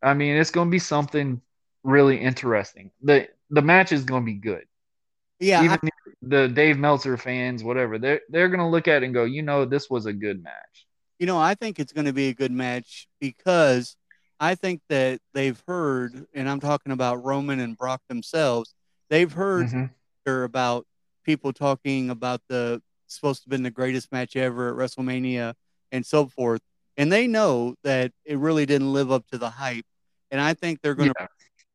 I 0.00 0.14
mean, 0.14 0.36
it's 0.36 0.52
going 0.52 0.68
to 0.68 0.70
be 0.70 0.78
something 0.78 1.40
really 1.82 2.18
interesting. 2.18 2.92
the 3.02 3.28
The 3.50 3.62
match 3.62 3.90
is 3.90 4.04
going 4.04 4.22
to 4.22 4.26
be 4.26 4.34
good. 4.34 4.64
Yeah, 5.40 5.64
even 5.64 5.78
I, 5.82 5.88
the 6.28 6.48
Dave 6.48 6.78
Meltzer 6.78 7.16
fans, 7.16 7.64
whatever, 7.64 7.98
they're 7.98 8.20
they're 8.28 8.48
going 8.48 8.60
to 8.60 8.66
look 8.66 8.88
at 8.88 9.02
it 9.02 9.06
and 9.06 9.14
go, 9.14 9.24
you 9.24 9.42
know, 9.42 9.64
this 9.64 9.88
was 9.88 10.06
a 10.06 10.12
good 10.12 10.42
match. 10.42 10.86
You 11.18 11.26
know, 11.26 11.38
I 11.38 11.54
think 11.54 11.78
it's 11.78 11.92
going 11.92 12.06
to 12.06 12.12
be 12.12 12.28
a 12.28 12.34
good 12.34 12.52
match 12.52 13.08
because 13.20 13.96
I 14.38 14.54
think 14.54 14.82
that 14.88 15.20
they've 15.34 15.60
heard, 15.66 16.26
and 16.32 16.48
I'm 16.48 16.60
talking 16.60 16.92
about 16.92 17.24
Roman 17.24 17.58
and 17.60 17.76
Brock 17.76 18.02
themselves. 18.08 18.74
They've 19.10 19.32
heard 19.32 19.66
mm-hmm. 19.66 20.30
about 20.30 20.86
people 21.24 21.52
talking 21.52 22.10
about 22.10 22.40
the 22.48 22.80
supposed 23.06 23.42
to 23.42 23.46
have 23.46 23.50
been 23.50 23.62
the 23.62 23.70
greatest 23.70 24.12
match 24.12 24.36
ever 24.36 24.68
at 24.68 24.76
WrestleMania 24.76 25.54
and 25.92 26.04
so 26.04 26.26
forth. 26.26 26.60
And 26.96 27.10
they 27.10 27.26
know 27.26 27.74
that 27.84 28.12
it 28.24 28.38
really 28.38 28.66
didn't 28.66 28.92
live 28.92 29.10
up 29.10 29.26
to 29.28 29.38
the 29.38 29.50
hype. 29.50 29.86
And 30.30 30.40
I 30.40 30.54
think 30.54 30.80
they're 30.80 30.94
going 30.94 31.10
to 31.10 31.14
yeah. 31.18 31.26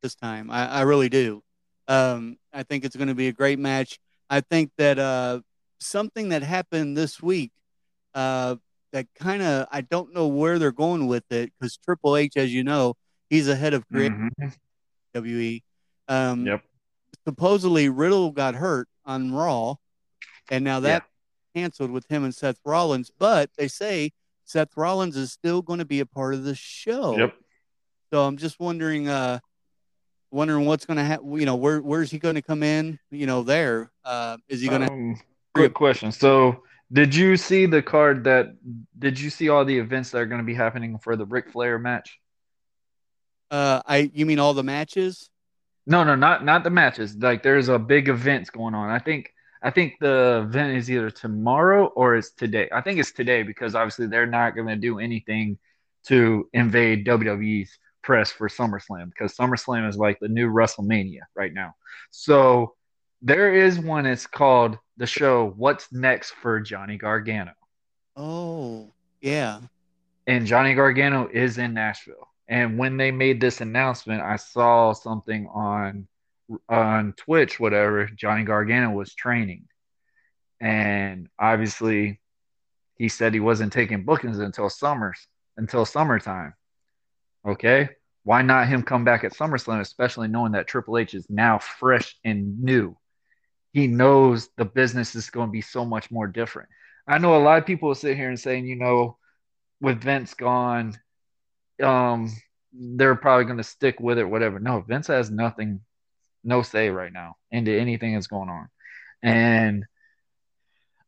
this 0.01 0.15
time. 0.15 0.49
I, 0.51 0.67
I, 0.67 0.81
really 0.81 1.09
do. 1.09 1.41
Um, 1.87 2.37
I 2.53 2.63
think 2.63 2.85
it's 2.85 2.95
going 2.95 3.07
to 3.07 3.15
be 3.15 3.29
a 3.29 3.33
great 3.33 3.57
match. 3.57 3.99
I 4.33 4.41
think 4.41 4.71
that 4.79 4.97
uh, 4.97 5.41
something 5.79 6.29
that 6.29 6.41
happened 6.41 6.97
this 6.97 7.21
week 7.21 7.51
uh, 8.15 8.55
that 8.93 9.05
kind 9.19 9.43
of 9.43 9.67
I 9.71 9.81
don't 9.81 10.11
know 10.11 10.25
where 10.25 10.57
they're 10.57 10.71
going 10.71 11.05
with 11.05 11.31
it 11.31 11.53
because 11.59 11.77
Triple 11.77 12.17
H, 12.17 12.35
as 12.35 12.51
you 12.51 12.63
know, 12.63 12.95
he's 13.29 13.47
ahead 13.47 13.75
of 13.75 13.87
creative 13.87 14.17
mm-hmm. 14.17 14.47
WWE. 15.15 15.61
Um, 16.07 16.47
yep. 16.47 16.63
Supposedly 17.27 17.89
Riddle 17.89 18.31
got 18.31 18.55
hurt 18.55 18.87
on 19.05 19.31
Raw, 19.31 19.75
and 20.49 20.63
now 20.63 20.79
that 20.79 21.03
yeah. 21.53 21.61
canceled 21.61 21.91
with 21.91 22.07
him 22.09 22.23
and 22.23 22.33
Seth 22.33 22.57
Rollins. 22.65 23.11
But 23.15 23.51
they 23.55 23.67
say 23.67 24.13
Seth 24.45 24.75
Rollins 24.75 25.15
is 25.15 25.31
still 25.31 25.61
going 25.61 25.77
to 25.77 25.85
be 25.85 25.99
a 25.99 26.07
part 26.07 26.33
of 26.33 26.43
the 26.43 26.55
show. 26.55 27.17
Yep. 27.19 27.35
So 28.11 28.23
I'm 28.23 28.37
just 28.37 28.59
wondering, 28.59 29.07
uh, 29.07 29.41
wondering 30.33 30.65
what's 30.65 30.85
going 30.85 30.97
to 30.97 31.03
happen. 31.03 31.31
You 31.33 31.45
know, 31.45 31.55
where 31.55 31.81
where's 31.81 32.11
he 32.11 32.19
going 32.19 32.35
to 32.35 32.41
come 32.41 32.63
in? 32.63 32.99
You 33.11 33.25
know, 33.25 33.43
there 33.43 33.91
uh, 34.03 34.37
is 34.49 34.61
he 34.61 34.67
going 34.67 34.81
to? 34.81 34.91
Um, 34.91 35.21
good 35.55 35.73
question. 35.73 36.11
So. 36.11 36.63
Did 36.91 37.15
you 37.15 37.37
see 37.37 37.65
the 37.65 37.81
card 37.81 38.25
that? 38.25 38.55
Did 38.99 39.19
you 39.19 39.31
see 39.31 39.49
all 39.49 39.65
the 39.65 39.79
events 39.79 40.11
that 40.11 40.19
are 40.19 40.27
going 40.27 40.41
to 40.41 40.45
be 40.45 40.53
happening 40.53 40.99
for 40.99 41.15
the 41.15 41.25
Ric 41.25 41.49
Flair 41.49 41.79
match? 41.79 42.19
Uh, 43.49 43.81
I 43.87 44.11
you 44.13 44.27
mean 44.27 44.37
all 44.37 44.53
the 44.53 44.63
matches? 44.63 45.29
No, 45.85 46.03
no, 46.03 46.15
not 46.15 46.45
not 46.45 46.63
the 46.63 46.69
matches. 46.69 47.15
Like 47.15 47.43
there's 47.43 47.69
a 47.69 47.79
big 47.79 48.09
event 48.09 48.51
going 48.51 48.75
on. 48.75 48.89
I 48.89 48.99
think 48.99 49.33
I 49.61 49.69
think 49.69 49.93
the 49.99 50.43
event 50.45 50.77
is 50.77 50.89
either 50.89 51.09
tomorrow 51.09 51.85
or 51.85 52.15
it's 52.15 52.31
today. 52.31 52.69
I 52.71 52.81
think 52.81 52.99
it's 52.99 53.11
today 53.11 53.43
because 53.43 53.75
obviously 53.75 54.07
they're 54.07 54.25
not 54.25 54.55
going 54.55 54.67
to 54.67 54.75
do 54.75 54.99
anything 54.99 55.57
to 56.07 56.49
invade 56.53 57.05
WWE's 57.05 57.77
press 58.03 58.31
for 58.31 58.47
SummerSlam 58.47 59.09
because 59.09 59.35
SummerSlam 59.35 59.87
is 59.87 59.97
like 59.97 60.19
the 60.19 60.27
new 60.27 60.49
WrestleMania 60.51 61.21
right 61.35 61.53
now. 61.53 61.73
So 62.11 62.75
there 63.21 63.53
is 63.53 63.79
one. 63.79 64.05
It's 64.05 64.27
called 64.27 64.77
the 64.97 65.07
show 65.07 65.53
"What's 65.55 65.91
Next 65.91 66.31
for 66.31 66.59
Johnny 66.59 66.97
Gargano." 66.97 67.53
Oh, 68.15 68.91
yeah. 69.21 69.61
And 70.27 70.45
Johnny 70.45 70.75
Gargano 70.75 71.27
is 71.31 71.57
in 71.57 71.73
Nashville. 71.73 72.29
And 72.47 72.77
when 72.77 72.97
they 72.97 73.11
made 73.11 73.41
this 73.41 73.61
announcement, 73.61 74.21
I 74.21 74.35
saw 74.35 74.93
something 74.93 75.47
on 75.47 76.07
on 76.69 77.13
Twitch, 77.13 77.59
whatever. 77.59 78.05
Johnny 78.05 78.43
Gargano 78.43 78.91
was 78.91 79.15
training, 79.15 79.65
and 80.59 81.29
obviously, 81.39 82.19
he 82.97 83.09
said 83.09 83.33
he 83.33 83.39
wasn't 83.39 83.73
taking 83.73 84.03
bookings 84.03 84.39
until 84.39 84.69
summers 84.69 85.27
until 85.57 85.85
summertime. 85.85 86.53
Okay, 87.45 87.89
why 88.23 88.41
not 88.41 88.67
him 88.67 88.83
come 88.83 89.03
back 89.03 89.23
at 89.23 89.33
SummerSlam, 89.33 89.81
especially 89.81 90.27
knowing 90.27 90.53
that 90.53 90.67
Triple 90.67 90.97
H 90.97 91.13
is 91.13 91.29
now 91.29 91.59
fresh 91.59 92.15
and 92.23 92.61
new? 92.63 92.97
He 93.73 93.87
knows 93.87 94.49
the 94.55 94.65
business 94.65 95.15
is 95.15 95.29
going 95.29 95.49
to 95.49 95.51
be 95.51 95.61
so 95.61 95.83
much 95.83 96.11
more 96.11 96.27
different. 96.27 96.69
I 97.07 97.17
know 97.17 97.35
a 97.35 97.43
lot 97.43 97.57
of 97.57 97.65
people 97.65 97.89
will 97.89 97.95
sit 97.95 98.15
here 98.15 98.29
and 98.29 98.39
saying, 98.39 98.65
you 98.65 98.77
know, 98.77 99.17
with 99.81 100.01
Vince 100.01 100.33
gone, 100.35 100.97
um, 101.81 102.31
they're 102.71 103.15
probably 103.15 103.45
going 103.45 103.57
to 103.57 103.63
stick 103.63 103.99
with 103.99 104.17
it, 104.19 104.29
whatever. 104.29 104.59
No, 104.59 104.79
Vince 104.81 105.07
has 105.07 105.29
nothing, 105.29 105.81
no 106.43 106.61
say 106.61 106.89
right 106.89 107.11
now 107.11 107.35
into 107.51 107.77
anything 107.77 108.13
that's 108.13 108.27
going 108.27 108.49
on. 108.49 108.69
And 109.21 109.85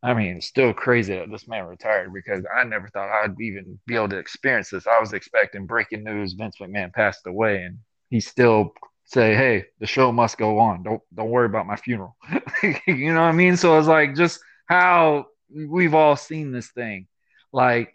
I 0.03 0.13
mean, 0.13 0.41
still 0.41 0.73
crazy 0.73 1.15
that 1.15 1.31
this 1.31 1.47
man 1.47 1.65
retired 1.65 2.13
because 2.13 2.43
I 2.55 2.63
never 2.63 2.87
thought 2.89 3.09
I'd 3.09 3.39
even 3.41 3.79
be 3.87 3.95
able 3.95 4.09
to 4.09 4.17
experience 4.17 4.69
this. 4.69 4.87
I 4.87 4.99
was 4.99 5.13
expecting 5.13 5.65
breaking 5.65 6.03
news 6.03 6.33
Vince 6.33 6.57
McMahon 6.61 6.93
passed 6.93 7.25
away, 7.25 7.63
and 7.63 7.79
he 8.09 8.19
still 8.19 8.73
say, 9.05 9.35
"Hey, 9.35 9.65
the 9.79 9.87
show 9.87 10.11
must 10.11 10.37
go 10.37 10.59
on. 10.59 10.83
Don't 10.83 11.01
don't 11.13 11.29
worry 11.29 11.47
about 11.47 11.65
my 11.65 11.75
funeral." 11.75 12.15
you 12.87 13.13
know 13.13 13.21
what 13.21 13.29
I 13.29 13.31
mean? 13.31 13.57
So 13.57 13.77
it's 13.79 13.87
like 13.87 14.15
just 14.15 14.39
how 14.67 15.25
we've 15.49 15.95
all 15.95 16.15
seen 16.15 16.51
this 16.51 16.69
thing. 16.71 17.07
Like, 17.51 17.93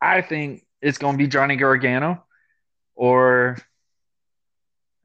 I 0.00 0.20
think 0.20 0.66
it's 0.80 0.98
going 0.98 1.14
to 1.14 1.18
be 1.18 1.28
Johnny 1.28 1.56
Gargano, 1.56 2.24
or 2.94 3.56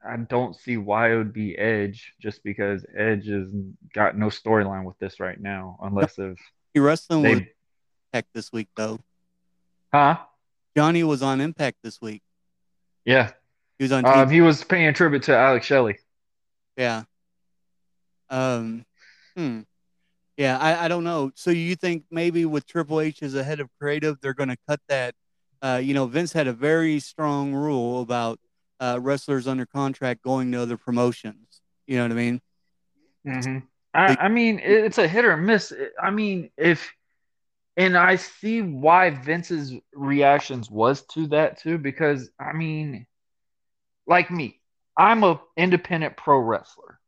I 0.08 0.18
don't 0.18 0.56
see 0.56 0.78
why 0.78 1.14
it 1.14 1.18
would 1.18 1.34
be 1.34 1.58
Edge, 1.58 2.14
just 2.22 2.44
because 2.44 2.86
Edge 2.96 3.28
has 3.28 3.50
got 3.94 4.18
no 4.18 4.28
storyline 4.28 4.86
with 4.86 4.98
this 5.00 5.20
right 5.20 5.40
now, 5.40 5.78
unless 5.82 6.18
if 6.18 6.38
he 6.74 6.80
wrestling 6.80 7.22
they, 7.22 7.36
with 7.36 7.48
Impact 8.14 8.30
this 8.34 8.52
week 8.52 8.70
though. 8.76 9.00
Huh? 9.94 10.18
Johnny 10.76 11.04
was 11.04 11.22
on 11.22 11.42
Impact 11.42 11.78
this 11.84 12.02
week. 12.02 12.22
Yeah, 13.06 13.32
he 13.78 13.84
was 13.84 13.92
on. 13.92 14.06
Um, 14.06 14.30
he 14.30 14.42
was 14.42 14.64
paying 14.64 14.94
tribute 14.94 15.24
to 15.24 15.36
Alex 15.36 15.66
Shelley. 15.66 15.98
Yeah. 16.78 17.04
Um. 18.30 18.86
Hmm. 19.36 19.62
Yeah, 20.38 20.58
I, 20.58 20.86
I 20.86 20.88
don't 20.88 21.04
know. 21.04 21.32
So 21.36 21.52
you 21.52 21.76
think 21.76 22.06
maybe 22.10 22.46
with 22.46 22.66
Triple 22.66 23.02
H 23.02 23.22
as 23.24 23.36
a 23.36 23.44
head 23.44 23.60
of 23.60 23.68
creative, 23.78 24.22
they're 24.22 24.34
going 24.34 24.48
to 24.48 24.58
cut 24.70 24.80
that? 24.88 25.14
Uh, 25.62 25.82
you 25.84 25.94
know, 25.94 26.06
Vince 26.06 26.32
had 26.32 26.48
a 26.48 26.54
very 26.54 27.02
strong 27.02 27.54
rule 27.54 28.02
about 28.02 28.40
uh, 28.80 29.00
wrestlers 29.02 29.48
under 29.48 29.66
contract 29.66 30.22
going 30.24 30.52
to 30.52 30.62
other 30.62 30.78
promotions. 30.78 31.62
You 31.88 31.98
know 31.98 32.04
what 32.04 32.12
I 32.12 32.16
mean? 32.16 32.42
Mm-hmm. 33.26 33.58
I, 33.94 34.18
I 34.20 34.28
mean, 34.30 34.60
it's 34.64 34.98
a 34.98 35.08
hit 35.08 35.26
or 35.26 35.36
miss. 35.36 35.74
I 36.02 36.12
mean, 36.12 36.52
if 36.58 36.92
and 37.76 37.98
I 37.98 38.18
see 38.18 38.62
why 38.62 39.10
Vince's 39.10 39.74
reactions 39.94 40.70
was 40.70 41.02
to 41.14 41.28
that 41.28 41.60
too, 41.60 41.78
because 41.78 42.30
I 42.40 42.54
mean, 42.54 43.08
like 44.06 44.30
me, 44.30 44.60
I'm 44.98 45.24
a 45.24 45.40
independent 45.58 46.18
pro 46.18 46.38
wrestler. 46.40 47.00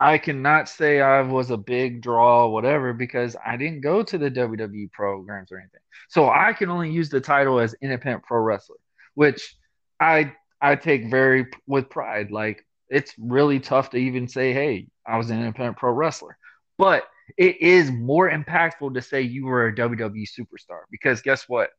I 0.00 0.18
cannot 0.18 0.68
say 0.68 1.00
I 1.00 1.22
was 1.22 1.50
a 1.50 1.56
big 1.56 2.02
draw, 2.02 2.48
whatever, 2.48 2.92
because 2.92 3.36
I 3.44 3.56
didn't 3.56 3.80
go 3.80 4.02
to 4.02 4.18
the 4.18 4.30
WWE 4.30 4.92
programs 4.92 5.50
or 5.50 5.58
anything. 5.58 5.80
So 6.08 6.28
I 6.28 6.52
can 6.52 6.70
only 6.70 6.90
use 6.90 7.10
the 7.10 7.20
title 7.20 7.58
as 7.58 7.74
independent 7.80 8.22
pro 8.24 8.38
wrestler, 8.40 8.76
which 9.14 9.56
I 9.98 10.34
I 10.60 10.76
take 10.76 11.10
very 11.10 11.46
with 11.66 11.90
pride. 11.90 12.30
Like 12.30 12.64
it's 12.88 13.14
really 13.18 13.60
tough 13.60 13.90
to 13.90 13.96
even 13.96 14.28
say, 14.28 14.52
"Hey, 14.52 14.88
I 15.06 15.18
was 15.18 15.30
an 15.30 15.38
independent 15.38 15.76
pro 15.76 15.92
wrestler," 15.92 16.36
but 16.78 17.04
it 17.36 17.60
is 17.60 17.90
more 17.90 18.30
impactful 18.30 18.94
to 18.94 19.02
say 19.02 19.22
you 19.22 19.46
were 19.46 19.66
a 19.66 19.74
WWE 19.74 20.26
superstar 20.26 20.82
because 20.90 21.22
guess 21.22 21.44
what? 21.48 21.70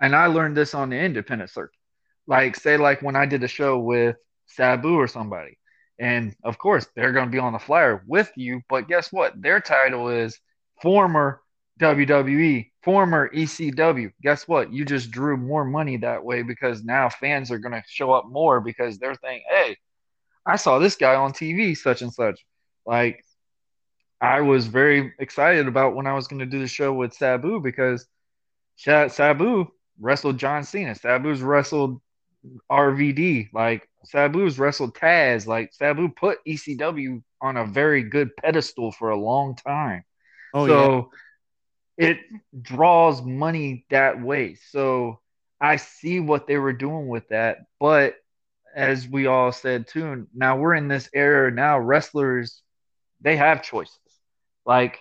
And 0.00 0.14
I 0.14 0.26
learned 0.26 0.56
this 0.56 0.74
on 0.74 0.90
the 0.90 0.96
independent 0.96 1.50
circuit. 1.50 1.78
Like, 2.26 2.56
say, 2.56 2.76
like 2.76 3.02
when 3.02 3.16
I 3.16 3.26
did 3.26 3.42
a 3.42 3.48
show 3.48 3.78
with 3.78 4.16
Sabu 4.46 4.94
or 4.94 5.08
somebody, 5.08 5.58
and 5.98 6.34
of 6.44 6.58
course 6.58 6.86
they're 6.94 7.12
going 7.12 7.26
to 7.26 7.32
be 7.32 7.38
on 7.38 7.52
the 7.52 7.58
flyer 7.58 8.02
with 8.06 8.30
you, 8.36 8.60
but 8.68 8.88
guess 8.88 9.12
what? 9.12 9.40
Their 9.40 9.60
title 9.60 10.08
is 10.08 10.38
former 10.82 11.40
WWE, 11.78 12.70
former 12.82 13.28
ECW. 13.30 14.12
Guess 14.22 14.48
what? 14.48 14.72
You 14.72 14.84
just 14.84 15.10
drew 15.10 15.36
more 15.36 15.64
money 15.64 15.96
that 15.98 16.24
way 16.24 16.42
because 16.42 16.84
now 16.84 17.08
fans 17.08 17.50
are 17.50 17.58
going 17.58 17.72
to 17.72 17.82
show 17.86 18.12
up 18.12 18.26
more 18.28 18.60
because 18.60 18.98
they're 18.98 19.14
thinking, 19.14 19.44
hey, 19.48 19.76
I 20.44 20.56
saw 20.56 20.78
this 20.78 20.96
guy 20.96 21.14
on 21.14 21.32
TV, 21.32 21.76
such 21.76 22.02
and 22.02 22.12
such. 22.12 22.44
Like, 22.86 23.24
I 24.20 24.40
was 24.40 24.66
very 24.66 25.14
excited 25.18 25.68
about 25.68 25.94
when 25.94 26.06
I 26.06 26.14
was 26.14 26.26
going 26.26 26.40
to 26.40 26.46
do 26.46 26.58
the 26.58 26.66
show 26.66 26.92
with 26.92 27.14
Sabu 27.14 27.60
because 27.60 28.06
Sabu 28.76 29.68
wrestled 30.00 30.38
John 30.38 30.64
Cena. 30.64 30.94
Sabu's 30.94 31.42
wrestled 31.42 32.00
RVD. 32.70 33.50
Like, 33.52 33.88
Sabu's 34.06 34.58
wrestled 34.58 34.94
Taz. 34.94 35.46
Like, 35.46 35.72
Sabu 35.72 36.08
put 36.08 36.38
ECW 36.46 37.22
on 37.40 37.56
a 37.56 37.66
very 37.66 38.02
good 38.02 38.36
pedestal 38.36 38.90
for 38.90 39.10
a 39.10 39.16
long 39.16 39.54
time. 39.54 40.02
Oh, 40.54 40.66
so, 40.66 40.96
yeah 40.96 41.18
it 41.98 42.18
draws 42.62 43.20
money 43.20 43.84
that 43.90 44.22
way. 44.22 44.54
So 44.70 45.20
I 45.60 45.76
see 45.76 46.20
what 46.20 46.46
they 46.46 46.56
were 46.56 46.72
doing 46.72 47.08
with 47.08 47.28
that. 47.28 47.58
But 47.80 48.14
as 48.74 49.08
we 49.08 49.26
all 49.26 49.50
said 49.50 49.88
too, 49.88 50.28
now 50.32 50.56
we're 50.56 50.74
in 50.74 50.86
this 50.88 51.10
era 51.12 51.50
now, 51.50 51.78
wrestlers, 51.80 52.62
they 53.20 53.36
have 53.36 53.64
choices. 53.64 53.98
Like 54.64 55.00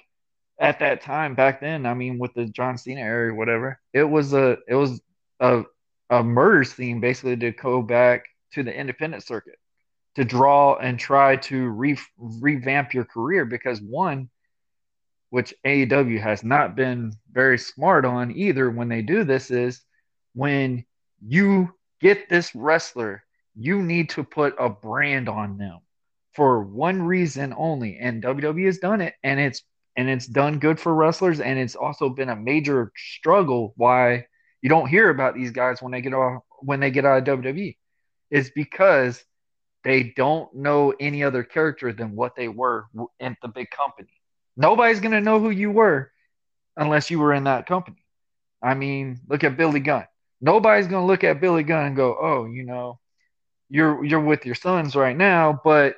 at 0.59 0.79
that 0.79 1.01
time 1.01 1.35
back 1.35 1.61
then, 1.61 1.85
I 1.85 1.93
mean, 1.93 2.17
with 2.17 2.33
the 2.33 2.45
John 2.45 2.77
Cena 2.77 3.01
era, 3.01 3.31
or 3.31 3.35
whatever, 3.35 3.79
it 3.93 4.03
was 4.03 4.33
a 4.33 4.57
it 4.67 4.75
was 4.75 4.99
a 5.39 5.63
a 6.09 6.23
murder 6.23 6.63
scene 6.63 6.99
basically 6.99 7.37
to 7.37 7.51
go 7.51 7.81
back 7.83 8.25
to 8.53 8.63
the 8.63 8.73
independent 8.73 9.23
circuit 9.23 9.59
to 10.15 10.25
draw 10.25 10.75
and 10.77 10.97
try 10.97 11.35
to 11.35 11.67
re- 11.67 11.99
revamp 12.17 12.93
your 12.93 13.05
career 13.05 13.45
because 13.45 13.79
one 13.81 14.29
which 15.30 15.53
AEW 15.65 16.21
has 16.21 16.43
not 16.43 16.75
been 16.75 17.13
very 17.32 17.57
smart 17.57 18.05
on 18.05 18.36
either 18.36 18.69
when 18.69 18.88
they 18.88 19.01
do 19.01 19.23
this, 19.23 19.51
is 19.51 19.82
when 20.34 20.86
you 21.25 21.73
get 21.99 22.30
this 22.30 22.53
wrestler, 22.55 23.23
you 23.55 23.82
need 23.82 24.09
to 24.11 24.23
put 24.23 24.55
a 24.59 24.69
brand 24.69 25.28
on 25.28 25.57
them 25.57 25.80
for 26.34 26.63
one 26.63 27.01
reason 27.01 27.53
only. 27.57 27.97
And 27.97 28.23
WWE 28.23 28.65
has 28.65 28.78
done 28.78 29.01
it, 29.01 29.15
and 29.23 29.39
it's 29.39 29.63
and 29.95 30.09
it's 30.09 30.28
done 30.28 30.59
good 30.59 30.80
for 30.80 30.93
wrestlers, 30.93 31.39
and 31.39 31.57
it's 31.57 31.75
also 31.75 32.09
been 32.09 32.30
a 32.30 32.36
major 32.36 32.91
struggle 32.95 33.73
why 33.78 34.28
you 34.61 34.69
don't 34.69 34.88
hear 34.88 35.09
about 35.09 35.34
these 35.34 35.51
guys 35.51 35.82
when 35.82 35.91
they 35.91 36.01
get 36.01 36.13
off 36.13 36.43
when 36.59 36.80
they 36.80 36.91
get 36.91 37.05
out 37.05 37.28
of 37.28 37.39
WWE. 37.39 37.75
Is 38.30 38.51
because 38.51 39.23
they 39.84 40.13
don't 40.15 40.53
know 40.53 40.93
any 40.99 41.23
other 41.23 41.43
character 41.43 41.93
than 41.93 42.15
what 42.15 42.36
they 42.36 42.47
were 42.47 42.86
in 43.19 43.36
the 43.41 43.47
big 43.47 43.69
company 43.71 44.16
Nobody's 44.58 44.99
going 44.99 45.14
to 45.14 45.22
know 45.22 45.39
who 45.39 45.51
you 45.51 45.72
were 45.72 46.12
unless 46.76 47.10
you 47.12 47.20
were 47.20 47.34
in 47.34 47.45
that 47.45 47.68
company. 47.68 48.03
I 48.62 48.74
mean, 48.74 49.22
look 49.30 49.43
at 49.43 49.55
Billy 49.55 49.80
Gunn. 49.80 50.05
Nobody's 50.41 50.88
going 50.88 51.03
to 51.03 51.08
look 51.08 51.24
at 51.24 51.39
Billy 51.39 51.64
Gunn 51.64 51.86
and 51.86 51.95
go, 51.95 52.18
"Oh, 52.20 52.45
you 52.45 52.64
know, 52.64 52.99
you're 53.70 54.03
you're 54.03 54.20
with 54.20 54.45
your 54.45 54.55
sons 54.55 54.95
right 54.95 55.16
now, 55.16 55.60
but 55.64 55.95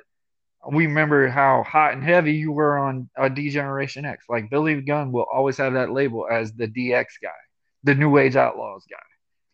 we 0.70 0.86
remember 0.86 1.28
how 1.28 1.62
hot 1.62 1.94
and 1.94 2.04
heavy 2.04 2.34
you 2.34 2.52
were 2.52 2.78
on 2.78 3.08
a 3.16 3.30
D 3.30 3.50
Generation 3.50 4.04
X. 4.04 4.26
Like 4.28 4.50
Billy 4.50 4.80
Gunn 4.82 5.12
will 5.12 5.26
always 5.32 5.56
have 5.56 5.72
that 5.74 5.90
label 5.90 6.26
as 6.30 6.52
the 6.52 6.68
DX 6.68 7.06
guy, 7.22 7.30
the 7.84 7.94
New 7.94 8.18
Age 8.18 8.36
Outlaws 8.36 8.84
guy. 8.90 8.98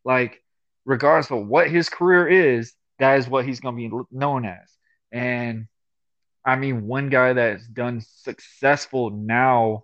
Like, 0.05 0.43
regardless 0.85 1.31
of 1.31 1.47
what 1.47 1.71
his 1.71 1.89
career 1.89 2.27
is, 2.29 2.73
that 2.99 3.19
is 3.19 3.29
what 3.29 3.45
he's 3.45 3.61
going 3.61 3.77
to 3.77 3.89
be 3.89 4.05
known 4.11 4.45
as. 4.45 4.69
And 5.13 5.69
I 6.47 6.55
mean, 6.55 6.87
one 6.87 7.11
guy 7.11 7.33
that's 7.33 7.67
done 7.67 8.01
successful 8.01 9.11
now, 9.11 9.83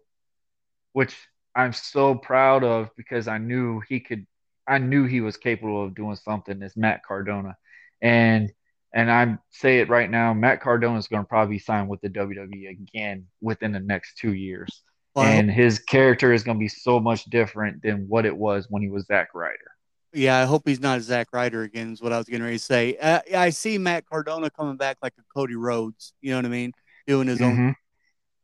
which 0.92 1.16
I'm 1.56 1.72
so 1.72 2.14
proud 2.14 2.62
of 2.62 2.90
because 2.96 3.26
I 3.26 3.38
knew 3.38 3.82
he 3.88 3.98
could, 3.98 4.26
I 4.66 4.78
knew 4.78 5.04
he 5.04 5.20
was 5.20 5.36
capable 5.36 5.84
of 5.84 5.96
doing 5.96 6.14
something. 6.14 6.62
Is 6.62 6.76
Matt 6.76 7.04
Cardona, 7.04 7.56
and 8.00 8.52
and 8.94 9.10
I 9.10 9.38
say 9.50 9.80
it 9.80 9.88
right 9.88 10.08
now, 10.08 10.32
Matt 10.34 10.60
Cardona 10.60 10.98
is 10.98 11.08
going 11.08 11.24
to 11.24 11.28
probably 11.28 11.58
sign 11.58 11.88
with 11.88 12.00
the 12.00 12.10
WWE 12.10 12.70
again 12.70 13.26
within 13.40 13.72
the 13.72 13.80
next 13.80 14.18
two 14.18 14.32
years, 14.32 14.82
wow. 15.16 15.24
and 15.24 15.50
his 15.50 15.80
character 15.80 16.32
is 16.32 16.44
going 16.44 16.58
to 16.58 16.62
be 16.62 16.68
so 16.68 17.00
much 17.00 17.24
different 17.24 17.82
than 17.82 18.06
what 18.08 18.24
it 18.24 18.36
was 18.36 18.68
when 18.70 18.82
he 18.82 18.88
was 18.88 19.06
Zack 19.06 19.34
Ryder. 19.34 19.71
Yeah, 20.14 20.38
I 20.38 20.44
hope 20.44 20.62
he's 20.66 20.80
not 20.80 20.98
a 20.98 21.00
Zack 21.00 21.28
Ryder 21.32 21.62
again. 21.62 21.92
Is 21.92 22.02
what 22.02 22.12
I 22.12 22.18
was 22.18 22.26
getting 22.26 22.42
ready 22.42 22.58
to 22.58 22.62
say. 22.62 22.96
Uh, 22.96 23.20
I 23.36 23.50
see 23.50 23.78
Matt 23.78 24.04
Cardona 24.06 24.50
coming 24.50 24.76
back 24.76 24.98
like 25.02 25.14
a 25.18 25.22
Cody 25.34 25.56
Rhodes. 25.56 26.12
You 26.20 26.32
know 26.32 26.38
what 26.38 26.44
I 26.44 26.48
mean? 26.48 26.72
Doing 27.06 27.28
his 27.28 27.40
Mhm. 27.40 27.68
own. 27.68 27.76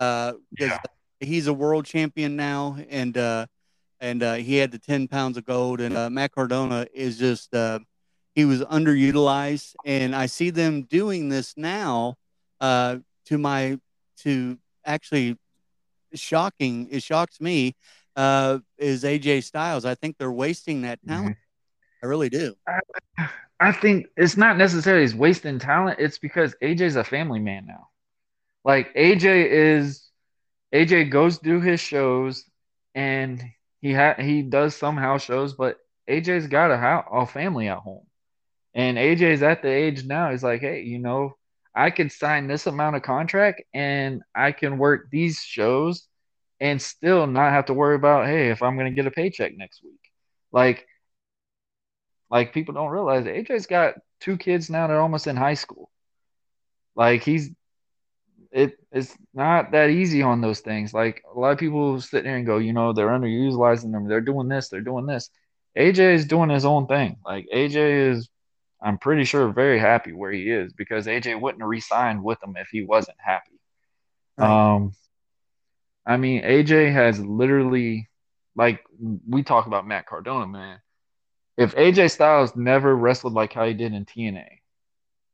Uh, 0.00 0.32
because 0.50 0.78
he's 1.20 1.46
a 1.46 1.52
world 1.52 1.84
champion 1.84 2.36
now, 2.36 2.78
and 2.88 3.16
uh, 3.18 3.46
and 4.00 4.22
uh, 4.22 4.34
he 4.34 4.56
had 4.56 4.70
the 4.70 4.78
ten 4.78 5.08
pounds 5.08 5.36
of 5.36 5.44
gold. 5.44 5.80
And 5.80 5.96
uh, 5.96 6.08
Matt 6.08 6.32
Cardona 6.32 6.86
is 6.94 7.18
just 7.18 7.54
uh, 7.54 7.80
he 8.34 8.44
was 8.44 8.62
underutilized, 8.62 9.74
and 9.84 10.14
I 10.14 10.26
see 10.26 10.50
them 10.50 10.82
doing 10.82 11.28
this 11.28 11.54
now. 11.56 12.16
Uh, 12.60 12.98
to 13.26 13.38
my 13.38 13.78
to 14.18 14.58
actually 14.84 15.36
shocking. 16.14 16.88
It 16.90 17.02
shocks 17.02 17.40
me. 17.40 17.76
Uh, 18.16 18.60
is 18.78 19.04
AJ 19.04 19.44
Styles? 19.44 19.84
I 19.84 19.94
think 19.94 20.16
they're 20.18 20.32
wasting 20.32 20.82
that 20.82 20.98
talent. 21.06 21.36
I 22.03 22.07
really 22.07 22.28
do. 22.28 22.55
I 23.61 23.72
think 23.72 24.07
it's 24.16 24.36
not 24.36 24.57
necessarily 24.57 25.03
he's 25.03 25.14
wasting 25.14 25.59
talent. 25.59 25.99
It's 25.99 26.18
because 26.18 26.55
AJ's 26.62 26.96
a 26.96 27.05
family 27.05 27.40
man 27.40 27.66
now. 27.66 27.88
Like 28.64 28.94
AJ 28.94 29.51
is 29.51 30.09
AJ 30.74 31.11
goes 31.11 31.38
do 31.38 31.61
his 31.61 31.80
shows 31.80 32.44
and 32.94 33.42
he 33.80 33.92
ha- 33.94 34.16
he 34.18 34.42
does 34.42 34.76
some 34.76 34.96
house 34.96 35.24
shows, 35.24 35.55
but 35.55 35.78
AJ's 36.09 36.46
got 36.49 36.70
a 36.70 36.76
house, 36.76 37.07
a 37.12 37.26
family 37.26 37.68
at 37.68 37.78
home. 37.78 38.07
And 38.74 38.99
AJ's 38.99 39.42
at 39.42 39.62
the 39.62 39.70
age 39.70 40.05
now, 40.05 40.30
he's 40.30 40.44
like, 40.44 40.61
hey, 40.61 40.82
you 40.82 40.99
know, 40.99 41.36
I 41.74 41.90
could 41.90 42.12
sign 42.12 42.49
this 42.49 42.66
amount 42.66 42.96
of 42.96 43.03
contract 43.03 43.62
and 43.74 44.22
I 44.34 44.53
can 44.53 44.78
work 44.78 45.09
these 45.11 45.38
shows 45.40 46.07
and 46.61 46.82
still 46.82 47.26
not 47.26 47.53
have 47.53 47.66
to 47.66 47.74
worry 47.74 47.94
about, 47.96 48.26
hey, 48.26 48.51
if 48.51 48.62
I'm 48.62 48.76
gonna 48.76 48.90
get 48.92 49.07
a 49.07 49.12
paycheck 49.12 49.57
next 49.57 49.82
week. 49.84 50.01
Like 50.53 50.88
like 52.31 52.53
people 52.53 52.74
don't 52.74 52.91
realize 52.91 53.24
AJ's 53.24 53.66
got 53.66 53.95
two 54.20 54.37
kids 54.37 54.70
now 54.70 54.87
that 54.87 54.93
are 54.93 55.01
almost 55.01 55.26
in 55.26 55.37
high 55.37 55.55
school. 55.55 55.91
Like 56.95 57.22
he's 57.22 57.51
it 58.51 58.79
it's 58.93 59.16
not 59.35 59.72
that 59.72 59.91
easy 59.91 60.22
on 60.22 60.41
those 60.41 60.61
things. 60.61 60.93
Like 60.93 61.22
a 61.35 61.39
lot 61.39 61.53
of 61.53 61.59
people 61.59 62.01
sit 62.01 62.24
there 62.24 62.37
and 62.37 62.47
go, 62.47 62.59
you 62.59 62.72
know, 62.72 62.93
they're 62.93 63.09
underutilizing 63.09 63.93
them. 63.93 64.09
They're 64.09 64.20
doing 64.20 64.49
this, 64.49 64.68
they're 64.68 64.81
doing 64.81 65.07
this. 65.07 65.31
AJ 65.76 66.14
is 66.14 66.26
doing 66.26 66.51
his 66.51 66.64
own 66.64 66.87
thing. 66.87 67.18
Like 67.24 67.47
AJ 67.55 68.11
is 68.11 68.29
I'm 68.81 68.99
pretty 68.99 69.24
sure 69.24 69.49
very 69.53 69.79
happy 69.79 70.12
where 70.12 70.31
he 70.31 70.51
is 70.51 70.72
because 70.72 71.07
AJ 71.07 71.41
wouldn't 71.41 71.62
have 71.62 71.68
re-signed 71.68 72.22
with 72.22 72.43
him 72.43 72.57
if 72.57 72.68
he 72.68 72.83
wasn't 72.83 73.18
happy. 73.20 73.59
Right. 74.37 74.74
Um 74.74 74.93
I 76.05 76.16
mean 76.16 76.43
AJ 76.43 76.93
has 76.93 77.20
literally 77.20 78.09
like 78.57 78.83
we 79.29 79.43
talk 79.43 79.66
about 79.66 79.87
Matt 79.87 80.07
Cardona, 80.07 80.47
man 80.47 80.79
if 81.59 81.74
AJ 81.74 82.11
Styles 82.12 82.56
never 82.56 82.96
wrestled 82.96 83.34
like 83.34 83.52
how 83.52 83.66
he 83.66 83.74
did 83.74 83.92
in 83.92 84.04
TNA, 84.06 84.46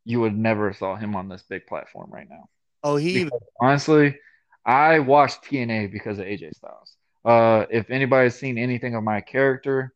you 0.05 0.20
would 0.20 0.37
never 0.37 0.72
saw 0.72 0.97
him 0.97 1.14
on 1.14 1.29
this 1.29 1.43
big 1.43 1.66
platform 1.66 2.11
right 2.11 2.29
now. 2.29 2.49
Oh, 2.83 2.97
he 2.97 3.25
Because 3.25 3.41
honestly, 3.61 4.18
I 4.66 4.99
watched 4.99 5.45
TNA 5.45 5.93
because 5.93 6.18
of 6.18 6.25
AJ 6.27 6.55
Styles. 6.55 6.97
Uh, 7.25 7.66
if 7.70 7.91
anybody's 7.91 8.35
seen 8.35 8.59
anything 8.59 8.95
of 8.95 9.05
my 9.05 9.20
character, 9.20 9.95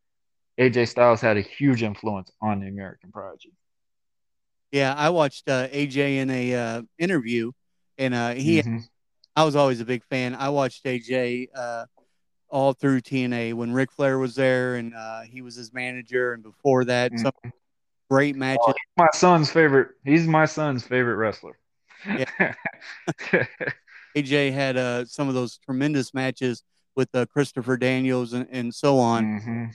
AJ 0.59 0.89
Styles 0.89 1.21
had 1.21 1.37
a 1.37 1.41
huge 1.43 1.83
influence 1.83 2.31
on 2.41 2.61
the 2.61 2.69
American 2.69 3.11
Prodigy. 3.11 3.53
yeah. 4.71 4.95
I 4.95 5.11
watched 5.11 5.49
uh, 5.49 5.69
AJ 5.69 6.19
in 6.19 6.31
a 6.31 6.55
uh, 6.55 6.83
interview, 6.99 7.53
and 7.97 8.15
uh, 8.15 8.35
he 8.35 8.63
Mhm. 8.63 8.85
I 9.37 9.45
was 9.45 9.57
always 9.57 9.81
a 9.81 9.85
big 9.85 10.05
fan. 10.11 10.35
I 10.35 10.49
watched 10.49 10.85
AJ 10.85 11.49
uh, 11.55 11.87
all 12.51 12.73
through 12.73 13.01
TNA 13.01 13.53
when 13.55 13.73
Ric 13.73 13.93
Flair 13.93 14.19
was 14.19 14.35
there, 14.35 14.77
and 14.77 14.95
uh, 14.95 15.23
he 15.23 15.43
was 15.43 15.55
his 15.55 15.73
manager, 15.73 16.33
and 16.33 16.43
before 16.43 16.85
that, 16.85 17.13
some 17.19 17.33
great 18.11 18.37
matches. 18.37 18.61
Oh, 18.67 18.75
my 18.97 19.09
son's 19.13 19.51
favorite. 19.51 19.89
He's 20.05 20.27
my 20.27 20.47
son's 20.47 20.85
favorite 20.85 21.17
wrestler. 21.17 21.59
Yeah. 22.07 22.55
AJ 24.17 24.53
had 24.53 24.77
uh, 24.77 25.05
some 25.05 25.29
of 25.29 25.35
those 25.35 25.59
tremendous 25.59 26.15
matches 26.15 26.63
with 26.97 27.09
uh, 27.15 27.27
Christopher 27.27 27.77
Daniels 27.77 28.33
and, 28.33 28.47
and 28.51 28.75
so 28.75 28.99
on. 28.99 29.41
Mhm. 29.41 29.73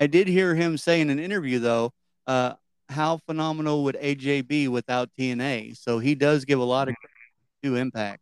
I 0.00 0.06
did 0.06 0.26
hear 0.26 0.54
him 0.54 0.76
say 0.76 1.00
in 1.00 1.10
an 1.10 1.18
interview 1.18 1.58
though, 1.58 1.92
uh, 2.26 2.54
how 2.88 3.18
phenomenal 3.26 3.84
would 3.84 3.96
AJ 3.96 4.46
be 4.46 4.68
without 4.68 5.10
TNA? 5.18 5.76
So 5.76 5.98
he 5.98 6.14
does 6.14 6.44
give 6.44 6.58
a 6.58 6.64
lot 6.64 6.88
of 6.88 6.94
credit 6.96 7.76
to 7.76 7.80
Impact. 7.80 8.20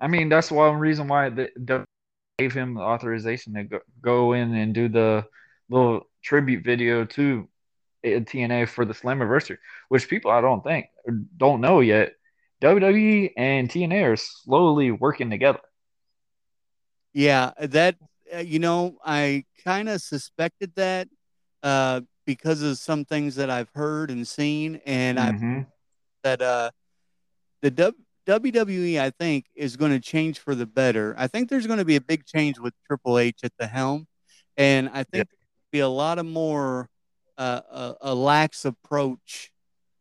I 0.00 0.08
mean, 0.08 0.28
that's 0.28 0.50
one 0.50 0.76
reason 0.76 1.08
why 1.08 1.28
the 1.28 1.50
gave 2.38 2.52
him 2.52 2.74
the 2.74 2.80
authorization 2.80 3.54
to 3.54 3.64
go, 3.64 3.80
go 4.00 4.32
in 4.32 4.54
and 4.54 4.74
do 4.74 4.88
the 4.88 5.24
little 5.68 6.06
tribute 6.22 6.64
video 6.64 7.04
to 7.04 7.48
TNA 8.04 8.68
for 8.68 8.84
the 8.84 8.94
Slammiversary, 8.94 9.58
which 9.88 10.08
people 10.08 10.30
I 10.30 10.40
don't 10.40 10.62
think 10.62 10.86
don't 11.36 11.60
know 11.60 11.80
yet. 11.80 12.12
WWE 12.62 13.32
and 13.36 13.68
TNA 13.68 14.12
are 14.12 14.16
slowly 14.16 14.90
working 14.90 15.30
together. 15.30 15.60
Yeah, 17.12 17.52
that 17.58 17.96
uh, 18.34 18.38
you 18.38 18.58
know, 18.58 18.98
I 19.04 19.44
kind 19.64 19.88
of 19.88 20.02
suspected 20.02 20.72
that 20.76 21.08
uh, 21.62 22.02
because 22.26 22.62
of 22.62 22.78
some 22.78 23.04
things 23.04 23.36
that 23.36 23.50
I've 23.50 23.70
heard 23.74 24.10
and 24.10 24.26
seen, 24.26 24.80
and 24.84 25.18
I 25.18 25.32
Mhm. 25.32 25.66
that 26.22 26.42
uh, 26.42 26.70
the 27.62 27.70
w- 27.70 27.94
WWE 28.26 29.00
I 29.00 29.10
think 29.10 29.46
is 29.54 29.76
going 29.76 29.92
to 29.92 30.00
change 30.00 30.38
for 30.38 30.54
the 30.54 30.66
better. 30.66 31.14
I 31.16 31.26
think 31.28 31.48
there's 31.48 31.66
going 31.66 31.78
to 31.78 31.84
be 31.84 31.96
a 31.96 32.00
big 32.00 32.24
change 32.26 32.58
with 32.58 32.74
Triple 32.86 33.18
H 33.18 33.38
at 33.44 33.52
the 33.58 33.66
helm, 33.66 34.06
and 34.56 34.88
I 34.88 35.04
think 35.04 35.12
there'll 35.28 35.72
be 35.72 35.80
a 35.80 35.88
lot 35.88 36.18
of 36.18 36.26
more 36.26 36.88
uh, 37.38 37.60
a, 37.70 37.94
a 38.10 38.14
lax 38.14 38.64
approach 38.64 39.50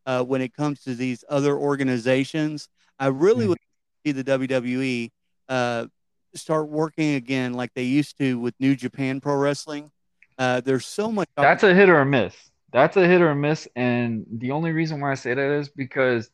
uh, 0.05 0.23
when 0.23 0.41
it 0.41 0.53
comes 0.53 0.82
to 0.84 0.95
these 0.95 1.23
other 1.30 1.55
organizations. 1.57 2.67
I 2.99 3.07
really 3.07 3.45
Mhm. 3.45 3.49
would 3.49 3.57
see 4.05 4.11
the 4.13 4.23
WWE 4.23 5.11
uh, 5.49 5.88
start 6.34 6.69
working 6.69 7.15
again 7.15 7.53
like 7.53 7.73
they 7.76 7.84
used 7.84 8.17
to 8.19 8.39
with 8.39 8.53
New 8.59 8.76
Japan 8.76 9.19
Pro 9.21 9.36
Wrestling. 9.36 9.91
Uh, 10.38 10.61
there's 10.61 10.86
so 10.86 11.11
much. 11.11 11.28
That's 11.38 11.63
a 11.63 11.73
hit 11.73 11.89
or 11.89 11.99
a 11.99 12.05
miss. 12.05 12.36
That's 12.71 12.97
a 12.97 13.07
hit 13.07 13.21
or 13.21 13.30
a 13.30 13.36
miss. 13.36 13.67
And 13.76 14.26
the 14.30 14.51
only 14.51 14.71
reason 14.71 14.99
why 14.99 15.11
I 15.11 15.15
say 15.15 15.34
that 15.34 15.51
is 15.59 15.69
because 15.69 16.30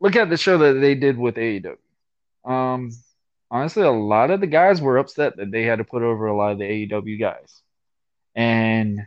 look 0.00 0.16
at 0.16 0.30
the 0.30 0.36
show 0.36 0.58
that 0.58 0.80
they 0.80 0.94
did 0.94 1.18
with 1.18 1.36
AEW. 1.36 1.76
Um, 2.44 2.90
honestly, 3.50 3.82
a 3.82 3.90
lot 3.90 4.30
of 4.30 4.40
the 4.40 4.46
guys 4.46 4.80
were 4.80 4.98
upset 4.98 5.36
that 5.36 5.50
they 5.50 5.62
had 5.64 5.78
to 5.78 5.84
put 5.84 6.02
over 6.02 6.26
a 6.26 6.36
lot 6.36 6.52
of 6.52 6.58
the 6.58 6.64
AEW 6.64 7.18
guys. 7.18 7.62
And 8.34 9.00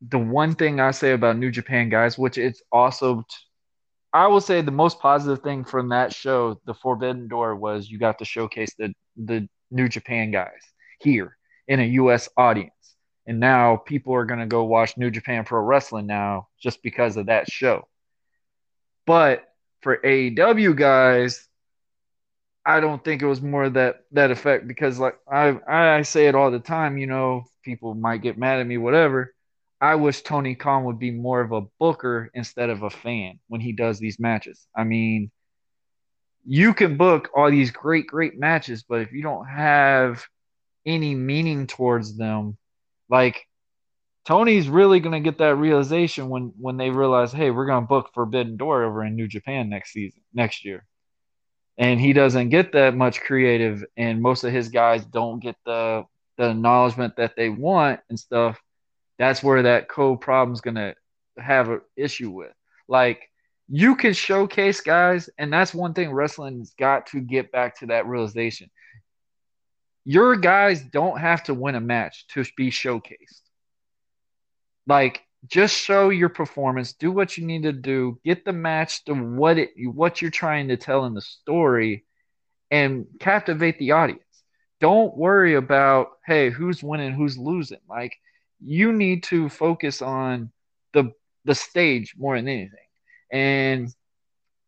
the 0.00 0.18
one 0.18 0.54
thing 0.54 0.80
I 0.80 0.90
say 0.90 1.12
about 1.12 1.38
New 1.38 1.50
Japan 1.50 1.88
guys, 1.88 2.18
which 2.18 2.38
it's 2.38 2.62
also, 2.72 3.22
t- 3.22 3.36
I 4.12 4.26
will 4.26 4.40
say 4.40 4.60
the 4.60 4.70
most 4.70 5.00
positive 5.00 5.42
thing 5.42 5.64
from 5.64 5.90
that 5.90 6.14
show, 6.14 6.60
the 6.64 6.74
Forbidden 6.74 7.28
Door, 7.28 7.56
was 7.56 7.90
you 7.90 7.98
got 7.98 8.18
to 8.18 8.24
showcase 8.24 8.74
the 8.78 8.94
the 9.16 9.48
New 9.70 9.88
Japan 9.88 10.30
guys 10.30 10.60
here 11.00 11.36
in 11.68 11.80
a 11.80 11.84
U.S. 11.84 12.28
audience. 12.36 12.72
And 13.26 13.40
now 13.40 13.76
people 13.76 14.14
are 14.14 14.24
going 14.24 14.40
to 14.40 14.46
go 14.46 14.64
watch 14.64 14.96
New 14.96 15.10
Japan 15.10 15.44
Pro 15.44 15.60
Wrestling 15.60 16.06
now 16.06 16.48
just 16.62 16.82
because 16.82 17.16
of 17.16 17.26
that 17.26 17.50
show. 17.50 17.88
But 19.04 19.44
for 19.86 19.98
AEW 19.98 20.74
guys, 20.74 21.46
I 22.64 22.80
don't 22.80 23.04
think 23.04 23.22
it 23.22 23.26
was 23.26 23.40
more 23.40 23.70
that 23.70 24.00
that 24.10 24.32
effect 24.32 24.66
because 24.66 24.98
like 24.98 25.16
I 25.30 25.60
I 25.68 26.02
say 26.02 26.26
it 26.26 26.34
all 26.34 26.50
the 26.50 26.58
time, 26.58 26.98
you 26.98 27.06
know, 27.06 27.44
people 27.62 27.94
might 27.94 28.20
get 28.20 28.36
mad 28.36 28.58
at 28.58 28.66
me, 28.66 28.78
whatever. 28.78 29.32
I 29.80 29.94
wish 29.94 30.22
Tony 30.22 30.56
Khan 30.56 30.82
would 30.86 30.98
be 30.98 31.12
more 31.12 31.40
of 31.40 31.52
a 31.52 31.60
booker 31.78 32.32
instead 32.34 32.68
of 32.68 32.82
a 32.82 32.90
fan 32.90 33.38
when 33.46 33.60
he 33.60 33.70
does 33.70 34.00
these 34.00 34.18
matches. 34.18 34.66
I 34.76 34.82
mean, 34.82 35.30
you 36.44 36.74
can 36.74 36.96
book 36.96 37.28
all 37.32 37.48
these 37.48 37.70
great, 37.70 38.08
great 38.08 38.36
matches, 38.36 38.82
but 38.82 39.02
if 39.02 39.12
you 39.12 39.22
don't 39.22 39.46
have 39.46 40.26
any 40.84 41.14
meaning 41.14 41.68
towards 41.68 42.16
them, 42.16 42.58
like 43.08 43.46
Tony's 44.26 44.68
really 44.68 44.98
gonna 44.98 45.20
get 45.20 45.38
that 45.38 45.54
realization 45.54 46.28
when 46.28 46.52
when 46.58 46.76
they 46.76 46.90
realize, 46.90 47.32
hey, 47.32 47.52
we're 47.52 47.66
gonna 47.66 47.86
book 47.86 48.10
Forbidden 48.12 48.56
Door 48.56 48.82
over 48.82 49.04
in 49.04 49.14
New 49.14 49.28
Japan 49.28 49.68
next 49.68 49.92
season, 49.92 50.20
next 50.34 50.64
year. 50.64 50.84
And 51.78 52.00
he 52.00 52.12
doesn't 52.12 52.48
get 52.48 52.72
that 52.72 52.96
much 52.96 53.20
creative, 53.20 53.84
and 53.96 54.20
most 54.20 54.42
of 54.42 54.52
his 54.52 54.68
guys 54.68 55.04
don't 55.04 55.38
get 55.38 55.54
the 55.64 56.04
the 56.38 56.50
acknowledgement 56.50 57.16
that 57.16 57.36
they 57.36 57.48
want 57.50 58.00
and 58.10 58.18
stuff. 58.18 58.60
That's 59.18 59.44
where 59.44 59.62
that 59.62 59.88
code 59.88 60.20
problem's 60.20 60.60
gonna 60.60 60.94
have 61.38 61.68
an 61.70 61.82
issue 61.96 62.30
with. 62.30 62.52
Like 62.88 63.30
you 63.68 63.94
can 63.94 64.12
showcase 64.12 64.80
guys, 64.80 65.30
and 65.38 65.52
that's 65.52 65.72
one 65.72 65.94
thing 65.94 66.10
wrestling's 66.10 66.74
got 66.74 67.06
to 67.08 67.20
get 67.20 67.52
back 67.52 67.78
to 67.78 67.86
that 67.86 68.06
realization. 68.08 68.70
Your 70.04 70.34
guys 70.34 70.82
don't 70.82 71.20
have 71.20 71.44
to 71.44 71.54
win 71.54 71.76
a 71.76 71.80
match 71.80 72.26
to 72.28 72.44
be 72.56 72.70
showcased. 72.72 73.45
Like 74.86 75.22
just 75.46 75.76
show 75.76 76.10
your 76.10 76.28
performance, 76.28 76.92
do 76.92 77.10
what 77.10 77.36
you 77.36 77.46
need 77.46 77.64
to 77.64 77.72
do, 77.72 78.18
get 78.24 78.44
the 78.44 78.52
match 78.52 79.04
to 79.04 79.14
what 79.14 79.58
it 79.58 79.70
what 79.76 80.20
you're 80.20 80.30
trying 80.30 80.68
to 80.68 80.76
tell 80.76 81.04
in 81.04 81.14
the 81.14 81.20
story 81.20 82.04
and 82.70 83.06
captivate 83.20 83.78
the 83.78 83.92
audience. 83.92 84.22
Don't 84.80 85.16
worry 85.16 85.54
about 85.54 86.08
hey, 86.26 86.50
who's 86.50 86.82
winning, 86.82 87.12
who's 87.12 87.38
losing. 87.38 87.80
Like 87.88 88.16
you 88.60 88.92
need 88.92 89.24
to 89.24 89.48
focus 89.48 90.02
on 90.02 90.50
the 90.92 91.12
the 91.44 91.54
stage 91.54 92.14
more 92.18 92.36
than 92.36 92.48
anything. 92.48 92.70
And 93.30 93.88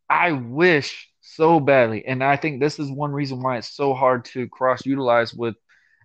I 0.08 0.32
wish 0.32 1.08
so 1.20 1.60
badly, 1.60 2.06
and 2.06 2.24
I 2.24 2.36
think 2.36 2.60
this 2.60 2.78
is 2.78 2.90
one 2.90 3.12
reason 3.12 3.42
why 3.42 3.58
it's 3.58 3.74
so 3.74 3.94
hard 3.94 4.24
to 4.26 4.48
cross 4.48 4.86
utilize 4.86 5.34
with 5.34 5.56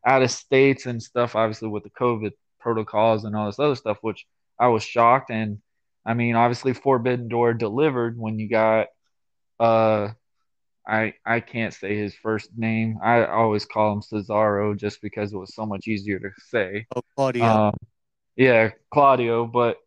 out 0.06 0.22
of 0.22 0.32
states 0.32 0.86
and 0.86 1.02
stuff, 1.02 1.36
obviously 1.36 1.70
with 1.70 1.84
the 1.84 1.90
COVID 1.90 2.32
protocols 2.64 3.26
and 3.26 3.36
all 3.36 3.46
this 3.46 3.60
other 3.60 3.76
stuff, 3.76 3.98
which 4.02 4.26
I 4.60 4.68
was 4.70 4.84
shocked. 4.84 5.30
And 5.30 5.60
I 6.06 6.14
mean, 6.16 6.36
obviously 6.36 6.74
Forbidden 6.74 7.28
Door 7.28 7.56
delivered 7.56 8.18
when 8.18 8.40
you 8.40 8.50
got 8.50 8.88
uh 9.60 10.10
I 10.88 11.14
I 11.26 11.40
can't 11.40 11.74
say 11.74 11.96
his 11.96 12.16
first 12.16 12.50
name. 12.58 13.00
I 13.04 13.26
always 13.26 13.66
call 13.66 13.94
him 13.94 14.02
Cesaro 14.02 14.78
just 14.78 15.02
because 15.02 15.32
it 15.32 15.38
was 15.38 15.56
so 15.56 15.66
much 15.66 15.88
easier 15.88 16.20
to 16.20 16.30
say. 16.50 16.88
Oh, 16.96 17.02
Claudio. 17.16 17.46
Um, 17.46 17.74
yeah, 18.36 18.72
Claudio. 18.92 19.46
But 19.46 19.78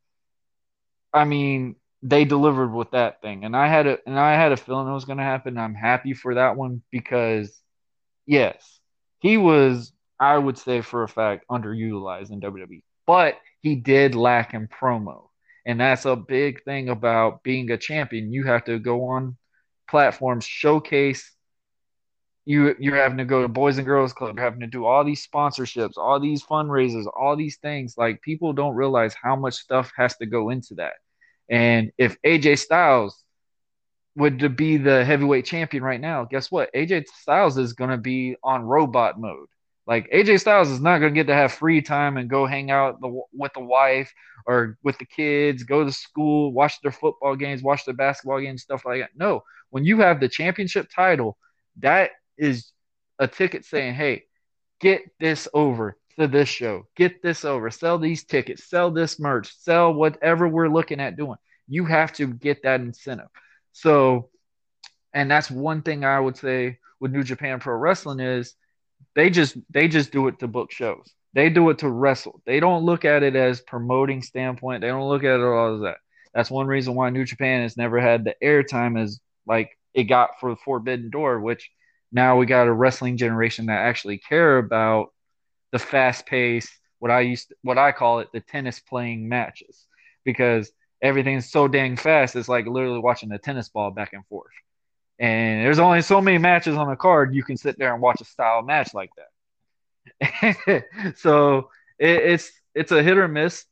I 1.13 1.25
mean, 1.25 1.77
they 2.03 2.25
delivered 2.25 2.73
with 2.73 2.93
that 2.93 3.21
thing, 3.21 3.45
and 3.45 3.57
I 3.57 3.69
had 3.69 3.87
a 3.87 3.99
and 4.07 4.19
I 4.19 4.35
had 4.35 4.53
a 4.53 4.57
feeling 4.57 4.89
it 4.89 4.95
was 4.95 5.05
going 5.05 5.19
to 5.19 5.25
happen. 5.25 5.59
I'm 5.59 5.75
happy 5.75 6.15
for 6.15 6.35
that 6.35 6.57
one 6.57 6.83
because, 6.91 7.61
yes, 8.27 8.81
he 9.19 9.37
was. 9.37 9.93
I 10.19 10.39
would 10.39 10.59
say 10.59 10.81
for 10.81 11.03
a 11.03 11.09
fact 11.09 11.45
underutilized 11.51 12.31
in 12.31 12.41
WWE, 12.41 12.83
but 13.07 13.39
he 13.63 13.77
did 13.77 14.15
lack 14.15 14.55
in 14.55 14.69
promo, 14.69 15.29
and 15.65 15.81
that's 15.81 16.05
a 16.05 16.17
big 16.17 16.63
thing 16.65 16.89
about 16.89 17.43
being 17.43 17.71
a 17.71 17.79
champion. 17.79 18.33
You 18.33 18.45
have 18.45 18.65
to 18.65 18.79
go 18.79 19.07
on 19.07 19.37
platforms, 19.89 20.45
showcase. 20.45 21.33
You 22.45 22.77
you're 22.79 22.97
having 22.97 23.19
to 23.19 23.25
go 23.25 23.43
to 23.43 23.49
Boys 23.49 23.79
and 23.79 23.87
Girls 23.87 24.13
Club, 24.13 24.37
you're 24.37 24.45
having 24.45 24.61
to 24.61 24.67
do 24.69 24.85
all 24.85 25.05
these 25.05 25.27
sponsorships, 25.27 25.97
all 25.97 26.21
these 26.21 26.45
fundraisers, 26.45 27.07
all 27.19 27.37
these 27.37 27.59
things. 27.59 27.95
Like 27.99 28.23
people 28.23 28.53
don't 28.53 28.77
realize 28.77 29.15
how 29.21 29.37
much 29.37 29.55
stuff 29.55 29.93
has 29.97 30.17
to 30.19 30.27
go 30.27 30.51
into 30.51 30.75
that. 30.77 30.93
And 31.51 31.93
if 31.99 32.17
AJ 32.23 32.59
Styles 32.59 33.23
would 34.17 34.57
be 34.57 34.79
the 34.79 35.05
heavyweight 35.05 35.45
champion 35.45 35.83
right 35.83 36.01
now, 36.01 36.25
guess 36.25 36.51
what? 36.51 36.73
AJ 36.75 37.07
Styles 37.09 37.59
is 37.59 37.75
going 37.75 37.91
to 37.91 37.99
be 37.99 38.37
on 38.43 38.63
robot 38.63 39.21
mode. 39.21 39.49
Like 39.87 40.11
AJ 40.11 40.41
Styles 40.41 40.69
is 40.69 40.81
not 40.81 40.99
going 40.99 41.15
to 41.15 41.19
get 41.19 41.29
to 41.29 41.35
have 41.35 41.53
free 41.53 41.81
time 41.81 42.17
and 42.17 42.29
go 42.29 42.45
hang 42.45 42.71
out 42.71 43.01
the, 43.01 43.23
with 43.33 43.53
the 43.55 43.61
wife 43.61 44.13
or 44.45 44.77
with 44.83 44.99
the 44.99 45.05
kids, 45.05 45.63
go 45.63 45.85
to 45.85 45.93
school, 45.93 46.53
watch 46.53 46.81
their 46.81 46.93
football 46.93 47.37
games, 47.37 47.63
watch 47.63 47.85
their 47.85 47.95
basketball 47.95 48.41
games, 48.41 48.63
stuff 48.63 48.85
like 48.85 49.01
that. 49.01 49.11
No, 49.17 49.45
when 49.71 49.85
you 49.85 50.01
have 50.01 50.19
the 50.19 50.29
championship 50.29 50.89
title, 50.93 51.37
that 51.81 52.11
is 52.37 52.73
a 53.19 53.29
ticket 53.29 53.65
saying, 53.65 53.95
hey, 53.95 54.25
get 54.81 55.03
this 55.21 55.47
over 55.55 55.97
to 56.19 56.27
this 56.27 56.49
show, 56.49 56.87
get 56.97 57.23
this 57.23 57.45
over, 57.45 57.71
sell 57.71 57.99
these 57.99 58.25
tickets, 58.25 58.69
sell 58.69 58.91
this 58.91 59.21
merch, 59.21 59.55
sell 59.59 59.95
whatever 59.95 60.49
we're 60.49 60.69
looking 60.69 61.01
at 61.01 61.17
doing. 61.17 61.39
You 61.69 61.85
have 61.85 62.13
to 62.15 62.27
get 62.27 62.63
that 62.65 62.81
incentive. 62.81 63.29
So, 63.73 64.31
and 65.13 65.31
that's 65.31 65.51
one 65.51 65.83
thing 65.83 66.05
I 66.05 66.19
would 66.19 66.37
say 66.37 66.79
with 67.01 67.13
New 67.13 67.23
Japan 67.23 67.61
Pro 67.61 67.77
Wrestling 67.77 68.21
is 68.21 68.55
they 69.17 69.31
just 69.31 69.57
they 69.71 69.89
just 69.89 70.13
do 70.13 70.29
it 70.29 70.39
to 70.39 70.47
book 70.47 70.71
shows. 70.71 71.13
They 71.33 71.51
do 71.51 71.69
it 71.71 71.79
to 71.79 71.91
wrestle. 71.91 72.41
They 72.47 72.61
don't 72.61 72.85
look 72.85 73.05
at 73.05 73.23
it 73.23 73.35
as 73.35 73.61
promoting 73.61 74.23
standpoint. 74.23 74.83
They 74.83 74.89
don't 74.89 75.09
look 75.09 75.25
at 75.25 75.41
it 75.41 75.45
all 75.45 75.75
as 75.75 75.81
that. 75.83 75.97
That's 76.33 76.51
one 76.51 76.67
reason 76.67 76.95
why 76.95 77.11
New 77.11 77.25
Japan 77.25 77.63
has 77.63 77.77
never 77.77 77.99
had 77.99 78.25
the 78.25 78.37
airtime 78.43 79.01
as 79.03 79.19
like 79.47 79.71
it 79.95 80.05
got 80.05 80.39
for 80.39 80.51
the 80.51 80.57
Forbidden 80.57 81.11
Door, 81.11 81.41
which 81.41 81.71
now 82.13 82.37
we 82.37 82.47
got 82.47 82.69
a 82.69 82.73
wrestling 82.73 83.17
generation 83.17 83.67
that 83.67 83.81
actually 83.81 84.19
care 84.19 84.59
about 84.59 85.09
the 85.73 85.79
fast 85.79 86.27
pace, 86.27 86.69
what 86.99 87.11
I 87.11 87.21
used 87.21 87.49
to, 87.49 87.57
what 87.63 87.79
I 87.79 87.93
call 87.93 88.21
it 88.21 88.29
the 88.33 88.41
tennis 88.41 88.81
playing 88.81 89.29
matches. 89.29 89.87
Because 90.25 90.71
everything's 91.03 91.51
so 91.51 91.69
dang 91.69 91.97
fast, 91.97 92.37
it's 92.37 92.49
like 92.49 92.67
literally 92.67 92.99
watching 92.99 93.33
a 93.33 93.39
tennis 93.39 93.69
ball 93.71 93.91
back 93.91 94.13
and 94.13 94.27
forth. 94.27 94.53
And 95.19 95.65
there's 95.65 95.79
only 95.79 96.03
so 96.03 96.21
many 96.21 96.39
matches 96.39 96.77
on 96.77 96.91
a 96.91 96.97
card 96.97 97.35
you 97.35 97.43
can 97.43 97.57
sit 97.57 97.79
there 97.79 97.93
and 97.93 98.03
watch 98.03 98.21
a 98.21 98.25
style 98.25 98.63
match 98.63 98.93
like 98.93 99.11
that. 100.21 100.85
so 101.17 101.71
it, 101.99 102.09
it's 102.09 102.53
it's 102.75 102.93
a 102.93 103.03
hit 103.03 103.17
or 103.19 103.29
miss. 103.29 103.65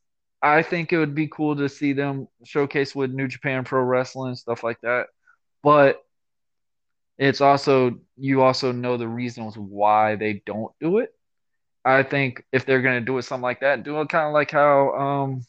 I 0.43 0.63
think 0.63 0.93
it 0.93 0.99
would 0.99 1.15
be 1.15 1.29
cool 1.29 1.57
to 1.57 1.69
see 1.69 1.93
them 1.93 2.29
showcase 2.45 2.95
with 2.95 3.13
New 3.13 3.29
Japan 3.29 3.65
Pro 3.65 3.83
Wrestling 3.83 4.35
stuff 4.37 4.63
like 4.63 4.81
that 4.83 5.07
but 5.65 6.05
it's 7.19 7.41
also 7.41 7.99
you 8.17 8.43
also 8.43 8.71
know 8.71 8.97
the 8.97 9.09
reasons 9.09 9.57
why 9.57 10.15
they 10.17 10.43
don't 10.47 10.73
do 10.79 10.99
it. 10.99 11.13
I 11.85 12.03
think 12.03 12.45
if 12.53 12.67
they're 12.67 12.83
gonna 12.83 13.01
do 13.01 13.19
it 13.19 13.23
something 13.23 13.43
like 13.43 13.61
that, 13.61 13.83
do 13.83 14.01
it 14.01 14.09
kind 14.11 14.29
of 14.29 14.35
like 14.35 14.51
how 14.51 14.93
um 14.95 15.47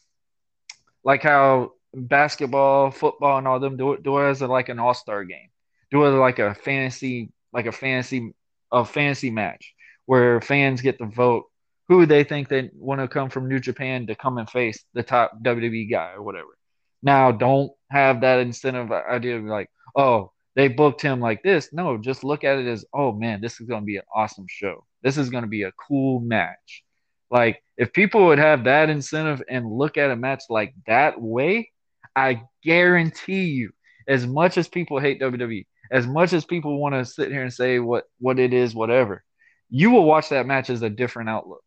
like 1.03 1.21
how 1.21 1.73
basketball, 1.93 2.91
football, 2.91 3.37
and 3.37 3.47
all 3.47 3.59
them 3.59 3.77
do 3.77 3.93
it 3.93 4.03
do 4.03 4.17
it 4.19 4.29
as 4.29 4.41
a, 4.41 4.47
like 4.47 4.69
an 4.69 4.79
all 4.79 4.93
star 4.93 5.25
game. 5.25 5.49
Do 5.91 6.05
it 6.05 6.09
like 6.09 6.39
a 6.39 6.53
fantasy 6.53 7.31
like 7.53 7.67
a 7.67 7.71
fantasy 7.71 8.33
a 8.71 8.83
fantasy 8.83 9.29
match 9.31 9.73
where 10.05 10.41
fans 10.41 10.81
get 10.81 10.97
to 10.99 11.05
vote 11.05 11.45
who 11.87 12.05
they 12.05 12.23
think 12.23 12.49
they 12.49 12.69
want 12.73 12.99
to 13.01 13.07
come 13.07 13.29
from 13.29 13.47
New 13.47 13.59
Japan 13.59 14.07
to 14.07 14.15
come 14.15 14.37
and 14.37 14.49
face 14.49 14.83
the 14.93 15.03
top 15.03 15.31
WWE 15.43 15.89
guy 15.89 16.13
or 16.13 16.23
whatever. 16.23 16.57
Now, 17.03 17.31
don't 17.31 17.71
have 17.91 18.21
that 18.21 18.39
incentive 18.39 18.91
uh, 18.91 19.03
idea 19.09 19.37
of 19.37 19.43
like, 19.43 19.69
oh, 19.95 20.31
they 20.55 20.67
booked 20.67 21.01
him 21.01 21.19
like 21.19 21.43
this. 21.43 21.69
No, 21.71 21.97
just 21.97 22.23
look 22.23 22.43
at 22.43 22.57
it 22.57 22.67
as, 22.67 22.85
oh 22.93 23.11
man, 23.11 23.41
this 23.41 23.61
is 23.61 23.67
going 23.67 23.81
to 23.81 23.85
be 23.85 23.97
an 23.97 24.03
awesome 24.13 24.47
show. 24.49 24.83
This 25.03 25.17
is 25.17 25.29
going 25.29 25.43
to 25.43 25.49
be 25.49 25.63
a 25.63 25.71
cool 25.73 26.19
match. 26.19 26.83
Like, 27.29 27.61
if 27.77 27.93
people 27.93 28.25
would 28.27 28.39
have 28.39 28.63
that 28.63 28.89
incentive 28.89 29.43
and 29.49 29.69
look 29.69 29.97
at 29.97 30.11
a 30.11 30.15
match 30.15 30.43
like 30.49 30.73
that 30.87 31.21
way, 31.21 31.71
I 32.15 32.41
guarantee 32.63 33.45
you, 33.45 33.71
as 34.07 34.25
much 34.25 34.57
as 34.57 34.67
people 34.67 34.99
hate 34.99 35.21
WWE, 35.21 35.65
as 35.91 36.07
much 36.07 36.33
as 36.33 36.45
people 36.45 36.77
want 36.79 36.95
to 36.95 37.05
sit 37.05 37.31
here 37.31 37.43
and 37.43 37.53
say 37.53 37.79
what 37.79 38.05
what 38.19 38.39
it 38.39 38.53
is, 38.53 38.73
whatever, 38.75 39.23
you 39.69 39.91
will 39.91 40.05
watch 40.05 40.29
that 40.29 40.45
match 40.45 40.69
as 40.69 40.81
a 40.81 40.89
different 40.89 41.29
outlook. 41.29 41.63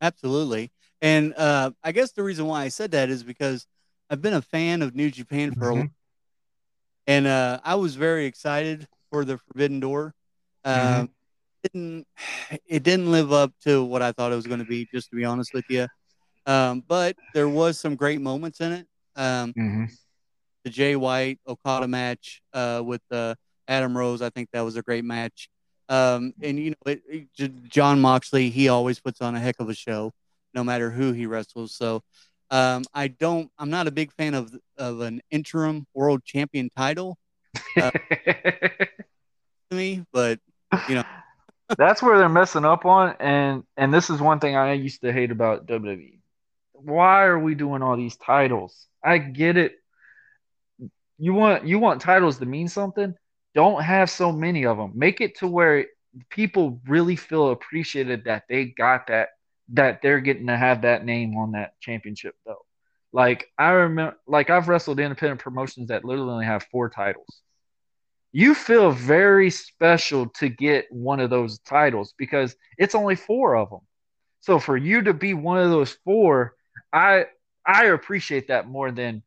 Absolutely. 0.00 0.72
And 1.02 1.34
uh, 1.34 1.70
I 1.82 1.92
guess 1.92 2.12
the 2.12 2.22
reason 2.22 2.46
why 2.46 2.62
I 2.62 2.68
said 2.68 2.92
that 2.92 3.10
is 3.10 3.22
because 3.22 3.66
I've 4.08 4.22
been 4.22 4.34
a 4.34 4.42
fan 4.42 4.82
of 4.82 4.94
New 4.94 5.10
Japan 5.10 5.52
for 5.52 5.60
mm-hmm. 5.60 5.70
a 5.70 5.74
while, 5.74 5.90
and 7.06 7.26
uh, 7.26 7.60
I 7.64 7.76
was 7.76 7.94
very 7.94 8.26
excited 8.26 8.86
for 9.10 9.24
the 9.24 9.38
Forbidden 9.38 9.80
Door. 9.80 10.14
mm-hmm. 10.64 11.00
Um, 11.02 11.10
it 11.62 11.72
didn't 11.72 12.06
it 12.66 12.82
didn't 12.82 13.10
live 13.10 13.32
up 13.32 13.52
to 13.64 13.84
what 13.84 14.02
I 14.02 14.12
thought 14.12 14.32
it 14.32 14.36
was 14.36 14.46
going 14.46 14.60
to 14.60 14.66
be, 14.66 14.88
just 14.92 15.10
to 15.10 15.16
be 15.16 15.24
honest 15.24 15.54
with 15.54 15.64
you. 15.68 15.86
Um, 16.46 16.82
but 16.86 17.16
there 17.34 17.48
was 17.48 17.78
some 17.78 17.96
great 17.96 18.20
moments 18.20 18.60
in 18.60 18.72
it. 18.72 18.86
Um, 19.16 19.52
mm-hmm. 19.52 19.84
The 20.64 20.70
Jay 20.70 20.96
White 20.96 21.38
Okada 21.46 21.88
match 21.88 22.42
uh, 22.52 22.82
with 22.84 23.02
uh, 23.10 23.34
Adam 23.68 23.96
Rose, 23.96 24.22
I 24.22 24.30
think 24.30 24.48
that 24.52 24.60
was 24.62 24.76
a 24.76 24.82
great 24.82 25.04
match. 25.04 25.48
Um, 25.88 26.34
and 26.40 26.58
you 26.58 26.70
know, 26.70 26.92
it, 26.92 27.02
it, 27.08 27.64
Jon 27.68 28.00
Moxley, 28.00 28.50
he 28.50 28.68
always 28.68 29.00
puts 29.00 29.20
on 29.20 29.34
a 29.34 29.40
heck 29.40 29.56
of 29.58 29.68
a 29.68 29.74
show, 29.74 30.12
no 30.54 30.62
matter 30.62 30.90
who 30.90 31.12
he 31.12 31.26
wrestles. 31.26 31.74
So 31.74 32.02
um, 32.50 32.84
I 32.94 33.08
don't. 33.08 33.50
I'm 33.58 33.70
not 33.70 33.86
a 33.86 33.90
big 33.90 34.12
fan 34.12 34.34
of 34.34 34.54
of 34.76 35.00
an 35.00 35.20
interim 35.30 35.86
world 35.94 36.24
champion 36.24 36.70
title. 36.76 37.16
Uh, 37.76 37.90
to 38.26 38.88
me, 39.72 40.04
but 40.12 40.38
you 40.88 40.96
know, 40.96 41.04
that's 41.78 42.02
where 42.02 42.18
they're 42.18 42.28
messing 42.28 42.64
up 42.64 42.84
on. 42.84 43.16
And 43.20 43.64
and 43.76 43.94
this 43.94 44.10
is 44.10 44.20
one 44.20 44.40
thing 44.40 44.56
I 44.56 44.72
used 44.72 45.02
to 45.02 45.12
hate 45.12 45.30
about 45.30 45.66
WWE. 45.66 46.18
Why 46.72 47.24
are 47.24 47.38
we 47.38 47.54
doing 47.54 47.82
all 47.82 47.96
these 47.96 48.16
titles? 48.16 48.86
I 49.04 49.18
get 49.18 49.56
it. 49.56 49.74
You 51.20 51.34
want 51.34 51.66
you 51.66 51.78
want 51.78 52.00
titles 52.00 52.38
to 52.38 52.46
mean 52.46 52.66
something. 52.66 53.14
Don't 53.54 53.82
have 53.82 54.08
so 54.08 54.32
many 54.32 54.64
of 54.64 54.78
them. 54.78 54.92
Make 54.94 55.20
it 55.20 55.36
to 55.38 55.46
where 55.46 55.84
people 56.30 56.80
really 56.88 57.14
feel 57.14 57.50
appreciated 57.50 58.24
that 58.24 58.44
they 58.48 58.64
got 58.64 59.08
that 59.08 59.28
that 59.74 60.00
they're 60.02 60.20
getting 60.20 60.46
to 60.46 60.56
have 60.56 60.82
that 60.82 61.04
name 61.04 61.36
on 61.36 61.52
that 61.52 61.78
championship 61.80 62.34
belt. 62.46 62.64
Like 63.12 63.48
I 63.58 63.70
remember, 63.70 64.16
like 64.26 64.48
I've 64.48 64.68
wrestled 64.68 64.98
independent 64.98 65.40
promotions 65.40 65.88
that 65.88 66.06
literally 66.06 66.32
only 66.32 66.46
have 66.46 66.66
four 66.72 66.88
titles. 66.88 67.42
You 68.32 68.54
feel 68.54 68.90
very 68.90 69.50
special 69.50 70.28
to 70.38 70.48
get 70.48 70.86
one 70.90 71.20
of 71.20 71.28
those 71.28 71.58
titles 71.58 72.14
because 72.16 72.56
it's 72.78 72.94
only 72.94 73.16
four 73.16 73.56
of 73.56 73.68
them. 73.68 73.80
So 74.40 74.58
for 74.58 74.76
you 74.76 75.02
to 75.02 75.12
be 75.12 75.34
one 75.34 75.58
of 75.58 75.70
those 75.70 75.98
four, 76.02 76.54
I 76.94 77.26
I 77.66 77.86
appreciate 77.86 78.48
that 78.48 78.68
more 78.68 78.90
than 78.90 79.22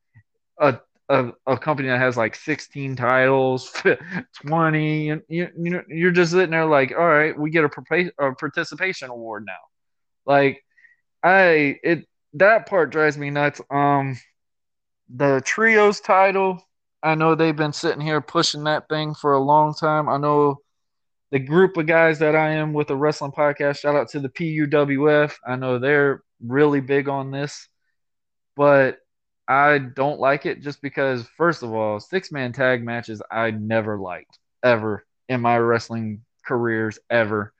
a 0.57 0.79
a, 1.09 1.31
a 1.45 1.57
company 1.57 1.89
that 1.89 1.99
has 1.99 2.17
like 2.17 2.35
16 2.35 2.95
titles, 2.95 3.73
20. 4.47 5.07
You, 5.07 5.21
you, 5.27 5.49
you 5.57 5.81
you're 5.89 6.11
just 6.11 6.31
sitting 6.31 6.51
there 6.51 6.65
like, 6.65 6.91
all 6.91 7.07
right, 7.07 7.37
we 7.37 7.49
get 7.51 7.65
a, 7.65 8.11
a 8.19 8.35
participation 8.35 9.09
award 9.09 9.45
now. 9.45 9.53
Like 10.25 10.63
I 11.21 11.79
it 11.83 12.07
that 12.33 12.67
part 12.67 12.91
drives 12.91 13.17
me 13.17 13.29
nuts. 13.29 13.61
Um 13.69 14.17
the 15.13 15.41
trios 15.45 15.99
title, 15.99 16.63
I 17.03 17.15
know 17.15 17.35
they've 17.35 17.55
been 17.55 17.73
sitting 17.73 18.01
here 18.01 18.21
pushing 18.21 18.63
that 18.63 18.87
thing 18.89 19.13
for 19.13 19.33
a 19.33 19.43
long 19.43 19.73
time. 19.73 20.07
I 20.09 20.17
know 20.17 20.59
the 21.31 21.39
group 21.39 21.77
of 21.77 21.87
guys 21.87 22.19
that 22.19 22.35
I 22.35 22.51
am 22.51 22.73
with 22.73 22.87
the 22.87 22.95
wrestling 22.95 23.31
podcast, 23.31 23.79
shout 23.79 23.95
out 23.95 24.09
to 24.09 24.19
the 24.19 24.29
PUWF. 24.29 25.33
I 25.45 25.55
know 25.55 25.79
they're 25.79 26.23
really 26.41 26.79
big 26.79 27.09
on 27.09 27.31
this, 27.31 27.67
but 28.55 28.99
I 29.47 29.77
don't 29.77 30.19
like 30.19 30.45
it 30.45 30.61
just 30.61 30.81
because, 30.81 31.27
first 31.37 31.63
of 31.63 31.73
all, 31.73 31.99
six 31.99 32.31
man 32.31 32.53
tag 32.53 32.83
matches 32.83 33.21
I 33.31 33.51
never 33.51 33.97
liked 33.99 34.39
ever 34.63 35.05
in 35.27 35.41
my 35.41 35.57
wrestling 35.57 36.23
careers 36.45 36.99
ever. 37.09 37.53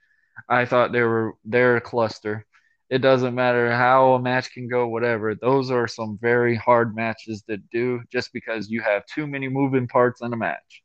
I 0.49 0.65
thought 0.65 0.91
they 0.91 1.01
were 1.01 1.33
they're 1.45 1.77
a 1.77 1.81
cluster. 1.81 2.45
It 2.89 2.99
doesn't 2.99 3.35
matter 3.35 3.71
how 3.71 4.13
a 4.13 4.21
match 4.21 4.51
can 4.53 4.67
go, 4.67 4.87
whatever. 4.87 5.35
Those 5.35 5.71
are 5.71 5.87
some 5.87 6.17
very 6.21 6.55
hard 6.55 6.95
matches 6.95 7.43
to 7.49 7.57
do 7.57 8.01
just 8.11 8.31
because 8.33 8.69
you 8.69 8.81
have 8.81 9.05
too 9.07 9.25
many 9.27 9.47
moving 9.47 9.87
parts 9.87 10.21
in 10.21 10.31
a 10.33 10.37
match. 10.37 10.83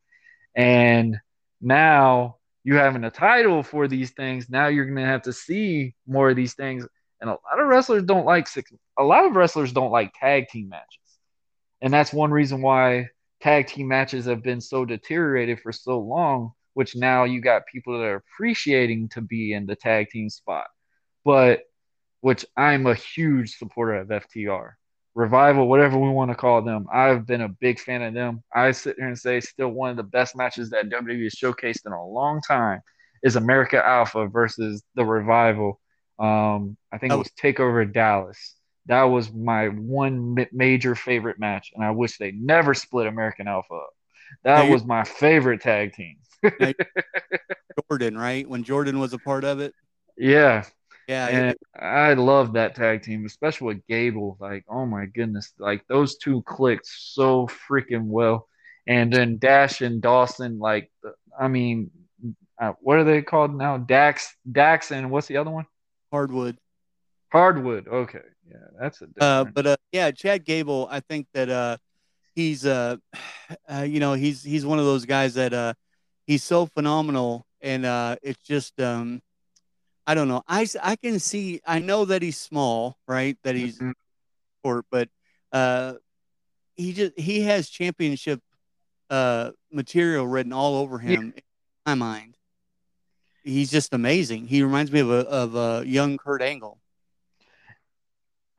And 0.56 1.16
now 1.60 2.36
you 2.64 2.76
having 2.76 3.04
a 3.04 3.10
title 3.10 3.62
for 3.62 3.88
these 3.88 4.12
things, 4.12 4.48
now 4.50 4.68
you're 4.68 4.86
gonna 4.86 5.06
have 5.06 5.22
to 5.22 5.32
see 5.32 5.94
more 6.06 6.30
of 6.30 6.36
these 6.36 6.54
things. 6.54 6.86
And 7.20 7.30
a 7.30 7.32
lot 7.32 7.60
of 7.60 7.66
wrestlers 7.66 8.04
don't 8.04 8.26
like 8.26 8.46
six. 8.46 8.72
A 8.98 9.02
lot 9.02 9.26
of 9.26 9.34
wrestlers 9.34 9.72
don't 9.72 9.90
like 9.90 10.12
tag 10.18 10.48
team 10.48 10.68
matches, 10.68 11.18
and 11.80 11.92
that's 11.92 12.12
one 12.12 12.30
reason 12.30 12.62
why 12.62 13.08
tag 13.40 13.66
team 13.66 13.88
matches 13.88 14.26
have 14.26 14.42
been 14.42 14.60
so 14.60 14.84
deteriorated 14.84 15.60
for 15.60 15.72
so 15.72 15.98
long. 16.00 16.52
Which 16.74 16.94
now 16.94 17.24
you 17.24 17.40
got 17.40 17.66
people 17.66 17.98
that 17.98 18.04
are 18.04 18.22
appreciating 18.36 19.08
to 19.10 19.20
be 19.20 19.52
in 19.52 19.66
the 19.66 19.74
tag 19.74 20.10
team 20.10 20.30
spot, 20.30 20.66
but 21.24 21.62
which 22.20 22.46
I'm 22.56 22.86
a 22.86 22.94
huge 22.94 23.56
supporter 23.56 23.94
of 23.94 24.08
FTR 24.08 24.74
revival, 25.18 25.66
whatever 25.68 25.98
we 25.98 26.08
want 26.10 26.30
to 26.30 26.36
call 26.36 26.62
them. 26.62 26.86
I've 26.92 27.26
been 27.26 27.40
a 27.40 27.48
big 27.48 27.80
fan 27.80 28.02
of 28.02 28.14
them. 28.14 28.44
I 28.54 28.70
sit 28.70 28.94
here 28.96 29.08
and 29.08 29.18
say 29.18 29.40
still 29.40 29.70
one 29.70 29.90
of 29.90 29.96
the 29.96 30.04
best 30.04 30.36
matches 30.36 30.70
that 30.70 30.90
WWE 30.90 31.24
has 31.24 31.34
showcased 31.34 31.86
in 31.86 31.92
a 31.92 32.06
long 32.06 32.40
time 32.40 32.80
is 33.24 33.34
America 33.34 33.84
Alpha 33.84 34.28
versus 34.28 34.84
the 34.94 35.04
Revival. 35.04 35.80
Um, 36.18 36.76
I 36.92 36.98
think 36.98 37.12
it 37.12 37.16
was 37.16 37.30
Takeover 37.40 37.90
Dallas. 37.92 38.54
That 38.86 39.04
was 39.04 39.32
my 39.32 39.68
one 39.68 40.34
major 40.52 40.94
favorite 40.94 41.38
match, 41.38 41.70
and 41.74 41.84
I 41.84 41.90
wish 41.90 42.18
they 42.18 42.32
never 42.32 42.74
split 42.74 43.06
American 43.06 43.46
Alpha 43.46 43.74
up. 43.74 43.90
That 44.44 44.70
was 44.70 44.84
my 44.84 45.04
favorite 45.04 45.60
tag 45.60 45.92
team. 45.94 46.16
Jordan, 47.90 48.16
right? 48.16 48.48
When 48.48 48.64
Jordan 48.64 48.98
was 48.98 49.12
a 49.12 49.18
part 49.18 49.44
of 49.44 49.60
it. 49.60 49.74
Yeah, 50.16 50.64
yeah, 51.08 51.26
and 51.26 51.56
I 51.74 52.12
love 52.14 52.52
that 52.52 52.74
tag 52.74 53.02
team, 53.02 53.24
especially 53.24 53.68
with 53.68 53.86
Gable. 53.86 54.36
Like, 54.38 54.64
oh 54.68 54.84
my 54.84 55.06
goodness, 55.06 55.52
like 55.58 55.86
those 55.88 56.18
two 56.18 56.42
clicked 56.42 56.86
so 56.86 57.48
freaking 57.70 58.04
well. 58.04 58.46
And 58.86 59.12
then 59.12 59.38
Dash 59.38 59.80
and 59.80 60.02
Dawson, 60.02 60.58
like, 60.58 60.90
I 61.38 61.48
mean, 61.48 61.90
uh, 62.60 62.72
what 62.80 62.98
are 62.98 63.04
they 63.04 63.22
called 63.22 63.54
now? 63.54 63.78
Dax, 63.78 64.34
Dax, 64.50 64.90
and 64.90 65.10
what's 65.10 65.28
the 65.28 65.38
other 65.38 65.50
one? 65.50 65.66
Harwood. 66.10 66.58
Harwood. 67.30 67.88
Okay, 67.88 68.20
yeah, 68.50 68.56
that's 68.80 69.02
a. 69.02 69.22
Uh, 69.22 69.44
but 69.44 69.66
uh, 69.66 69.76
yeah, 69.92 70.10
Chad 70.10 70.44
Gable. 70.44 70.88
I 70.90 71.00
think 71.00 71.26
that 71.34 71.48
uh, 71.50 71.76
he's 72.34 72.64
uh, 72.66 72.96
uh, 73.72 73.82
you 73.82 74.00
know, 74.00 74.14
he's 74.14 74.42
he's 74.42 74.64
one 74.66 74.78
of 74.78 74.84
those 74.84 75.04
guys 75.04 75.34
that 75.34 75.52
uh, 75.52 75.74
he's 76.26 76.42
so 76.42 76.66
phenomenal, 76.66 77.46
and 77.60 77.84
uh, 77.84 78.16
it's 78.22 78.42
just 78.42 78.80
um 78.80 79.22
I 80.08 80.14
don't 80.14 80.28
know. 80.28 80.42
I, 80.48 80.66
I 80.82 80.96
can 80.96 81.18
see, 81.18 81.60
I 81.66 81.80
know 81.80 82.06
that 82.06 82.22
he's 82.22 82.38
small, 82.38 82.96
right? 83.06 83.36
That 83.44 83.56
he's 83.56 83.76
mm-hmm. 83.76 83.90
short, 84.64 84.86
but 84.90 85.10
uh, 85.52 85.94
he 86.76 86.94
just, 86.94 87.18
he 87.18 87.42
has 87.42 87.68
championship 87.68 88.40
uh, 89.10 89.50
material 89.70 90.26
written 90.26 90.54
all 90.54 90.76
over 90.76 90.98
him 90.98 91.10
yeah. 91.10 91.18
in 91.18 91.42
my 91.84 91.94
mind. 91.94 92.37
He's 93.44 93.70
just 93.70 93.94
amazing. 93.94 94.46
He 94.46 94.62
reminds 94.62 94.92
me 94.92 95.00
of 95.00 95.10
a, 95.10 95.20
of 95.28 95.54
a 95.54 95.86
young 95.86 96.18
Kurt 96.18 96.42
Angle. 96.42 96.78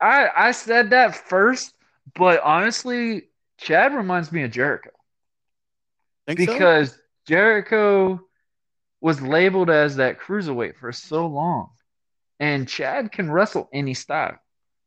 I, 0.00 0.28
I 0.34 0.52
said 0.52 0.90
that 0.90 1.14
first, 1.28 1.74
but 2.14 2.40
honestly, 2.42 3.24
Chad 3.58 3.94
reminds 3.94 4.32
me 4.32 4.42
of 4.42 4.50
Jericho. 4.50 4.90
Think 6.26 6.38
because 6.38 6.90
so? 6.92 6.96
Jericho 7.26 8.20
was 9.00 9.20
labeled 9.20 9.70
as 9.70 9.96
that 9.96 10.20
cruiserweight 10.20 10.76
for 10.76 10.92
so 10.92 11.26
long. 11.26 11.70
And 12.38 12.68
Chad 12.68 13.12
can 13.12 13.30
wrestle 13.30 13.68
any 13.72 13.94
style. 13.94 14.38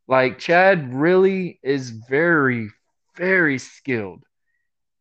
Like 0.07 0.39
Chad 0.39 0.93
really 0.93 1.59
is 1.63 1.91
very, 1.91 2.69
very 3.15 3.59
skilled. 3.59 4.23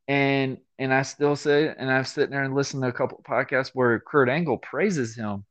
And 0.07 0.59
and 0.83 0.93
I 0.93 1.03
still 1.03 1.37
say, 1.37 1.73
and 1.77 1.91
I've 1.91 2.09
sitting 2.09 2.31
there 2.31 2.43
and 2.43 2.55
listened 2.55 2.83
to 2.83 2.89
a 2.89 2.93
couple 2.93 3.19
of 3.19 3.25
podcasts 3.25 3.71
where 3.73 4.01
Kurt 4.01 4.29
Angle 4.29 4.59
praises 4.59 5.15
him, 5.15 5.45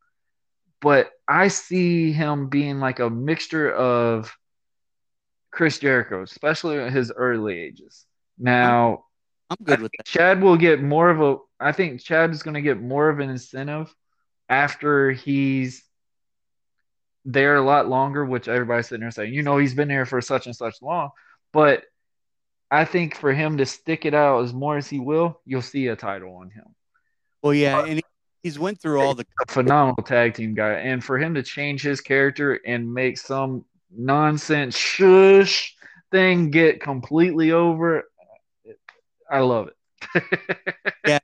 but 0.81 1.09
I 1.27 1.47
see 1.47 2.11
him 2.11 2.49
being 2.49 2.79
like 2.79 2.99
a 2.99 3.09
mixture 3.09 3.71
of 3.71 4.35
Chris 5.49 5.79
Jericho, 5.79 6.23
especially 6.23 6.79
at 6.79 6.91
his 6.91 7.11
early 7.15 7.57
ages. 7.57 8.05
Now, 8.37 9.05
I'm 9.49 9.57
good 9.63 9.81
with 9.81 9.91
that. 9.97 10.05
Chad 10.05 10.41
will 10.41 10.57
get 10.57 10.81
more 10.81 11.09
of 11.09 11.21
a. 11.21 11.37
I 11.59 11.71
think 11.71 12.01
Chad 12.01 12.31
is 12.31 12.43
going 12.43 12.55
to 12.55 12.61
get 12.61 12.81
more 12.81 13.09
of 13.09 13.19
an 13.19 13.29
incentive 13.29 13.93
after 14.49 15.11
he's 15.11 15.83
there 17.23 17.55
a 17.55 17.61
lot 17.61 17.87
longer, 17.87 18.25
which 18.25 18.47
everybody's 18.47 18.87
sitting 18.87 19.01
there 19.01 19.11
saying, 19.11 19.33
you 19.33 19.43
know, 19.43 19.57
he's 19.57 19.75
been 19.75 19.87
there 19.87 20.05
for 20.05 20.19
such 20.19 20.45
and 20.45 20.55
such 20.55 20.81
long. 20.81 21.11
But 21.53 21.83
I 22.71 22.85
think 22.85 23.15
for 23.15 23.33
him 23.33 23.57
to 23.57 23.65
stick 23.65 24.05
it 24.05 24.13
out 24.13 24.43
as 24.43 24.53
more 24.53 24.77
as 24.77 24.87
he 24.87 24.99
will, 24.99 25.41
you'll 25.45 25.61
see 25.61 25.87
a 25.87 25.95
title 25.95 26.35
on 26.35 26.49
him. 26.49 26.73
Well, 27.43 27.53
yeah, 27.53 27.83
and 27.83 27.95
he, 27.95 28.03
he's 28.43 28.57
went 28.57 28.79
through 28.79 29.01
all 29.01 29.13
the 29.13 29.25
phenomenal 29.49 30.01
tag 30.03 30.35
team 30.35 30.53
guy, 30.53 30.73
and 30.73 31.03
for 31.03 31.19
him 31.19 31.33
to 31.33 31.43
change 31.43 31.81
his 31.81 31.99
character 31.99 32.61
and 32.65 32.91
make 32.91 33.17
some 33.17 33.65
nonsense 33.93 34.77
shush 34.77 35.75
thing 36.11 36.49
get 36.49 36.79
completely 36.79 37.51
over, 37.51 38.05
I 39.29 39.39
love 39.39 39.67
it. 39.67 40.23
yeah, 41.07 41.19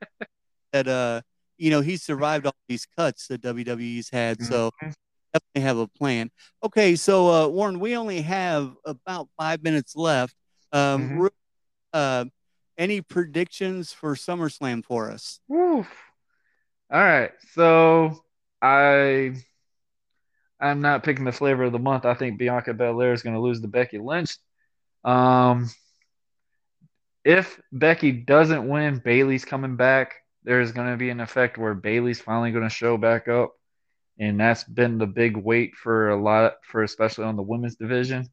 that 0.74 0.88
uh, 0.88 1.22
you 1.58 1.70
know, 1.70 1.80
he's 1.80 2.04
survived 2.04 2.46
all 2.46 2.56
these 2.68 2.86
cuts 2.98 3.28
that 3.28 3.42
WWE's 3.42 4.10
had, 4.10 4.44
so 4.44 4.72
mm-hmm. 4.72 4.90
definitely 5.34 5.62
have 5.62 5.78
a 5.78 5.88
plan. 5.88 6.30
Okay, 6.64 6.96
so 6.96 7.30
uh, 7.30 7.48
Warren, 7.48 7.80
we 7.80 7.96
only 7.96 8.22
have 8.22 8.76
about 8.86 9.30
five 9.38 9.64
minutes 9.64 9.96
left. 9.96 10.36
Um, 10.72 11.10
mm-hmm. 11.10 11.28
uh, 11.94 12.26
any 12.78 13.02
predictions 13.02 13.94
for 13.94 14.16
SummerSlam 14.16 14.84
for 14.86 15.10
us? 15.10 15.40
Oof. 15.52 15.92
All 16.92 17.02
right, 17.02 17.32
so 17.54 18.24
I 18.62 19.34
I'm 20.60 20.82
not 20.82 21.04
picking 21.04 21.26
the 21.26 21.32
flavor 21.32 21.64
of 21.64 21.72
the 21.72 21.80
month. 21.80 22.06
I 22.06 22.14
think 22.14 22.38
Bianca 22.38 22.74
Belair 22.74 23.14
is 23.14 23.24
going 23.24 23.36
to 23.36 23.42
lose 23.42 23.62
to 23.62 23.68
Becky 23.68 24.00
Lynch. 24.00 24.38
Um, 25.04 25.70
if 27.24 27.60
Becky 27.72 28.12
doesn't 28.12 28.68
win, 28.68 29.00
Bayley's 29.00 29.46
coming 29.46 29.76
back. 29.76 30.16
There's 30.44 30.72
going 30.72 30.90
to 30.90 30.98
be 30.98 31.10
an 31.10 31.20
effect 31.20 31.58
where 31.58 31.76
Bayley's 31.76 32.22
finally 32.22 32.52
going 32.52 32.64
to 32.64 32.70
show 32.70 32.98
back 32.98 33.28
up, 33.28 33.52
and 34.18 34.40
that's 34.40 34.64
been 34.64 34.98
the 34.98 35.08
big 35.08 35.36
weight 35.36 35.76
for 35.76 36.10
a 36.10 36.22
lot 36.22 36.54
for 36.64 36.84
especially 36.84 37.26
on 37.26 37.36
the 37.36 37.44
women's 37.44 37.76
division. 37.76 38.24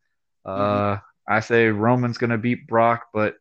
Mm-hmm. 0.47 0.95
Uh, 0.95 0.99
I 1.29 1.41
say 1.41 1.69
Roman's 1.69 2.19
going 2.19 2.31
to 2.31 2.39
beat 2.39 2.67
Brock, 2.67 3.07
but 3.13 3.37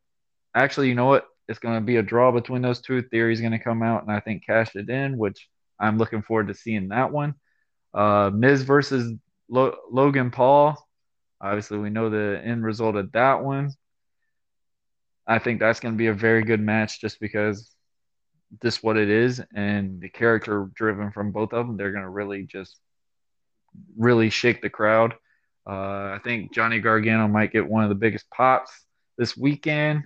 actually, 0.56 0.90
you 0.90 0.96
know 0.96 1.06
what? 1.06 1.28
It's 1.48 1.60
going 1.60 1.76
to 1.76 1.82
be 1.82 1.98
a 1.98 2.04
draw 2.04 2.32
between 2.32 2.62
those 2.62 2.82
two. 2.82 3.02
Theory's 3.02 3.42
going 3.42 3.52
to 3.52 3.60
come 3.60 3.84
out, 3.84 4.04
and 4.04 4.12
I 4.12 4.20
think 4.20 4.46
cash 4.46 4.76
it 4.76 4.90
in, 4.90 5.18
which 5.18 5.48
I'm 5.80 5.98
looking 5.98 6.22
forward 6.22 6.48
to 6.48 6.54
seeing 6.54 6.90
that 6.90 7.12
one. 7.12 7.36
Uh, 7.94 8.32
Miz 8.34 8.64
versus 8.64 9.14
Lo- 9.50 9.76
Logan 9.92 10.32
Paul. 10.32 10.78
Obviously, 11.42 11.78
we 11.78 11.90
know 11.90 12.10
the 12.10 12.42
end 12.44 12.64
result 12.64 12.96
of 12.96 13.12
that 13.12 13.44
one. 13.44 13.72
I 15.28 15.40
think 15.40 15.60
that's 15.60 15.80
going 15.80 15.94
to 15.94 15.98
be 15.98 16.08
a 16.08 16.14
very 16.14 16.44
good 16.44 16.62
match 16.62 17.02
just 17.02 17.20
because 17.20 17.74
this 18.62 18.84
what 18.84 18.98
it 18.98 19.10
is 19.10 19.42
and 19.56 20.00
the 20.00 20.10
character 20.10 20.70
driven 20.76 21.12
from 21.12 21.32
both 21.32 21.54
of 21.54 21.66
them 21.66 21.78
they're 21.78 21.92
going 21.92 22.04
to 22.04 22.10
really 22.10 22.44
just 22.44 22.78
really 23.98 24.30
shake 24.30 24.62
the 24.62 24.70
crowd 24.70 25.16
uh, 25.68 26.14
i 26.16 26.20
think 26.24 26.54
johnny 26.54 26.80
gargano 26.80 27.28
might 27.28 27.52
get 27.52 27.68
one 27.68 27.84
of 27.84 27.90
the 27.90 27.96
biggest 27.96 28.30
pops 28.30 28.72
this 29.18 29.38
weekend 29.38 30.04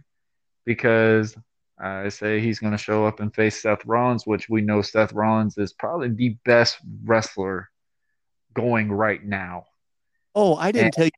because 0.65 1.35
i 1.79 2.09
say 2.09 2.39
he's 2.39 2.59
going 2.59 2.71
to 2.71 2.77
show 2.77 3.05
up 3.05 3.19
and 3.19 3.33
face 3.33 3.61
seth 3.61 3.85
rollins 3.85 4.25
which 4.25 4.49
we 4.49 4.61
know 4.61 4.81
seth 4.81 5.13
rollins 5.13 5.57
is 5.57 5.73
probably 5.73 6.09
the 6.09 6.35
best 6.45 6.77
wrestler 7.03 7.69
going 8.53 8.91
right 8.91 9.23
now 9.23 9.65
oh 10.35 10.55
i 10.55 10.71
didn't 10.71 10.85
and, 10.85 10.93
tell 10.93 11.09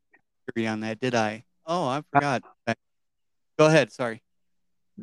you 0.56 0.68
on 0.68 0.82
that 0.82 1.00
did 1.00 1.16
i 1.16 1.44
oh 1.66 1.88
i 1.88 2.02
forgot 2.14 2.44
Go 3.60 3.66
ahead. 3.66 3.92
Sorry. 3.92 4.24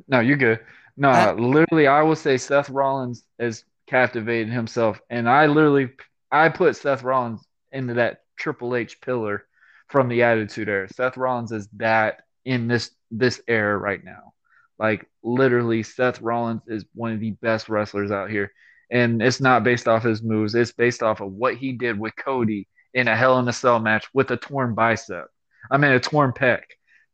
No, 0.08 0.20
you're 0.20 0.38
good. 0.38 0.60
No, 0.96 1.10
I, 1.10 1.32
literally, 1.32 1.86
I 1.86 2.00
will 2.00 2.16
say 2.16 2.38
Seth 2.38 2.70
Rollins 2.70 3.22
has 3.38 3.64
captivated 3.86 4.50
himself, 4.50 4.98
and 5.10 5.28
I 5.28 5.44
literally 5.44 5.90
I 6.32 6.48
put 6.48 6.74
Seth 6.74 7.02
Rollins 7.02 7.46
into 7.70 7.94
that 7.94 8.22
Triple 8.36 8.76
H 8.76 9.00
pillar 9.00 9.46
from 9.88 10.08
the 10.08 10.22
Attitude 10.22 10.68
Era. 10.68 10.88
Seth 10.92 11.16
Rollins 11.16 11.52
is 11.52 11.68
that 11.74 12.22
in 12.44 12.68
this 12.68 12.90
this 13.10 13.40
era 13.48 13.76
right 13.76 14.02
now. 14.02 14.32
Like 14.78 15.08
literally, 15.22 15.82
Seth 15.82 16.20
Rollins 16.20 16.62
is 16.66 16.84
one 16.94 17.12
of 17.12 17.20
the 17.20 17.32
best 17.32 17.68
wrestlers 17.68 18.10
out 18.10 18.30
here, 18.30 18.52
And 18.90 19.22
it's 19.22 19.40
not 19.40 19.64
based 19.64 19.88
off 19.88 20.02
his 20.02 20.22
moves. 20.22 20.54
It's 20.54 20.72
based 20.72 21.02
off 21.02 21.20
of 21.20 21.32
what 21.32 21.56
he 21.56 21.72
did 21.72 21.98
with 21.98 22.14
Cody 22.16 22.68
in 22.94 23.08
a 23.08 23.16
Hell 23.16 23.38
in 23.38 23.48
a 23.48 23.52
Cell 23.52 23.78
match 23.78 24.06
with 24.12 24.30
a 24.30 24.36
torn 24.36 24.74
bicep. 24.74 25.26
I 25.70 25.78
mean, 25.78 25.92
a 25.92 26.00
torn 26.00 26.32
pec. 26.32 26.62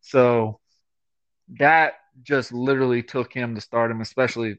So 0.01 0.61
that 1.59 1.95
just 2.23 2.53
literally 2.53 3.03
took 3.03 3.33
him 3.33 3.55
to 3.55 3.61
stardom, 3.61 4.01
especially 4.01 4.59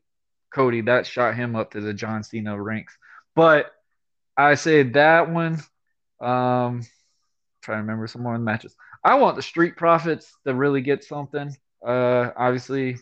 Cody. 0.53 0.81
That 0.81 1.05
shot 1.05 1.35
him 1.35 1.55
up 1.55 1.71
to 1.71 1.81
the 1.81 1.93
John 1.93 2.23
Cena 2.23 2.61
ranks. 2.61 2.97
But 3.35 3.71
I 4.37 4.55
say 4.55 4.83
that 4.83 5.29
one. 5.29 5.59
Um, 6.23 6.81
trying 7.61 7.77
to 7.77 7.81
remember 7.81 8.07
some 8.07 8.23
more 8.23 8.37
matches. 8.37 8.75
I 9.03 9.15
want 9.15 9.35
the 9.35 9.41
Street 9.41 9.75
Profits 9.75 10.33
to 10.45 10.53
really 10.53 10.81
get 10.81 11.03
something. 11.03 11.55
Uh, 11.85 12.31
obviously, 12.37 12.97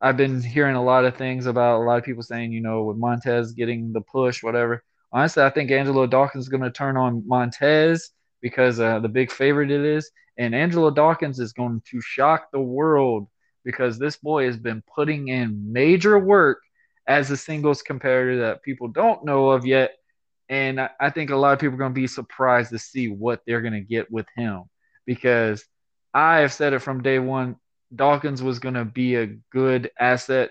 I've 0.00 0.16
been 0.16 0.42
hearing 0.42 0.76
a 0.76 0.82
lot 0.82 1.04
of 1.04 1.16
things 1.16 1.46
about 1.46 1.80
a 1.80 1.84
lot 1.84 1.98
of 1.98 2.04
people 2.04 2.22
saying, 2.22 2.52
you 2.52 2.62
know, 2.62 2.84
with 2.84 2.96
Montez 2.96 3.52
getting 3.52 3.92
the 3.92 4.00
push, 4.00 4.42
whatever. 4.42 4.82
Honestly, 5.12 5.42
I 5.42 5.50
think 5.50 5.70
Angelo 5.70 6.06
Dawkins 6.06 6.44
is 6.44 6.48
going 6.48 6.62
to 6.62 6.70
turn 6.70 6.96
on 6.96 7.26
Montez 7.26 8.10
because 8.40 8.80
uh, 8.80 9.00
the 9.00 9.08
big 9.08 9.30
favorite 9.30 9.70
it 9.70 9.84
is, 9.84 10.10
and 10.38 10.54
Angelo 10.54 10.90
Dawkins 10.90 11.38
is 11.38 11.52
going 11.52 11.82
to 11.90 12.00
shock 12.00 12.50
the 12.50 12.60
world 12.60 13.28
because 13.64 13.98
this 13.98 14.16
boy 14.16 14.46
has 14.46 14.56
been 14.56 14.82
putting 14.94 15.28
in 15.28 15.70
major 15.70 16.18
work 16.18 16.60
as 17.06 17.30
a 17.30 17.36
singles 17.36 17.82
competitor 17.82 18.38
that 18.38 18.62
people 18.62 18.88
don't 18.88 19.24
know 19.24 19.50
of 19.50 19.66
yet. 19.66 19.92
And 20.50 20.80
I, 20.80 20.90
I 21.00 21.10
think 21.10 21.30
a 21.30 21.36
lot 21.36 21.54
of 21.54 21.60
people 21.60 21.76
are 21.76 21.78
going 21.78 21.94
to 21.94 22.00
be 22.00 22.06
surprised 22.06 22.72
to 22.72 22.78
see 22.78 23.08
what 23.08 23.40
they're 23.46 23.62
going 23.62 23.72
to 23.72 23.80
get 23.80 24.10
with 24.10 24.26
him 24.36 24.64
because 25.06 25.64
I 26.12 26.38
have 26.38 26.52
said 26.52 26.74
it 26.74 26.80
from 26.80 27.02
day 27.02 27.18
one 27.18 27.56
Dawkins 27.94 28.42
was 28.42 28.58
going 28.58 28.74
to 28.74 28.84
be 28.84 29.16
a 29.16 29.26
good 29.52 29.90
asset, 29.98 30.50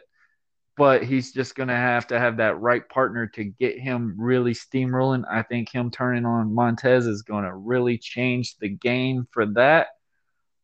but 0.75 1.03
he's 1.03 1.31
just 1.31 1.55
going 1.55 1.69
to 1.69 1.75
have 1.75 2.07
to 2.07 2.19
have 2.19 2.37
that 2.37 2.59
right 2.59 2.87
partner 2.89 3.27
to 3.27 3.43
get 3.43 3.79
him 3.79 4.15
really 4.17 4.53
steamrolling. 4.53 5.23
I 5.29 5.43
think 5.43 5.73
him 5.73 5.89
turning 5.91 6.25
on 6.25 6.53
Montez 6.53 7.05
is 7.05 7.21
going 7.21 7.45
to 7.45 7.53
really 7.53 7.97
change 7.97 8.57
the 8.57 8.69
game 8.69 9.27
for 9.31 9.45
that. 9.53 9.87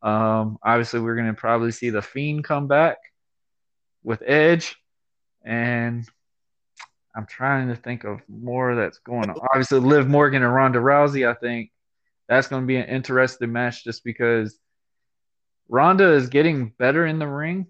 Um, 0.02 0.58
obviously, 0.62 1.00
we're 1.00 1.16
going 1.16 1.28
to 1.28 1.34
probably 1.34 1.72
see 1.72 1.90
the 1.90 2.02
Fiend 2.02 2.44
come 2.44 2.68
back 2.68 2.98
with 4.02 4.22
Edge, 4.24 4.76
and 5.42 6.06
I'm 7.16 7.26
trying 7.26 7.68
to 7.68 7.76
think 7.76 8.04
of 8.04 8.20
more 8.28 8.74
that's 8.74 8.98
going 8.98 9.30
on. 9.30 9.36
Obviously, 9.50 9.80
Liv 9.80 10.06
Morgan 10.06 10.42
and 10.42 10.54
Ronda 10.54 10.78
Rousey. 10.78 11.28
I 11.28 11.34
think 11.34 11.70
that's 12.28 12.48
going 12.48 12.62
to 12.62 12.66
be 12.66 12.76
an 12.76 12.88
interesting 12.88 13.52
match 13.52 13.84
just 13.84 14.04
because 14.04 14.58
Ronda 15.68 16.12
is 16.12 16.28
getting 16.28 16.68
better 16.78 17.06
in 17.06 17.18
the 17.18 17.26
ring. 17.26 17.66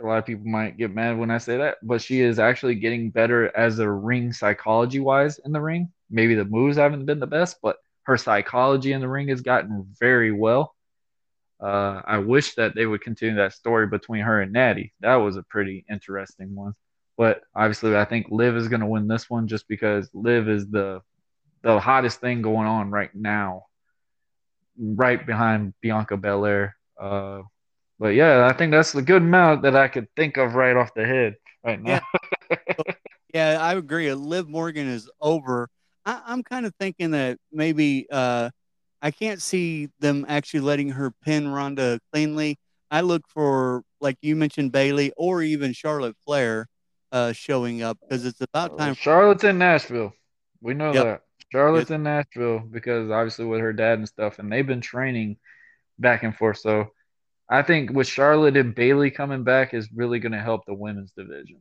A 0.00 0.06
lot 0.06 0.18
of 0.18 0.26
people 0.26 0.46
might 0.46 0.76
get 0.76 0.94
mad 0.94 1.18
when 1.18 1.30
I 1.30 1.38
say 1.38 1.58
that, 1.58 1.78
but 1.82 2.00
she 2.00 2.20
is 2.20 2.38
actually 2.38 2.76
getting 2.76 3.10
better 3.10 3.56
as 3.56 3.78
a 3.78 3.90
ring 3.90 4.32
psychology 4.32 5.00
wise 5.00 5.38
in 5.44 5.52
the 5.52 5.60
ring. 5.60 5.92
Maybe 6.10 6.34
the 6.34 6.44
moves 6.44 6.76
haven't 6.76 7.06
been 7.06 7.20
the 7.20 7.26
best, 7.26 7.58
but 7.62 7.76
her 8.04 8.16
psychology 8.16 8.92
in 8.92 9.00
the 9.00 9.08
ring 9.08 9.28
has 9.28 9.40
gotten 9.40 9.86
very 9.98 10.32
well. 10.32 10.74
Uh, 11.60 12.02
I 12.04 12.18
wish 12.18 12.54
that 12.56 12.74
they 12.74 12.86
would 12.86 13.02
continue 13.02 13.36
that 13.36 13.52
story 13.52 13.86
between 13.86 14.22
her 14.22 14.40
and 14.40 14.52
Natty. 14.52 14.92
That 15.00 15.16
was 15.16 15.36
a 15.36 15.42
pretty 15.42 15.84
interesting 15.88 16.54
one. 16.54 16.74
But 17.16 17.42
obviously, 17.54 17.96
I 17.96 18.04
think 18.04 18.26
Liv 18.30 18.56
is 18.56 18.68
going 18.68 18.80
to 18.80 18.86
win 18.86 19.06
this 19.06 19.30
one 19.30 19.46
just 19.46 19.68
because 19.68 20.10
Liv 20.12 20.48
is 20.48 20.68
the 20.68 21.00
the 21.62 21.80
hottest 21.80 22.20
thing 22.20 22.42
going 22.42 22.66
on 22.66 22.90
right 22.90 23.14
now, 23.14 23.66
right 24.76 25.24
behind 25.24 25.72
Bianca 25.80 26.16
Belair. 26.16 26.76
Uh, 27.00 27.42
but 27.98 28.08
yeah, 28.08 28.46
I 28.46 28.52
think 28.52 28.72
that's 28.72 28.92
the 28.92 29.02
good 29.02 29.22
amount 29.22 29.62
that 29.62 29.76
I 29.76 29.88
could 29.88 30.08
think 30.16 30.36
of 30.36 30.54
right 30.54 30.76
off 30.76 30.92
the 30.94 31.06
head 31.06 31.36
right 31.64 31.80
now. 31.80 32.00
Yeah, 32.50 32.56
yeah 33.34 33.58
I 33.60 33.74
agree. 33.74 34.12
Liv 34.12 34.48
Morgan 34.48 34.88
is 34.88 35.08
over. 35.20 35.68
I, 36.04 36.20
am 36.26 36.42
kind 36.42 36.66
of 36.66 36.74
thinking 36.78 37.12
that 37.12 37.38
maybe 37.52 38.06
uh, 38.10 38.50
I 39.00 39.10
can't 39.10 39.40
see 39.40 39.88
them 40.00 40.26
actually 40.28 40.60
letting 40.60 40.90
her 40.90 41.12
pin 41.22 41.48
Ronda 41.48 42.00
cleanly. 42.12 42.58
I 42.90 43.00
look 43.00 43.22
for, 43.28 43.82
like 44.00 44.16
you 44.20 44.36
mentioned, 44.36 44.72
Bayley 44.72 45.12
or 45.16 45.42
even 45.42 45.72
Charlotte 45.72 46.16
Flair 46.26 46.66
uh, 47.14 47.32
showing 47.32 47.80
up 47.80 47.96
because 48.00 48.26
it's 48.26 48.40
about 48.40 48.76
time. 48.76 48.94
Charlotte's 48.94 49.44
in 49.44 49.56
Nashville. 49.56 50.12
We 50.60 50.74
know 50.74 50.92
yep. 50.92 51.04
that. 51.04 51.20
Charlotte's 51.52 51.92
in 51.92 52.02
Nashville 52.02 52.58
because 52.58 53.10
obviously 53.10 53.44
with 53.44 53.60
her 53.60 53.72
dad 53.72 53.98
and 53.98 54.08
stuff, 54.08 54.40
and 54.40 54.50
they've 54.52 54.66
been 54.66 54.80
training 54.80 55.36
back 55.96 56.24
and 56.24 56.36
forth. 56.36 56.58
So 56.58 56.88
I 57.48 57.62
think 57.62 57.92
with 57.92 58.08
Charlotte 58.08 58.56
and 58.56 58.74
Bayley 58.74 59.12
coming 59.12 59.44
back 59.44 59.74
is 59.74 59.88
really 59.94 60.18
going 60.18 60.32
to 60.32 60.40
help 60.40 60.66
the 60.66 60.74
women's 60.74 61.12
division. 61.12 61.60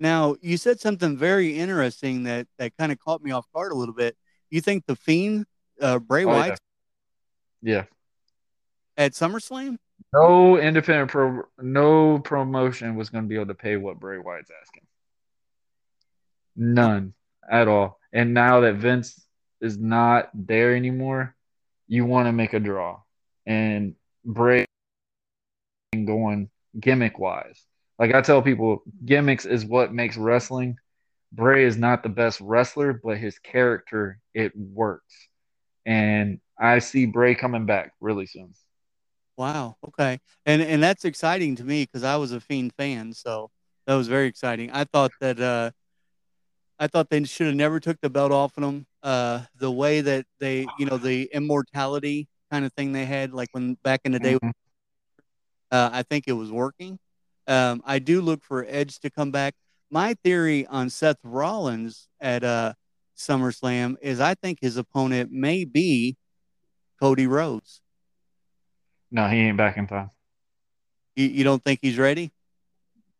Now, 0.00 0.34
you 0.40 0.56
said 0.56 0.80
something 0.80 1.16
very 1.16 1.56
interesting 1.56 2.24
that 2.24 2.48
that 2.58 2.76
kind 2.76 2.90
of 2.90 2.98
caught 2.98 3.22
me 3.22 3.30
off 3.30 3.46
guard 3.54 3.70
a 3.70 3.76
little 3.76 3.94
bit. 3.94 4.16
You 4.50 4.60
think 4.60 4.86
the 4.86 4.96
Fiend, 4.96 5.46
uh, 5.80 6.00
Bray 6.00 6.24
oh, 6.24 6.28
Wyatt, 6.28 6.58
yeah. 7.62 7.74
yeah, 7.74 7.84
at 8.96 9.12
SummerSlam, 9.12 9.76
no 10.12 10.58
independent 10.58 11.10
pro, 11.10 11.42
no 11.60 12.18
promotion 12.18 12.96
was 12.96 13.10
going 13.10 13.24
to 13.24 13.28
be 13.28 13.36
able 13.36 13.46
to 13.46 13.54
pay 13.54 13.76
what 13.76 14.00
Bray 14.00 14.18
Wyatt's 14.18 14.50
asking. 14.62 14.86
None 16.56 17.14
at 17.50 17.68
all. 17.68 17.98
And 18.12 18.34
now 18.34 18.60
that 18.60 18.76
Vince 18.76 19.24
is 19.60 19.78
not 19.78 20.30
there 20.34 20.74
anymore, 20.74 21.36
you 21.86 22.04
want 22.04 22.26
to 22.26 22.32
make 22.32 22.54
a 22.54 22.60
draw 22.60 23.00
and 23.46 23.94
Bray 24.24 24.66
going 25.92 26.50
gimmick 26.78 27.18
wise. 27.18 27.62
Like 27.98 28.14
I 28.14 28.20
tell 28.20 28.42
people, 28.42 28.82
gimmicks 29.04 29.44
is 29.44 29.64
what 29.64 29.92
makes 29.92 30.16
wrestling. 30.16 30.76
Bray 31.32 31.64
is 31.64 31.76
not 31.76 32.02
the 32.02 32.08
best 32.08 32.40
wrestler, 32.40 32.92
but 32.92 33.18
his 33.18 33.38
character 33.38 34.18
it 34.34 34.52
works. 34.56 35.14
And 35.86 36.40
I 36.58 36.80
see 36.80 37.06
Bray 37.06 37.34
coming 37.34 37.66
back 37.66 37.92
really 38.00 38.26
soon. 38.26 38.54
Wow. 39.40 39.76
Okay. 39.88 40.20
And 40.44 40.60
and 40.60 40.82
that's 40.82 41.06
exciting 41.06 41.56
to 41.56 41.64
me 41.64 41.84
because 41.84 42.04
I 42.04 42.16
was 42.16 42.32
a 42.32 42.40
Fiend 42.40 42.74
fan, 42.76 43.14
so 43.14 43.50
that 43.86 43.94
was 43.94 44.06
very 44.06 44.26
exciting. 44.26 44.70
I 44.70 44.84
thought 44.84 45.12
that 45.22 45.40
uh, 45.40 45.70
I 46.78 46.88
thought 46.88 47.08
they 47.08 47.24
should 47.24 47.46
have 47.46 47.56
never 47.56 47.80
took 47.80 47.98
the 48.02 48.10
belt 48.10 48.32
off 48.32 48.58
of 48.58 48.64
them. 48.64 48.86
Uh, 49.02 49.40
the 49.58 49.70
way 49.70 50.02
that 50.02 50.26
they, 50.40 50.66
you 50.78 50.84
know, 50.84 50.98
the 50.98 51.30
immortality 51.32 52.28
kind 52.50 52.66
of 52.66 52.72
thing 52.74 52.92
they 52.92 53.06
had, 53.06 53.32
like 53.32 53.48
when 53.52 53.78
back 53.82 54.02
in 54.04 54.12
the 54.12 54.18
day. 54.18 54.34
Mm-hmm. 54.34 54.50
Uh, 55.72 55.88
I 55.90 56.02
think 56.02 56.24
it 56.26 56.32
was 56.32 56.52
working. 56.52 56.98
Um, 57.46 57.80
I 57.86 57.98
do 57.98 58.20
look 58.20 58.44
for 58.44 58.66
Edge 58.68 58.98
to 58.98 59.08
come 59.08 59.30
back. 59.30 59.54
My 59.90 60.16
theory 60.22 60.66
on 60.66 60.90
Seth 60.90 61.16
Rollins 61.24 62.08
at 62.20 62.44
uh, 62.44 62.74
SummerSlam 63.16 63.96
is 64.02 64.20
I 64.20 64.34
think 64.34 64.58
his 64.60 64.76
opponent 64.76 65.32
may 65.32 65.64
be 65.64 66.18
Cody 67.00 67.26
Rhodes. 67.26 67.80
No, 69.10 69.28
he 69.28 69.38
ain't 69.38 69.56
back 69.56 69.76
in 69.76 69.86
time. 69.86 70.10
You, 71.16 71.26
you 71.26 71.44
don't 71.44 71.62
think 71.62 71.80
he's 71.82 71.98
ready? 71.98 72.32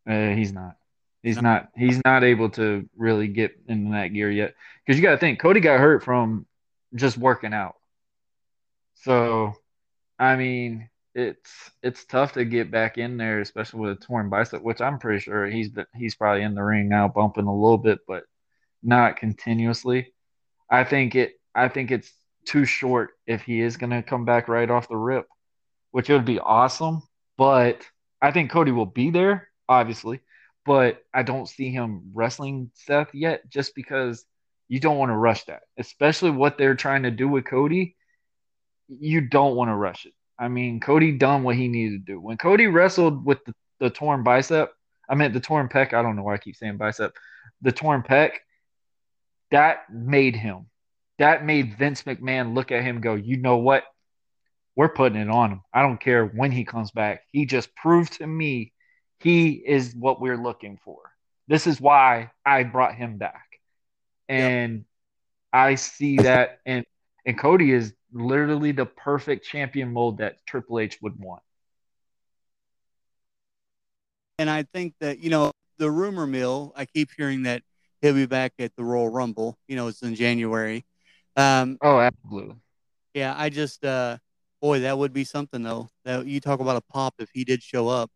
Uh, 0.09 0.31
he's 0.31 0.53
not. 0.53 0.77
He's 1.23 1.37
no. 1.37 1.43
not. 1.43 1.69
He's 1.77 2.01
not 2.05 2.25
able 2.25 2.51
to 2.51 2.89
really 2.97 3.29
get 3.29 3.53
in 3.69 3.91
that 3.91 4.09
gear 4.09 4.31
yet. 4.31 4.55
Because 4.85 4.99
you 4.99 5.03
got 5.03 5.13
to 5.13 5.19
think, 5.19 5.41
Cody 5.41 5.61
got 5.61 5.81
hurt 5.81 6.03
from 6.03 6.47
just 6.95 7.19
working 7.19 7.53
out. 7.53 7.77
So, 8.95 9.55
I 10.19 10.37
mean, 10.37 10.89
it's 11.15 11.71
it's 11.83 12.05
tough 12.05 12.33
to 12.35 12.45
get 12.45 12.71
back 12.71 12.99
in 12.99 13.17
there, 13.17 13.41
especially 13.41 13.81
with 13.81 13.93
a 13.93 13.97
torn 13.97 14.29
bicep, 14.29 14.63
which 14.63 14.81
I'm 14.81 14.99
pretty 14.99 15.21
sure 15.21 15.47
he's 15.47 15.71
he's 15.95 16.15
probably 16.15 16.43
in 16.43 16.55
the 16.55 16.63
ring 16.63 16.89
now, 16.89 17.09
bumping 17.09 17.47
a 17.47 17.55
little 17.55 17.79
bit, 17.79 17.99
but 18.07 18.25
not 18.83 19.17
continuously. 19.17 20.13
I 20.71 20.85
think 20.85 21.15
it 21.15 21.35
I 21.55 21.69
think 21.69 21.91
it's 21.91 22.13
too 22.47 22.65
short 22.65 23.11
if 23.27 23.43
he 23.43 23.61
is 23.61 23.77
going 23.77 23.91
to 23.91 24.03
come 24.03 24.25
back 24.25 24.49
right 24.49 24.71
off 24.71 24.89
the 24.89 24.97
rip, 24.97 25.27
which 25.91 26.09
would 26.09 26.25
be 26.25 26.39
awesome. 26.39 27.03
But 27.37 27.87
I 28.21 28.31
think 28.33 28.51
Cody 28.51 28.73
will 28.73 28.87
be 28.87 29.11
there, 29.11 29.49
obviously, 29.69 30.21
but 30.67 31.03
I 31.13 31.23
don't 31.23 31.49
see 31.49 31.71
him 31.71 32.11
wrestling 32.13 32.71
Seth 32.75 33.15
yet, 33.15 33.49
just 33.49 33.75
because 33.75 34.25
you 34.69 34.81
don't 34.81 34.99
want 34.99 35.11
to 35.11 35.17
rush 35.17 35.45
that, 35.45 35.63
especially 35.79 36.31
what 36.31 36.59
they're 36.59 36.75
trying 36.75 37.05
to 37.05 37.11
do 37.11 37.29
with 37.29 37.45
Cody 37.45 37.97
you 38.99 39.21
don't 39.21 39.55
want 39.57 39.69
to 39.69 39.75
rush 39.75 40.07
it. 40.07 40.13
I 40.39 40.49
mean, 40.49 40.81
Cody 40.81 41.13
done 41.13 41.43
what 41.43 41.57
he 41.57 41.69
needed 41.69 42.07
to 42.07 42.13
do. 42.13 42.21
When 42.21 42.37
Cody 42.37 42.67
wrestled 42.67 43.25
with 43.25 43.45
the, 43.45 43.55
the 43.79 43.91
torn 43.91 44.23
bicep, 44.23 44.73
I 45.09 45.15
meant 45.15 45.35
the 45.35 45.41
torn 45.41 45.69
pec. 45.69 45.93
I 45.93 46.03
don't 46.03 46.17
know 46.17 46.23
why 46.23 46.35
I 46.35 46.39
keep 46.39 46.57
saying 46.57 46.77
bicep. 46.77 47.13
The 47.63 47.73
torn 47.73 48.03
pec, 48.03 48.33
that 49.51 49.93
made 49.93 50.35
him. 50.35 50.67
That 51.19 51.45
made 51.45 51.77
Vince 51.77 52.05
McMahon 52.05 52.55
look 52.55 52.73
at 52.73 52.83
him 52.83 53.01
go, 53.01 53.15
you 53.15 53.37
know 53.37 53.59
what? 53.59 53.85
We're 54.77 54.89
putting 54.89 55.21
it 55.21 55.29
on 55.29 55.51
him. 55.51 55.61
I 55.75 55.83
don't 55.83 56.01
care 56.01 56.27
when 56.27 56.53
he 56.53 56.65
comes 56.65 56.91
back. 56.91 57.23
He 57.33 57.45
just 57.45 57.75
proved 57.75 58.15
to 58.15 58.27
me 58.27 58.73
he 59.19 59.51
is 59.51 59.95
what 59.95 60.21
we're 60.21 60.37
looking 60.37 60.79
for. 60.85 60.99
This 61.49 61.67
is 61.67 61.81
why 61.81 62.31
I 62.47 62.63
brought 62.63 62.95
him 62.95 63.19
back. 63.19 63.47
And 64.29 64.73
yep. 64.75 64.83
I 65.53 65.75
see 65.75 66.17
that 66.19 66.61
and 66.65 66.85
and 67.27 67.39
Cody 67.39 67.73
is 67.73 67.93
literally 68.13 68.73
the 68.73 68.87
perfect 68.87 69.45
champion 69.47 69.93
mold 69.93 70.19
that 70.19 70.45
Triple 70.47 70.79
H 70.79 70.99
would 71.03 71.19
want. 71.19 71.43
And 74.39 74.49
I 74.49 74.63
think 74.63 74.95
that, 75.01 75.19
you 75.19 75.29
know, 75.29 75.53
the 75.79 75.91
rumor 75.91 76.27
mill, 76.27 76.73
I 76.75 76.87
keep 76.87 77.11
hearing 77.15 77.43
that 77.43 77.63
he'll 78.01 78.15
be 78.15 78.27
back 78.27 78.53
at 78.59 78.75
the 78.75 78.85
Royal 78.85 79.09
Rumble. 79.09 79.59
You 79.69 79.77
know, 79.77 79.89
it's 79.89 80.03
in 80.03 80.15
January. 80.15 80.87
Um, 81.37 81.77
Oh, 81.83 82.01
absolutely. 82.01 82.57
yeah, 83.13 83.35
I 83.37 83.51
just, 83.51 83.85
uh, 83.85 84.17
boy, 84.61 84.81
that 84.81 84.99
would 84.99 85.13
be 85.13 85.25
something 85.25 85.63
though. 85.63 85.89
That 86.05 86.27
you 86.27 86.41
talk 86.41 86.61
about 86.61 86.77
a 86.77 86.81
pop 86.93 87.15
if 87.19 87.31
he 87.33 87.45
did 87.45 87.63
show 87.63 87.89
up, 87.89 88.11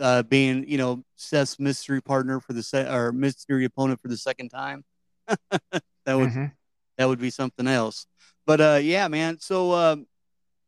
uh, 0.00 0.22
being 0.22 0.64
you 0.68 0.78
know 0.78 1.04
Seth's 1.16 1.58
mystery 1.58 2.00
partner 2.00 2.40
for 2.40 2.52
the 2.52 2.62
set 2.62 2.92
or 2.92 3.12
mystery 3.12 3.64
opponent 3.64 4.00
for 4.00 4.08
the 4.08 4.16
second 4.16 4.48
time. 4.50 4.84
that 5.70 6.14
would 6.14 6.30
Mhm. 6.30 6.52
that 6.98 7.06
would 7.08 7.20
be 7.20 7.30
something 7.30 7.66
else. 7.66 8.06
But 8.46 8.60
uh, 8.60 8.78
yeah, 8.82 9.08
man. 9.08 9.38
So 9.40 9.72
um, 9.72 10.06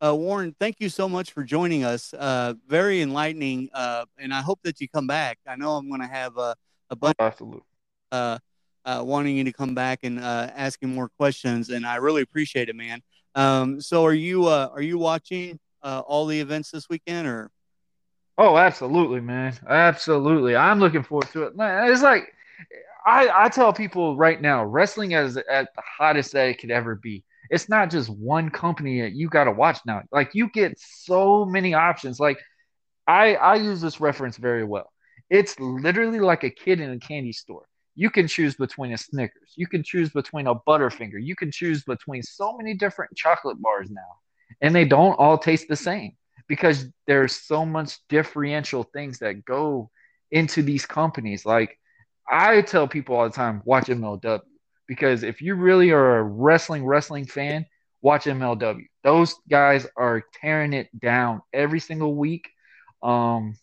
uh, 0.04 0.14
Warren, 0.14 0.54
thank 0.58 0.76
you 0.80 0.88
so 0.88 1.08
much 1.08 1.30
for 1.32 1.44
joining 1.44 1.84
us. 1.84 2.12
Uh, 2.14 2.54
very 2.66 3.00
enlightening, 3.02 3.68
uh, 3.72 4.04
and 4.18 4.32
I 4.34 4.40
hope 4.42 4.60
that 4.64 4.80
you 4.80 4.88
come 4.88 5.06
back. 5.06 5.38
I 5.46 5.56
know 5.56 5.72
I'm 5.76 5.88
going 5.88 6.00
to 6.00 6.06
have 6.08 6.36
a, 6.38 6.56
a 6.90 6.96
bunch 6.96 7.16
Absolutely. 7.20 7.62
uh, 8.10 8.38
uh, 8.84 9.02
wanting 9.04 9.36
you 9.36 9.44
to 9.44 9.52
come 9.52 9.74
back 9.74 10.00
and 10.02 10.18
uh, 10.18 10.50
asking 10.54 10.92
more 10.94 11.08
questions, 11.18 11.70
and 11.70 11.86
I 11.86 11.96
really 11.96 12.22
appreciate 12.22 12.68
it, 12.68 12.74
man. 12.74 13.00
Um, 13.34 13.80
so 13.80 14.04
are 14.04 14.14
you 14.14 14.46
uh, 14.46 14.68
are 14.72 14.82
you 14.82 14.98
watching 14.98 15.58
uh, 15.82 16.02
all 16.06 16.26
the 16.26 16.40
events 16.40 16.70
this 16.70 16.88
weekend, 16.88 17.26
or 17.26 17.50
Oh, 18.38 18.56
absolutely, 18.56 19.20
man. 19.20 19.54
Absolutely. 19.68 20.56
I'm 20.56 20.80
looking 20.80 21.02
forward 21.02 21.28
to 21.32 21.44
it. 21.44 21.56
Man, 21.56 21.92
it's 21.92 22.02
like 22.02 22.32
I, 23.04 23.44
I 23.44 23.48
tell 23.48 23.72
people 23.72 24.16
right 24.16 24.40
now, 24.40 24.64
wrestling 24.64 25.12
is 25.12 25.36
at 25.36 25.68
the 25.74 25.82
hottest 25.98 26.32
that 26.32 26.48
it 26.48 26.58
could 26.58 26.70
ever 26.70 26.94
be. 26.94 27.24
It's 27.50 27.68
not 27.68 27.90
just 27.90 28.08
one 28.08 28.48
company 28.48 29.02
that 29.02 29.12
you 29.12 29.28
got 29.28 29.44
to 29.44 29.52
watch 29.52 29.80
now. 29.86 30.02
Like 30.10 30.30
you 30.34 30.48
get 30.50 30.78
so 30.78 31.44
many 31.44 31.74
options. 31.74 32.18
Like 32.18 32.38
I 33.06 33.34
I 33.34 33.56
use 33.56 33.80
this 33.80 34.00
reference 34.00 34.38
very 34.38 34.64
well. 34.64 34.90
It's 35.28 35.58
literally 35.60 36.20
like 36.20 36.44
a 36.44 36.50
kid 36.50 36.80
in 36.80 36.90
a 36.90 36.98
candy 36.98 37.32
store. 37.32 37.66
You 37.94 38.10
can 38.10 38.26
choose 38.26 38.54
between 38.54 38.92
a 38.92 38.98
Snickers. 38.98 39.52
You 39.56 39.66
can 39.66 39.82
choose 39.82 40.10
between 40.10 40.46
a 40.46 40.54
Butterfinger. 40.54 41.22
You 41.22 41.36
can 41.36 41.50
choose 41.50 41.84
between 41.84 42.22
so 42.22 42.56
many 42.56 42.74
different 42.74 43.14
chocolate 43.16 43.60
bars 43.60 43.90
now. 43.90 44.00
And 44.60 44.74
they 44.74 44.84
don't 44.84 45.18
all 45.18 45.38
taste 45.38 45.68
the 45.68 45.76
same 45.76 46.16
because 46.48 46.86
there's 47.06 47.34
so 47.34 47.64
much 47.64 47.98
differential 48.08 48.82
things 48.82 49.18
that 49.18 49.44
go 49.44 49.90
into 50.30 50.62
these 50.62 50.86
companies. 50.86 51.44
Like 51.44 51.78
I 52.28 52.62
tell 52.62 52.88
people 52.88 53.16
all 53.16 53.24
the 53.24 53.34
time, 53.34 53.62
watch 53.64 53.86
MLW 53.86 54.40
because 54.86 55.22
if 55.22 55.40
you 55.40 55.54
really 55.54 55.90
are 55.90 56.18
a 56.18 56.22
wrestling 56.22 56.84
wrestling 56.84 57.26
fan, 57.26 57.66
watch 58.02 58.24
MLW. 58.24 58.86
Those 59.04 59.34
guys 59.48 59.86
are 59.96 60.24
tearing 60.40 60.72
it 60.72 60.88
down 60.98 61.40
every 61.52 61.80
single 61.80 62.14
week. 62.14 62.48
Um, 63.02 63.54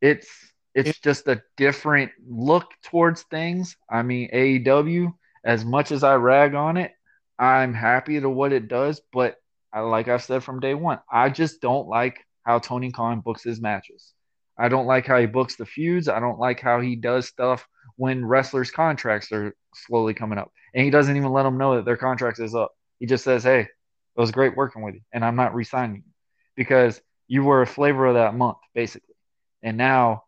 it's 0.00 0.28
it's 0.74 0.98
just 1.00 1.26
a 1.28 1.42
different 1.56 2.12
look 2.28 2.70
towards 2.84 3.22
things. 3.22 3.76
I 3.90 4.02
mean, 4.02 4.30
AEW, 4.32 5.12
as 5.44 5.64
much 5.64 5.90
as 5.92 6.04
I 6.04 6.14
rag 6.14 6.54
on 6.54 6.76
it, 6.76 6.92
I'm 7.38 7.74
happy 7.74 8.20
to 8.20 8.28
what 8.28 8.52
it 8.52 8.68
does, 8.68 9.00
but 9.12 9.36
I, 9.72 9.80
like 9.80 10.08
I've 10.08 10.22
said 10.22 10.44
from 10.44 10.60
day 10.60 10.74
one, 10.74 11.00
I 11.10 11.30
just 11.30 11.60
don't 11.60 11.88
like 11.88 12.18
how 12.44 12.58
Tony 12.58 12.90
Khan 12.90 13.20
books 13.20 13.42
his 13.42 13.60
matches. 13.60 14.12
I 14.58 14.68
don't 14.68 14.86
like 14.86 15.06
how 15.06 15.18
he 15.18 15.26
books 15.26 15.56
the 15.56 15.64
feuds. 15.64 16.08
I 16.08 16.20
don't 16.20 16.38
like 16.38 16.60
how 16.60 16.80
he 16.80 16.96
does 16.96 17.26
stuff 17.26 17.66
when 17.96 18.24
wrestlers' 18.24 18.70
contracts 18.70 19.32
are 19.32 19.54
slowly 19.74 20.12
coming 20.12 20.38
up. 20.38 20.52
And 20.74 20.84
he 20.84 20.90
doesn't 20.90 21.16
even 21.16 21.32
let 21.32 21.44
them 21.44 21.56
know 21.56 21.76
that 21.76 21.84
their 21.84 21.96
contract 21.96 22.38
is 22.40 22.54
up. 22.54 22.72
He 22.98 23.06
just 23.06 23.24
says, 23.24 23.42
Hey, 23.42 23.60
it 23.60 24.20
was 24.20 24.32
great 24.32 24.56
working 24.56 24.82
with 24.82 24.96
you, 24.96 25.00
and 25.12 25.24
I'm 25.24 25.36
not 25.36 25.54
resigning 25.54 25.96
you 25.96 26.12
because 26.56 27.00
you 27.26 27.44
were 27.44 27.62
a 27.62 27.66
flavor 27.66 28.06
of 28.06 28.14
that 28.14 28.34
month, 28.34 28.58
basically. 28.74 29.14
And 29.62 29.78
now 29.78 30.24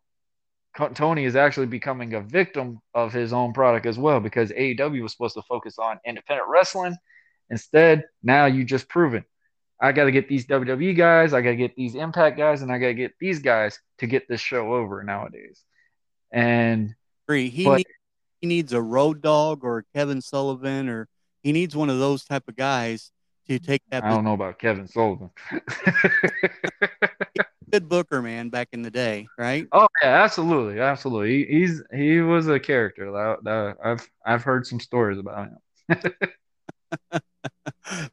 Tony 0.93 1.25
is 1.25 1.35
actually 1.35 1.67
becoming 1.67 2.13
a 2.15 2.21
victim 2.21 2.79
of 2.93 3.13
his 3.13 3.31
own 3.33 3.53
product 3.53 3.85
as 3.85 3.97
well 3.97 4.19
because 4.19 4.51
AEW 4.51 5.03
was 5.03 5.11
supposed 5.11 5.35
to 5.35 5.43
focus 5.43 5.77
on 5.77 5.99
independent 6.05 6.49
wrestling. 6.49 6.95
Instead, 7.49 8.03
now 8.23 8.45
you 8.45 8.63
just 8.63 8.89
proven 8.89 9.23
I 9.79 9.91
got 9.91 10.05
to 10.05 10.11
get 10.11 10.29
these 10.29 10.47
WWE 10.47 10.95
guys, 10.95 11.33
I 11.33 11.41
got 11.41 11.49
to 11.51 11.55
get 11.57 11.75
these 11.75 11.93
Impact 11.95 12.37
guys, 12.37 12.61
and 12.61 12.71
I 12.71 12.77
got 12.77 12.87
to 12.87 12.93
get 12.93 13.13
these 13.19 13.39
guys 13.39 13.77
to 13.97 14.07
get 14.07 14.27
this 14.29 14.39
show 14.39 14.73
over 14.73 15.03
nowadays. 15.03 15.61
And 16.31 16.95
He 17.27 17.65
But- 17.65 17.77
needs, 17.77 17.89
he 18.41 18.47
needs 18.47 18.73
a 18.73 18.81
Road 18.81 19.21
Dogg 19.21 19.63
or 19.63 19.85
Kevin 19.93 20.21
Sullivan 20.21 20.89
or 20.89 21.07
he 21.43 21.51
needs 21.51 21.75
one 21.75 21.89
of 21.89 21.99
those 21.99 22.23
type 22.23 22.43
of 22.47 22.55
guys 22.55 23.11
to 23.47 23.59
take 23.59 23.81
that 23.89 24.03
I 24.03 24.09
don't 24.09 24.23
know 24.23 24.33
about 24.33 24.57
Kevin 24.57 24.87
Sullivan. 24.87 25.29
good 27.73 27.89
booker 27.89 28.21
man 28.21 28.49
back 28.49 28.69
in 28.71 28.83
the 28.83 28.91
day, 28.91 29.31
right? 29.35 29.67
oh 29.71 29.87
yeah, 30.03 30.23
absolutely, 30.23 30.79
absolutely. 30.79 31.43
He, 31.45 31.59
he's 31.59 31.81
he 31.91 32.21
was 32.21 32.47
a 32.47 32.59
character. 32.59 33.11
That, 33.11 33.43
that 33.43 33.77
I've 33.83 34.07
I've 34.25 34.43
heard 34.43 34.67
some 34.67 34.79
stories 34.79 35.17
about 35.17 35.49
him. 35.49 35.57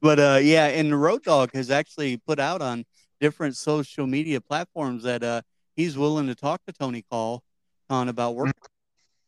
but 0.00 0.18
uh 0.18 0.38
yeah, 0.42 0.66
and 0.66 0.90
the 0.90 0.96
Road 0.96 1.22
Dogg 1.24 1.50
has 1.52 1.70
actually 1.70 2.16
put 2.16 2.40
out 2.40 2.62
on 2.62 2.86
different 3.20 3.56
social 3.56 4.06
media 4.06 4.40
platforms 4.40 5.02
that 5.02 5.22
uh 5.22 5.42
he's 5.76 5.98
willing 5.98 6.26
to 6.28 6.34
talk 6.34 6.62
to 6.66 6.72
Tony 6.72 7.04
Call 7.11 7.42
Khan 7.90 8.08
about 8.08 8.34
work. 8.34 8.56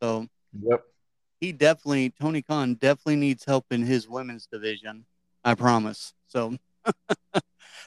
So 0.03 0.27
Yep. 0.59 0.83
he 1.41 1.53
definitely 1.53 2.11
Tony 2.19 2.41
Khan 2.41 2.75
definitely 2.75 3.17
needs 3.17 3.45
help 3.45 3.67
in 3.71 3.83
his 3.83 4.09
women's 4.09 4.47
division. 4.47 5.05
I 5.45 5.55
promise. 5.57 6.15
So 6.29 6.57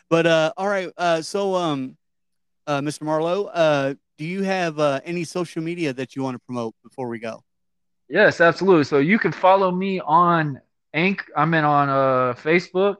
but 0.09 0.27
uh 0.27 0.53
all 0.57 0.67
right, 0.67 0.91
uh 0.97 1.23
so 1.23 1.55
um 1.55 1.97
uh 2.67 2.81
Mr. 2.81 3.03
Marlowe, 3.03 3.45
uh 3.45 3.93
do 4.17 4.25
you 4.25 4.43
have 4.43 4.79
uh, 4.79 5.01
any 5.03 5.23
social 5.23 5.61
media 5.61 5.93
that 5.93 6.15
you 6.15 6.23
want 6.23 6.35
to 6.35 6.39
promote 6.39 6.73
before 6.83 7.07
we 7.07 7.19
go? 7.19 7.43
Yes, 8.07 8.39
absolutely. 8.39 8.83
So 8.85 8.99
you 8.99 9.19
can 9.19 9.31
follow 9.31 9.71
me 9.71 9.99
on 9.99 10.61
Anch. 10.93 11.19
I'm 11.35 11.53
in 11.53 11.65
on 11.65 11.89
uh, 11.89 12.33
Facebook. 12.35 12.97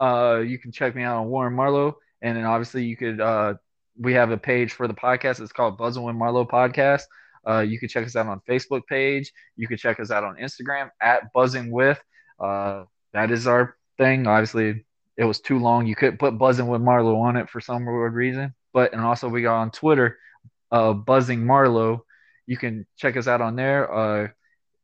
Uh, 0.00 0.42
you 0.46 0.58
can 0.58 0.72
check 0.72 0.94
me 0.94 1.02
out 1.02 1.18
on 1.18 1.28
Warren 1.28 1.54
Marlowe, 1.54 1.96
and 2.22 2.36
then 2.36 2.44
obviously 2.44 2.84
you 2.84 2.96
could. 2.96 3.20
Uh, 3.20 3.54
we 3.98 4.12
have 4.12 4.30
a 4.30 4.36
page 4.36 4.72
for 4.72 4.86
the 4.86 4.94
podcast. 4.94 5.40
It's 5.40 5.52
called 5.52 5.78
Buzzing 5.78 6.02
with 6.02 6.16
Marlowe 6.16 6.44
Podcast. 6.44 7.02
Uh, 7.48 7.60
you 7.60 7.78
can 7.78 7.88
check 7.88 8.04
us 8.04 8.14
out 8.14 8.26
on 8.26 8.40
Facebook 8.48 8.86
page. 8.86 9.32
You 9.56 9.66
can 9.68 9.78
check 9.78 10.00
us 10.00 10.10
out 10.10 10.22
on 10.22 10.36
Instagram 10.36 10.90
at 11.00 11.32
Buzzing 11.32 11.70
with. 11.70 12.02
Uh, 12.38 12.84
that 13.14 13.30
is 13.30 13.46
our 13.46 13.76
thing. 13.96 14.26
Obviously, 14.26 14.84
it 15.16 15.24
was 15.24 15.40
too 15.40 15.58
long. 15.58 15.86
You 15.86 15.96
couldn't 15.96 16.18
put 16.18 16.38
Buzzing 16.38 16.68
with 16.68 16.82
Marlowe 16.82 17.20
on 17.20 17.36
it 17.36 17.48
for 17.48 17.60
some 17.60 17.86
weird 17.86 18.14
reason. 18.14 18.54
But 18.76 18.92
and 18.92 19.00
also 19.00 19.30
we 19.30 19.40
got 19.40 19.56
on 19.56 19.70
Twitter, 19.70 20.18
uh, 20.70 20.92
Buzzing 20.92 21.46
Marlowe. 21.46 22.04
You 22.46 22.58
can 22.58 22.86
check 22.98 23.16
us 23.16 23.26
out 23.26 23.40
on 23.40 23.56
there. 23.56 23.90
Uh, 23.90 24.28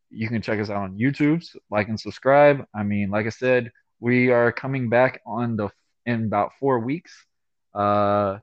you 0.09 0.29
can 0.29 0.41
check 0.41 0.59
us 0.61 0.71
out 0.71 0.79
on 0.79 0.97
YouTube, 0.97 1.47
like 1.71 1.89
and 1.89 2.01
subscribe. 2.01 2.65
I 2.75 2.85
mean, 2.85 3.11
like 3.11 3.27
I 3.27 3.29
said, 3.29 3.71
we 4.01 4.31
are 4.31 4.51
coming 4.51 4.89
back 4.89 5.21
on 5.27 5.57
the 5.57 5.69
in 6.07 6.25
about 6.25 6.53
four 6.59 6.79
weeks. 6.79 7.13
Uh, 7.75 8.39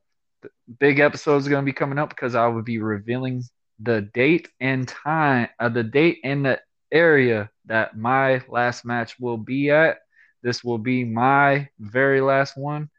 big 0.80 1.00
episodes 1.00 1.48
are 1.48 1.50
going 1.50 1.66
to 1.66 1.72
be 1.72 1.74
coming 1.74 1.98
up 1.98 2.10
because 2.10 2.36
I 2.36 2.46
will 2.46 2.62
be 2.62 2.78
revealing 2.78 3.42
the 3.80 4.02
date 4.02 4.50
and 4.60 4.88
time, 4.88 5.50
uh, 5.60 5.70
the 5.70 5.84
date 5.84 6.20
and 6.24 6.46
the 6.46 6.60
area 6.92 7.50
that 7.66 7.98
my 7.98 8.44
last 8.50 8.86
match 8.86 9.20
will 9.20 9.38
be 9.38 9.72
at. 9.72 9.98
This 10.44 10.64
will 10.64 10.78
be 10.78 11.06
my 11.06 11.70
very 11.80 12.22
last 12.22 12.56
one. 12.56 12.92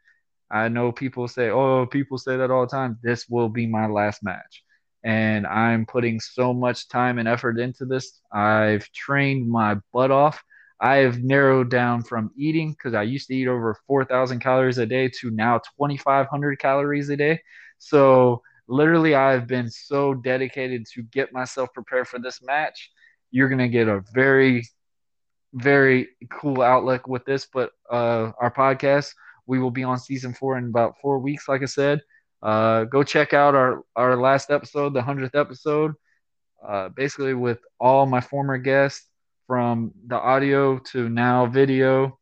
I 0.51 0.67
know 0.69 0.91
people 0.91 1.27
say, 1.27 1.49
"Oh, 1.49 1.85
people 1.85 2.17
say 2.17 2.37
that 2.37 2.51
all 2.51 2.65
the 2.65 2.71
time." 2.71 2.97
This 3.03 3.27
will 3.29 3.49
be 3.49 3.67
my 3.67 3.87
last 3.87 4.23
match 4.23 4.63
and 5.03 5.47
I'm 5.47 5.85
putting 5.85 6.19
so 6.19 6.53
much 6.53 6.87
time 6.87 7.17
and 7.17 7.27
effort 7.27 7.59
into 7.59 7.85
this. 7.85 8.21
I've 8.31 8.89
trained 8.91 9.49
my 9.49 9.77
butt 9.93 10.11
off. 10.11 10.43
I 10.79 10.97
have 10.97 11.23
narrowed 11.23 11.69
down 11.69 12.03
from 12.03 12.31
eating 12.35 12.71
because 12.71 12.93
I 12.93 13.03
used 13.03 13.27
to 13.27 13.35
eat 13.35 13.47
over 13.47 13.75
4,000 13.87 14.39
calories 14.39 14.77
a 14.77 14.85
day 14.85 15.09
to 15.19 15.31
now 15.31 15.59
2,500 15.77 16.59
calories 16.59 17.09
a 17.09 17.17
day. 17.17 17.39
So, 17.79 18.41
literally, 18.67 19.15
I've 19.15 19.47
been 19.47 19.69
so 19.69 20.13
dedicated 20.13 20.85
to 20.93 21.03
get 21.03 21.33
myself 21.33 21.69
prepared 21.73 22.07
for 22.07 22.19
this 22.19 22.41
match. 22.43 22.91
You're 23.31 23.49
going 23.49 23.59
to 23.59 23.69
get 23.69 23.87
a 23.87 24.03
very, 24.13 24.67
very 25.53 26.09
cool 26.31 26.61
outlook 26.61 27.07
with 27.07 27.25
this. 27.25 27.47
But 27.51 27.71
uh, 27.91 28.31
our 28.39 28.51
podcast, 28.51 29.13
we 29.51 29.59
will 29.59 29.75
be 29.79 29.83
on 29.83 29.97
season 29.99 30.33
four 30.33 30.57
in 30.57 30.65
about 30.65 30.95
four 31.01 31.19
weeks, 31.19 31.47
like 31.47 31.61
I 31.61 31.65
said 31.65 32.01
uh, 32.41 32.85
go 32.85 33.03
check 33.03 33.33
out 33.33 33.55
our 33.55 33.83
our 33.95 34.17
last 34.17 34.49
episode, 34.49 34.93
the 34.93 35.01
hundredth 35.01 35.35
episode. 35.35 35.93
Uh, 36.65 36.89
basically, 36.89 37.33
with 37.33 37.59
all 37.79 38.05
my 38.05 38.21
former 38.21 38.57
guests 38.57 39.07
from 39.47 39.91
the 40.07 40.15
audio 40.15 40.77
to 40.77 41.09
now 41.09 41.45
video. 41.45 42.17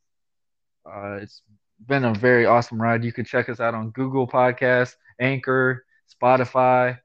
Uh, 0.85 1.19
it's 1.22 1.41
been 1.85 2.06
a 2.06 2.14
very 2.14 2.45
awesome 2.45 2.81
ride. 2.81 3.03
You 3.03 3.14
can 3.14 3.26
check 3.26 3.49
us 3.49 3.60
out 3.60 3.76
on 3.76 3.91
Google 3.91 4.27
Podcasts, 4.27 4.95
Anchor, 5.19 5.85
Spotify, 6.22 6.97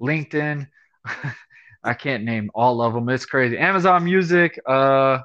LinkedIn. 0.00 0.66
I 1.84 1.94
can't 1.94 2.24
name 2.24 2.50
all 2.54 2.80
of 2.80 2.94
them. 2.94 3.08
It's 3.08 3.26
crazy. 3.26 3.58
Amazon 3.58 4.04
Music, 4.04 4.58
uh, 4.66 5.18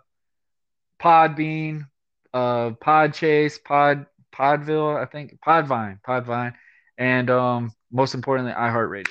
Podbean, 0.99 1.87
uh, 2.33 2.71
Podchase, 2.71 3.63
Pod 3.63 4.05
Podville, 4.33 4.99
I 4.99 5.05
think 5.05 5.39
Podvine, 5.45 5.99
Podvine 6.01 6.53
and 6.97 7.29
um, 7.29 7.71
most 7.91 8.13
importantly, 8.13 8.53
iHeartRadio. 8.53 9.07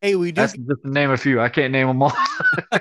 Hey, 0.00 0.16
we 0.16 0.32
do 0.32 0.42
That's 0.42 0.52
just 0.52 0.82
to 0.82 0.90
name 0.90 1.10
a 1.10 1.16
few. 1.16 1.40
I 1.40 1.48
can't 1.48 1.72
name 1.72 1.86
them 1.86 2.02
all. 2.02 2.12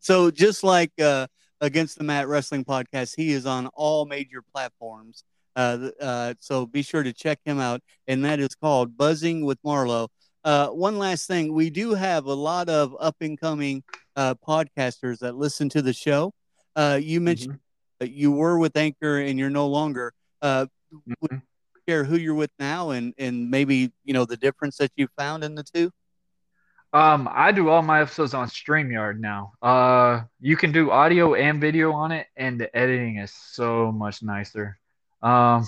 So 0.00 0.30
just 0.30 0.64
like 0.64 0.92
uh, 1.00 1.26
against 1.60 1.98
the 1.98 2.04
Mat 2.04 2.28
Wrestling 2.28 2.64
Podcast, 2.64 3.14
he 3.16 3.32
is 3.32 3.46
on 3.46 3.66
all 3.68 4.06
major 4.06 4.42
platforms. 4.54 5.24
Uh, 5.56 5.90
uh, 6.00 6.34
so 6.38 6.66
be 6.66 6.82
sure 6.82 7.02
to 7.02 7.12
check 7.12 7.40
him 7.44 7.58
out, 7.58 7.80
and 8.06 8.24
that 8.24 8.40
is 8.40 8.54
called 8.54 8.96
Buzzing 8.96 9.44
with 9.44 9.58
Marlowe. 9.64 10.08
Uh, 10.44 10.68
one 10.68 10.98
last 10.98 11.26
thing, 11.26 11.52
we 11.52 11.68
do 11.68 11.94
have 11.94 12.26
a 12.26 12.34
lot 12.34 12.68
of 12.68 12.94
up 13.00 13.16
and 13.20 13.38
coming 13.38 13.82
uh, 14.16 14.34
podcasters 14.36 15.18
that 15.18 15.36
listen 15.36 15.68
to 15.70 15.82
the 15.82 15.92
show. 15.92 16.32
Uh, 16.76 16.98
you 17.02 17.20
mentioned 17.20 17.58
mm-hmm. 18.00 18.12
you 18.14 18.32
were 18.32 18.58
with 18.58 18.76
Anchor 18.76 19.18
and 19.18 19.38
you're 19.38 19.50
no 19.50 19.66
longer. 19.66 20.14
Uh, 20.42 20.66
mm-hmm. 20.92 21.36
Share 21.88 22.04
who 22.04 22.16
you're 22.16 22.34
with 22.34 22.50
now, 22.58 22.90
and 22.90 23.14
and 23.18 23.50
maybe 23.50 23.92
you 24.04 24.12
know 24.12 24.24
the 24.24 24.36
difference 24.36 24.76
that 24.76 24.92
you 24.96 25.08
found 25.16 25.42
in 25.42 25.54
the 25.54 25.62
two. 25.62 25.90
Um, 26.92 27.28
I 27.30 27.52
do 27.52 27.68
all 27.68 27.82
my 27.82 28.00
episodes 28.00 28.32
on 28.32 28.48
StreamYard 28.48 29.18
now. 29.18 29.52
Uh, 29.60 30.22
you 30.40 30.56
can 30.56 30.72
do 30.72 30.90
audio 30.90 31.34
and 31.34 31.60
video 31.60 31.92
on 31.92 32.12
it, 32.12 32.26
and 32.36 32.58
the 32.58 32.74
editing 32.74 33.18
is 33.18 33.32
so 33.32 33.92
much 33.92 34.22
nicer. 34.22 34.78
Um, 35.22 35.66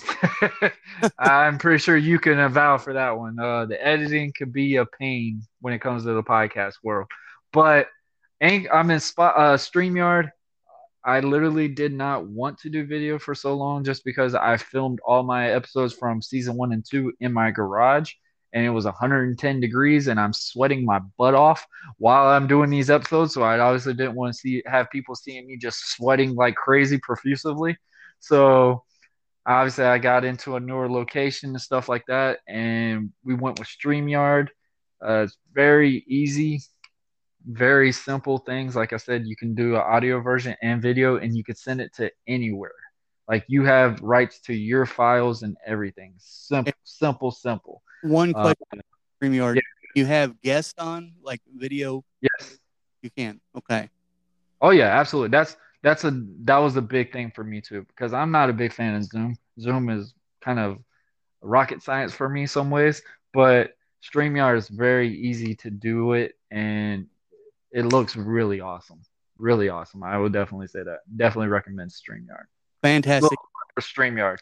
I'm 1.18 1.58
pretty 1.58 1.78
sure 1.78 1.96
you 1.96 2.18
can 2.18 2.38
avow 2.38 2.78
for 2.78 2.94
that 2.94 3.18
one. 3.18 3.38
Uh, 3.38 3.66
the 3.66 3.84
editing 3.84 4.32
could 4.36 4.52
be 4.52 4.76
a 4.76 4.86
pain 4.86 5.42
when 5.60 5.74
it 5.74 5.80
comes 5.80 6.04
to 6.04 6.14
the 6.14 6.22
podcast 6.22 6.74
world, 6.82 7.08
but 7.52 7.88
I'm 8.40 8.90
in 8.90 9.00
spot 9.00 9.34
uh, 9.36 9.56
StreamYard. 9.56 10.30
I 11.04 11.20
literally 11.20 11.68
did 11.68 11.92
not 11.92 12.26
want 12.26 12.58
to 12.60 12.70
do 12.70 12.84
video 12.84 13.18
for 13.18 13.34
so 13.34 13.54
long 13.54 13.84
just 13.84 14.04
because 14.04 14.34
I 14.34 14.56
filmed 14.56 15.00
all 15.06 15.22
my 15.22 15.50
episodes 15.50 15.94
from 15.94 16.20
season 16.20 16.56
one 16.56 16.72
and 16.72 16.84
two 16.88 17.12
in 17.20 17.32
my 17.32 17.50
garage 17.50 18.12
and 18.52 18.64
it 18.64 18.70
was 18.70 18.84
110 18.84 19.60
degrees 19.60 20.08
and 20.08 20.18
I'm 20.18 20.32
sweating 20.32 20.84
my 20.84 21.00
butt 21.18 21.34
off 21.34 21.66
while 21.98 22.26
I'm 22.26 22.46
doing 22.46 22.70
these 22.70 22.90
episodes. 22.90 23.34
So 23.34 23.42
I 23.42 23.58
obviously 23.58 23.94
didn't 23.94 24.14
want 24.16 24.34
to 24.34 24.38
see 24.38 24.62
have 24.66 24.90
people 24.90 25.14
seeing 25.14 25.46
me 25.46 25.56
just 25.56 25.92
sweating 25.92 26.34
like 26.34 26.56
crazy 26.56 26.98
profusively. 26.98 27.76
So 28.18 28.84
obviously 29.46 29.84
I 29.84 29.98
got 29.98 30.24
into 30.24 30.56
a 30.56 30.60
newer 30.60 30.90
location 30.90 31.50
and 31.50 31.60
stuff 31.60 31.88
like 31.88 32.04
that, 32.08 32.40
and 32.48 33.12
we 33.24 33.34
went 33.34 33.58
with 33.58 33.68
StreamYard. 33.68 34.48
Uh, 35.02 35.24
it's 35.24 35.36
very 35.52 36.04
easy, 36.06 36.60
very 37.46 37.92
simple 37.92 38.38
things. 38.38 38.76
Like 38.76 38.92
I 38.92 38.96
said, 38.96 39.26
you 39.26 39.36
can 39.36 39.54
do 39.54 39.74
an 39.74 39.82
audio 39.82 40.20
version 40.20 40.56
and 40.62 40.82
video, 40.82 41.16
and 41.16 41.36
you 41.36 41.44
can 41.44 41.54
send 41.56 41.80
it 41.80 41.94
to 41.94 42.10
anywhere. 42.26 42.72
Like 43.28 43.44
you 43.46 43.64
have 43.64 44.00
rights 44.02 44.40
to 44.42 44.54
your 44.54 44.86
files 44.86 45.42
and 45.42 45.56
everything. 45.66 46.14
Simple, 46.18 46.72
simple, 46.84 47.30
simple. 47.30 47.82
One 48.02 48.32
click 48.32 48.58
uh, 48.72 48.78
StreamYard. 49.22 49.56
Yeah. 49.56 49.60
You 49.94 50.06
have 50.06 50.40
guests 50.40 50.74
on, 50.78 51.12
like 51.22 51.40
video. 51.54 52.04
Yes, 52.20 52.58
you 53.02 53.10
can. 53.10 53.40
Okay. 53.56 53.88
Oh 54.60 54.70
yeah, 54.70 54.98
absolutely. 54.98 55.30
That's 55.30 55.56
that's 55.82 56.04
a 56.04 56.22
that 56.44 56.58
was 56.58 56.76
a 56.76 56.82
big 56.82 57.12
thing 57.12 57.30
for 57.34 57.44
me 57.44 57.60
too 57.60 57.86
because 57.88 58.12
I'm 58.12 58.30
not 58.30 58.50
a 58.50 58.52
big 58.52 58.72
fan 58.72 58.94
of 58.94 59.04
Zoom. 59.04 59.36
Zoom 59.58 59.88
is 59.88 60.14
kind 60.40 60.58
of 60.58 60.78
rocket 61.40 61.82
science 61.82 62.12
for 62.12 62.28
me 62.28 62.46
some 62.46 62.70
ways, 62.70 63.02
but 63.32 63.72
StreamYard 64.02 64.58
is 64.58 64.68
very 64.68 65.14
easy 65.14 65.54
to 65.56 65.70
do 65.70 66.12
it 66.12 66.34
and 66.50 67.06
it 67.72 67.86
looks 67.86 68.16
really 68.16 68.60
awesome. 68.60 69.00
Really 69.38 69.68
awesome. 69.68 70.02
I 70.02 70.18
would 70.18 70.32
definitely 70.32 70.66
say 70.66 70.82
that. 70.82 70.98
Definitely 71.16 71.48
recommend 71.48 71.90
StreamYard. 71.90 72.44
Fantastic. 72.82 73.38
For 73.74 73.80
StreamYard. 73.80 74.38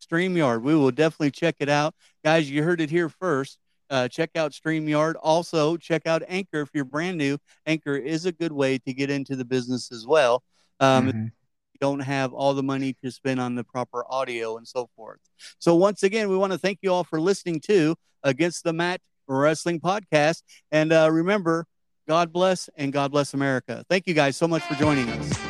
StreamYard. 0.00 0.62
We 0.62 0.74
will 0.74 0.90
definitely 0.90 1.30
check 1.30 1.56
it 1.60 1.68
out. 1.68 1.94
Guys, 2.24 2.50
you 2.50 2.62
heard 2.62 2.80
it 2.80 2.90
here 2.90 3.08
first. 3.08 3.58
Uh, 3.90 4.08
check 4.08 4.30
out 4.36 4.52
StreamYard. 4.52 5.14
Also, 5.20 5.76
check 5.76 6.06
out 6.06 6.22
Anchor 6.28 6.60
if 6.60 6.70
you're 6.72 6.84
brand 6.84 7.18
new. 7.18 7.38
Anchor 7.66 7.96
is 7.96 8.24
a 8.24 8.32
good 8.32 8.52
way 8.52 8.78
to 8.78 8.94
get 8.94 9.10
into 9.10 9.36
the 9.36 9.44
business 9.44 9.90
as 9.90 10.06
well. 10.06 10.42
Um, 10.78 11.08
mm-hmm. 11.08 11.22
You 11.24 11.78
don't 11.80 12.00
have 12.00 12.32
all 12.32 12.54
the 12.54 12.62
money 12.62 12.96
to 13.02 13.10
spend 13.10 13.40
on 13.40 13.56
the 13.56 13.64
proper 13.64 14.04
audio 14.08 14.56
and 14.56 14.66
so 14.66 14.88
forth. 14.94 15.18
So, 15.58 15.74
once 15.74 16.02
again, 16.02 16.28
we 16.28 16.36
want 16.36 16.52
to 16.52 16.58
thank 16.58 16.78
you 16.82 16.92
all 16.92 17.04
for 17.04 17.20
listening 17.20 17.60
to 17.62 17.96
Against 18.22 18.62
the 18.64 18.72
Mat 18.72 19.00
Wrestling 19.26 19.80
Podcast. 19.80 20.42
And 20.70 20.92
uh, 20.92 21.08
remember, 21.10 21.66
God 22.10 22.32
bless 22.32 22.68
and 22.76 22.92
God 22.92 23.12
bless 23.12 23.34
America. 23.34 23.84
Thank 23.88 24.08
you 24.08 24.14
guys 24.14 24.36
so 24.36 24.48
much 24.48 24.64
for 24.64 24.74
joining 24.74 25.08
us. 25.10 25.49